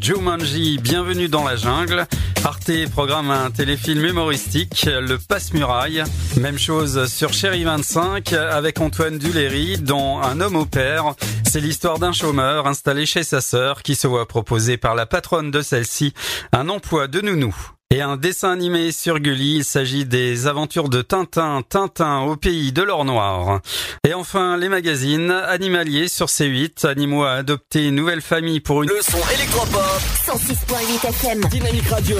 Jumanji, 0.00 0.78
Bienvenue 0.78 1.28
dans 1.28 1.42
la 1.42 1.56
jungle. 1.56 2.06
Arte 2.44 2.70
programme 2.92 3.32
un 3.32 3.50
téléfilm 3.50 4.04
humoristique, 4.04 4.86
Le 4.86 5.18
Passe-Muraille. 5.18 6.04
Même 6.36 6.58
chose 6.58 7.12
sur 7.12 7.32
Chéri 7.32 7.64
25 7.64 8.32
avec 8.32 8.80
Antoine 8.80 9.18
Duléry 9.18 9.78
dans 9.78 10.22
Un 10.22 10.40
homme 10.40 10.54
au 10.54 10.66
père. 10.66 11.14
C'est 11.44 11.60
l'histoire 11.60 11.98
d'un 11.98 12.12
chômeur 12.12 12.68
installé 12.68 13.06
chez 13.06 13.24
sa 13.24 13.40
sœur 13.40 13.82
qui 13.82 13.96
se 13.96 14.06
voit 14.06 14.28
proposer 14.28 14.76
par 14.76 14.94
la 14.94 15.06
patronne 15.06 15.50
de 15.50 15.62
celle-ci 15.62 16.14
un 16.52 16.68
emploi 16.68 17.08
de 17.08 17.20
nounou. 17.20 17.73
Et 17.90 18.00
un 18.00 18.16
dessin 18.16 18.50
animé 18.50 18.90
sur 18.90 19.20
Gulli, 19.20 19.56
il 19.56 19.64
s'agit 19.64 20.04
des 20.04 20.46
aventures 20.46 20.88
de 20.88 21.00
Tintin, 21.00 21.62
Tintin 21.68 22.22
au 22.22 22.36
pays 22.36 22.72
de 22.72 22.82
l'or 22.82 23.04
noir. 23.04 23.60
Et 24.04 24.14
enfin, 24.14 24.56
les 24.56 24.68
magazines 24.68 25.30
animaliers 25.30 26.08
sur 26.08 26.26
C8, 26.26 26.86
animaux 26.86 27.22
à 27.22 27.32
adopter, 27.34 27.90
nouvelle 27.92 28.20
famille 28.20 28.60
pour 28.60 28.82
une... 28.82 28.88
Le 28.88 29.00
son 29.00 29.18
électropop 29.32 30.00
106.8 30.26 31.08
FM. 31.08 31.40
Dynamique 31.50 31.88
Radio. 31.88 32.16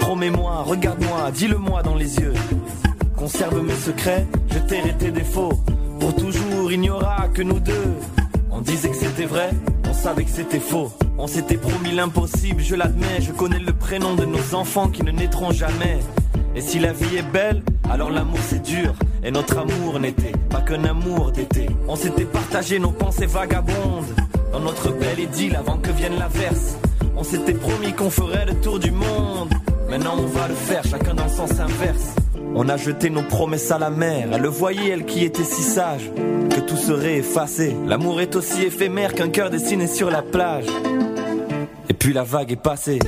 Promets-moi, 0.00 0.62
regarde-moi, 0.62 1.07
dis-le-moi 1.30 1.82
dans 1.82 1.94
les 1.94 2.18
yeux. 2.18 2.34
Conserve 3.16 3.62
mes 3.62 3.74
secrets, 3.74 4.26
je 4.50 4.58
tairai 4.58 4.94
tes 4.96 5.10
défauts. 5.10 5.60
Pour 6.00 6.14
toujours, 6.14 6.70
il 6.70 6.80
n'y 6.80 6.90
aura 6.90 7.28
que 7.28 7.42
nous 7.42 7.60
deux. 7.60 7.94
On 8.50 8.60
disait 8.60 8.90
que 8.90 8.96
c'était 8.96 9.26
vrai, 9.26 9.50
on 9.88 9.92
savait 9.92 10.24
que 10.24 10.30
c'était 10.30 10.60
faux. 10.60 10.92
On 11.18 11.26
s'était 11.26 11.56
promis 11.56 11.92
l'impossible, 11.92 12.62
je 12.62 12.74
l'admets. 12.76 13.20
Je 13.20 13.32
connais 13.32 13.58
le 13.58 13.72
prénom 13.72 14.14
de 14.14 14.24
nos 14.24 14.54
enfants 14.54 14.88
qui 14.88 15.02
ne 15.02 15.10
naîtront 15.10 15.50
jamais. 15.50 15.98
Et 16.54 16.60
si 16.60 16.78
la 16.78 16.92
vie 16.92 17.16
est 17.16 17.30
belle, 17.32 17.62
alors 17.90 18.10
l'amour 18.10 18.38
c'est 18.42 18.62
dur. 18.62 18.94
Et 19.24 19.30
notre 19.30 19.58
amour 19.58 19.98
n'était 19.98 20.32
pas 20.48 20.60
qu'un 20.60 20.84
amour 20.84 21.32
d'été. 21.32 21.66
On 21.88 21.96
s'était 21.96 22.24
partagé 22.24 22.78
nos 22.78 22.92
pensées 22.92 23.26
vagabondes. 23.26 24.14
Dans 24.52 24.60
notre 24.60 24.90
belle 24.92 25.20
idylle 25.20 25.56
avant 25.56 25.76
que 25.76 25.90
vienne 25.90 26.18
l'averse. 26.18 26.76
On 27.16 27.24
s'était 27.24 27.54
promis 27.54 27.92
qu'on 27.92 28.10
ferait 28.10 28.46
le 28.46 28.54
tour 28.54 28.78
du 28.78 28.92
monde. 28.92 29.50
Maintenant 29.88 30.16
on 30.18 30.26
va 30.26 30.48
le 30.48 30.54
faire, 30.54 30.84
chacun 30.84 31.14
dans 31.14 31.24
le 31.24 31.30
sens 31.30 31.58
inverse. 31.58 32.14
On 32.54 32.68
a 32.68 32.76
jeté 32.76 33.08
nos 33.08 33.22
promesses 33.22 33.70
à 33.70 33.78
la 33.78 33.90
mer. 33.90 34.28
Elle 34.32 34.42
le 34.42 34.48
voyait, 34.48 34.90
elle 34.90 35.04
qui 35.04 35.24
était 35.24 35.44
si 35.44 35.62
sage, 35.62 36.10
que 36.50 36.60
tout 36.60 36.76
serait 36.76 37.16
effacé. 37.18 37.74
L'amour 37.86 38.20
est 38.20 38.36
aussi 38.36 38.64
éphémère 38.64 39.14
qu'un 39.14 39.28
cœur 39.28 39.48
dessiné 39.50 39.86
sur 39.86 40.10
la 40.10 40.22
plage. 40.22 40.66
Et 41.88 41.94
puis 41.94 42.12
la 42.12 42.24
vague 42.24 42.52
est 42.52 42.56
passée. 42.56 42.98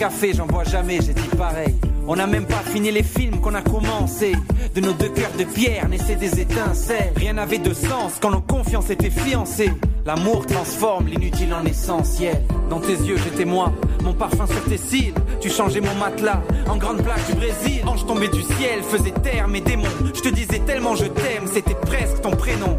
Café, 0.00 0.32
j'en 0.34 0.46
bois 0.46 0.64
jamais, 0.64 0.98
j'ai 1.02 1.12
dit 1.12 1.36
pareil. 1.36 1.74
On 2.08 2.16
n'a 2.16 2.26
même 2.26 2.46
pas 2.46 2.62
fini 2.72 2.90
les 2.90 3.02
films 3.02 3.38
qu'on 3.42 3.54
a 3.54 3.60
commencé. 3.60 4.32
De 4.74 4.80
nos 4.80 4.94
deux 4.94 5.10
cœurs 5.10 5.36
de 5.38 5.44
pierre 5.44 5.90
naissaient 5.90 6.16
des 6.16 6.40
étincelles. 6.40 7.12
Rien 7.16 7.34
n'avait 7.34 7.58
de 7.58 7.74
sens 7.74 8.14
quand 8.18 8.30
nos 8.30 8.40
confiances 8.40 8.88
étaient 8.88 9.10
fiancées. 9.10 9.70
L'amour 10.06 10.46
transforme 10.46 11.06
l'inutile 11.08 11.52
en 11.52 11.66
essentiel. 11.66 12.40
Dans 12.70 12.80
tes 12.80 12.94
yeux, 12.94 13.18
j'étais 13.22 13.44
moi, 13.44 13.74
mon 14.02 14.14
parfum 14.14 14.46
sur 14.46 14.64
tes 14.64 14.78
cils. 14.78 15.12
Tu 15.38 15.50
changeais 15.50 15.82
mon 15.82 15.94
matelas 15.96 16.40
en 16.66 16.78
grande 16.78 17.02
plaque 17.02 17.26
du 17.26 17.34
Brésil. 17.34 17.82
Ange 17.86 18.06
tombé 18.06 18.28
du 18.28 18.40
ciel, 18.40 18.82
faisait 18.82 19.10
taire 19.10 19.48
mes 19.48 19.60
démons. 19.60 19.84
Je 20.14 20.22
te 20.22 20.30
disais 20.30 20.60
tellement 20.60 20.96
je 20.96 21.04
t'aime, 21.04 21.46
c'était 21.52 21.74
presque 21.74 22.22
ton 22.22 22.30
prénom. 22.30 22.78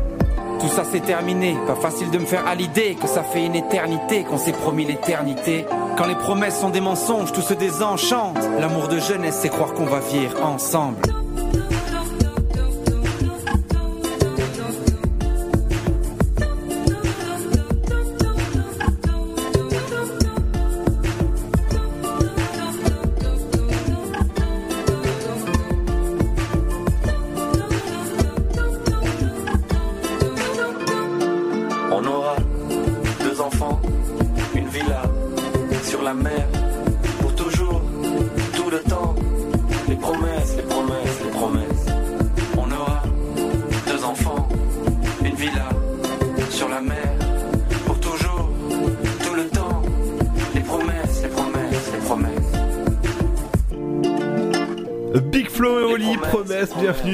Tout 0.59 0.69
ça 0.69 0.83
c'est 0.91 1.05
terminé, 1.05 1.55
pas 1.67 1.75
facile 1.75 2.09
de 2.09 2.17
me 2.17 2.25
faire 2.25 2.47
à 2.47 2.55
l'idée 2.55 2.95
que 2.99 3.07
ça 3.07 3.21
fait 3.21 3.45
une 3.45 3.55
éternité 3.55 4.23
qu'on 4.23 4.37
s'est 4.39 4.51
promis 4.51 4.85
l'éternité. 4.85 5.65
Quand 6.01 6.07
les 6.07 6.15
promesses 6.15 6.59
sont 6.59 6.71
des 6.71 6.81
mensonges, 6.81 7.31
tout 7.31 7.43
se 7.43 7.53
désenchante. 7.53 8.39
L'amour 8.59 8.87
de 8.87 8.97
jeunesse, 8.97 9.37
c'est 9.39 9.49
croire 9.49 9.71
qu'on 9.75 9.85
va 9.85 9.99
vivre 9.99 10.43
ensemble. 10.43 10.97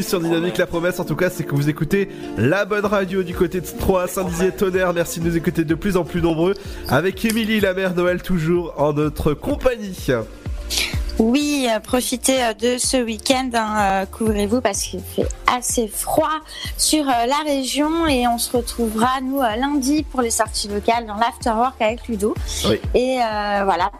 Sur 0.04 0.20
Dynamique. 0.20 0.58
La 0.58 0.68
promesse, 0.68 1.00
en 1.00 1.06
tout 1.06 1.16
cas, 1.16 1.30
c'est 1.30 1.44
que 1.44 1.56
vous 1.56 1.70
écoutez 1.70 2.10
la 2.38 2.66
bonne 2.66 2.86
radio 2.86 3.24
du 3.24 3.34
côté 3.34 3.62
de 3.62 3.66
Troyes, 3.66 4.08
Saint-Dizier, 4.08 4.52
Tonnerre. 4.52 4.94
Merci 4.94 5.20
de 5.20 5.26
nous 5.26 5.38
écouter 5.38 5.64
de 5.64 5.76
plus 5.76 5.98
en 5.98 6.04
plus 6.04 6.22
nombreux. 6.22 6.54
Avec 6.88 7.24
Émilie, 7.26 7.60
la 7.60 7.74
mère 7.74 7.96
Noël, 7.96 8.22
toujours 8.22 8.74
en 8.78 8.94
notre 8.94 9.34
compagnie. 9.34 10.08
Oui, 11.20 11.68
euh, 11.70 11.80
profitez 11.80 12.44
euh, 12.44 12.54
de 12.54 12.78
ce 12.78 12.98
week-end, 13.04 13.50
hein, 13.54 13.78
euh, 13.80 14.06
couvrez-vous 14.06 14.62
parce 14.62 14.84
qu'il 14.84 15.00
fait 15.00 15.28
assez 15.56 15.88
froid 15.88 16.42
sur 16.78 17.08
euh, 17.08 17.26
la 17.26 17.44
région 17.46 18.08
et 18.08 18.28
on 18.28 18.38
se 18.38 18.56
retrouvera 18.56 19.22
nous 19.22 19.42
euh, 19.42 19.56
lundi 19.56 20.04
pour 20.04 20.22
les 20.22 20.30
sorties 20.30 20.68
locales 20.68 21.06
dans 21.06 21.16
l'afterwork 21.16 21.82
avec 21.82 22.08
Ludo. 22.08 22.36
Oui. 22.70 22.80
Et 22.94 23.18
euh, 23.18 23.62
voilà, 23.64 23.92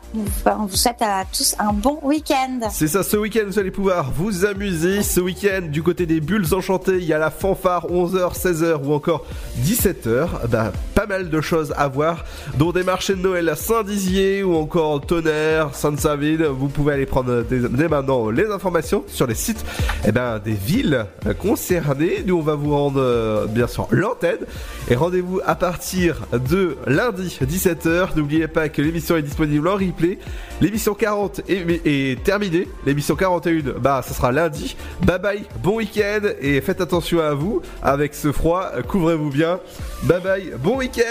on 0.46 0.66
vous 0.66 0.76
souhaite 0.76 1.02
à 1.02 1.24
tous 1.32 1.56
un 1.60 1.74
bon 1.74 2.00
week-end. 2.04 2.60
C'est 2.72 2.88
ça, 2.88 3.04
ce 3.04 3.18
week-end, 3.18 3.44
vous 3.46 3.60
allez 3.60 3.72
pouvoir 3.72 4.12
vous 4.12 4.46
amuser. 4.46 5.04
Ce 5.04 5.20
week-end, 5.20 5.62
du 5.64 5.84
côté 5.84 6.06
des 6.06 6.20
bulles 6.20 6.54
enchantées, 6.54 6.98
il 6.98 7.06
y 7.06 7.14
a 7.14 7.18
la 7.18 7.32
fanfare 7.32 7.88
11h, 7.88 8.38
16h 8.38 8.84
ou 8.84 8.94
encore 8.94 9.26
17h. 9.62 10.48
Bah, 10.50 10.72
pas 10.96 10.97
de 11.08 11.42
choses 11.42 11.74
à 11.78 11.88
voir, 11.88 12.26
dont 12.58 12.72
des 12.72 12.84
marchés 12.84 13.16
de 13.16 13.22
Noël 13.22 13.48
à 13.48 13.56
Saint-Dizier 13.56 14.44
ou 14.44 14.56
encore 14.56 15.00
Tonnerre, 15.02 15.74
Sainte-Savine. 15.74 16.46
Vous 16.48 16.68
pouvez 16.68 16.94
aller 16.94 17.06
prendre 17.06 17.44
dès, 17.44 17.88
maintenant 17.88 18.30
les 18.30 18.48
informations 18.48 19.06
sur 19.08 19.26
les 19.26 19.36
sites 19.36 19.66
eh 20.06 20.12
ben, 20.12 20.40
des 20.40 20.52
villes 20.52 21.06
concernées. 21.40 22.24
Nous, 22.26 22.38
on 22.38 22.42
va 22.42 22.56
vous 22.56 22.76
rendre 22.76 23.00
euh, 23.02 23.46
bien 23.48 23.68
sûr 23.68 23.88
l'antenne. 23.90 24.40
Et 24.90 24.96
rendez-vous 24.96 25.40
à 25.46 25.56
partir 25.56 26.24
de 26.34 26.76
lundi 26.86 27.38
17h. 27.42 28.10
N'oubliez 28.18 28.48
pas 28.48 28.68
que 28.68 28.82
l'émission 28.82 29.16
est 29.16 29.22
disponible 29.22 29.68
en 29.70 29.76
replay. 29.76 30.20
L'émission 30.60 30.94
40 30.94 31.42
est, 31.48 31.86
est 31.86 32.24
terminée. 32.24 32.68
L'émission 32.86 33.16
41, 33.16 33.80
bah, 33.80 34.02
ça 34.06 34.14
sera 34.14 34.34
lundi. 34.34 34.76
Bye 35.04 35.20
bye, 35.20 35.44
bon 35.64 35.78
week-end 35.78 36.28
et 36.42 36.60
faites 36.60 36.82
attention 36.82 37.22
à 37.22 37.34
vous. 37.34 37.62
Avec 37.82 38.14
ce 38.14 38.34
froid, 38.34 38.72
couvrez-vous 38.88 39.30
bien. 39.30 39.60
Bye 40.04 40.22
bye, 40.22 40.54
bon 40.62 40.78
week-end. 40.78 40.97
Wait 40.98 41.06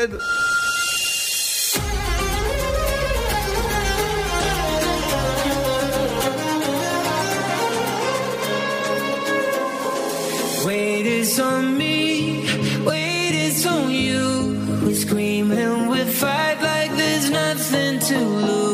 is 11.06 11.38
on 11.38 11.78
me, 11.78 12.44
wait 12.84 13.30
is 13.32 13.64
on 13.64 13.92
you. 13.92 14.58
We 14.84 14.94
scream 14.94 15.52
and 15.52 15.88
we 15.88 16.02
fight 16.02 16.60
like 16.60 16.90
there's 16.96 17.30
nothing 17.30 18.00
to 18.00 18.18
lose. 18.18 18.65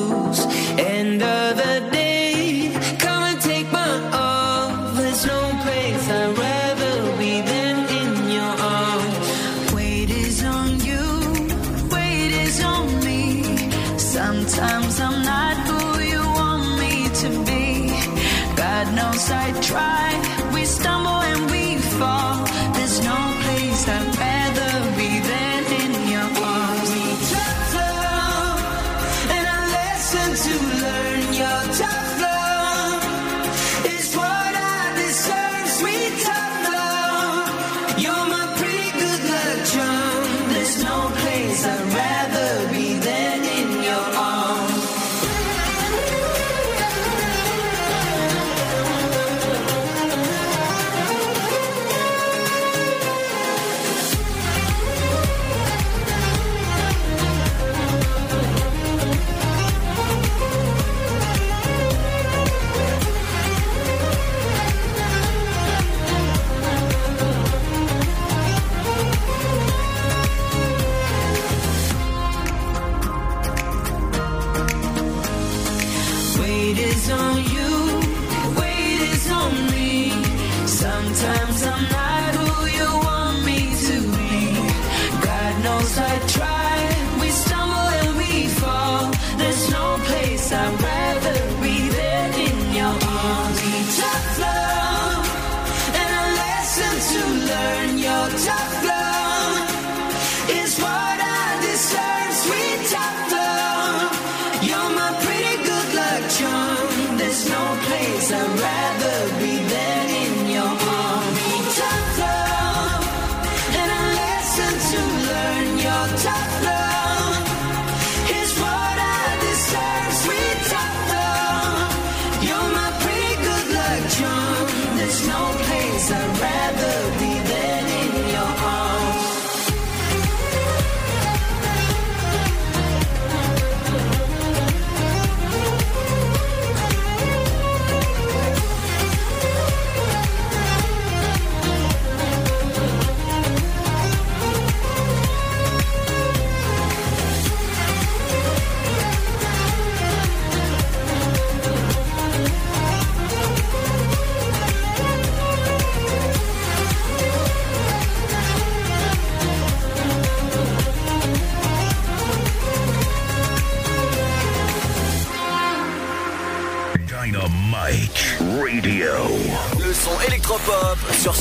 Électropop 170.52 170.98
sur 171.18 171.34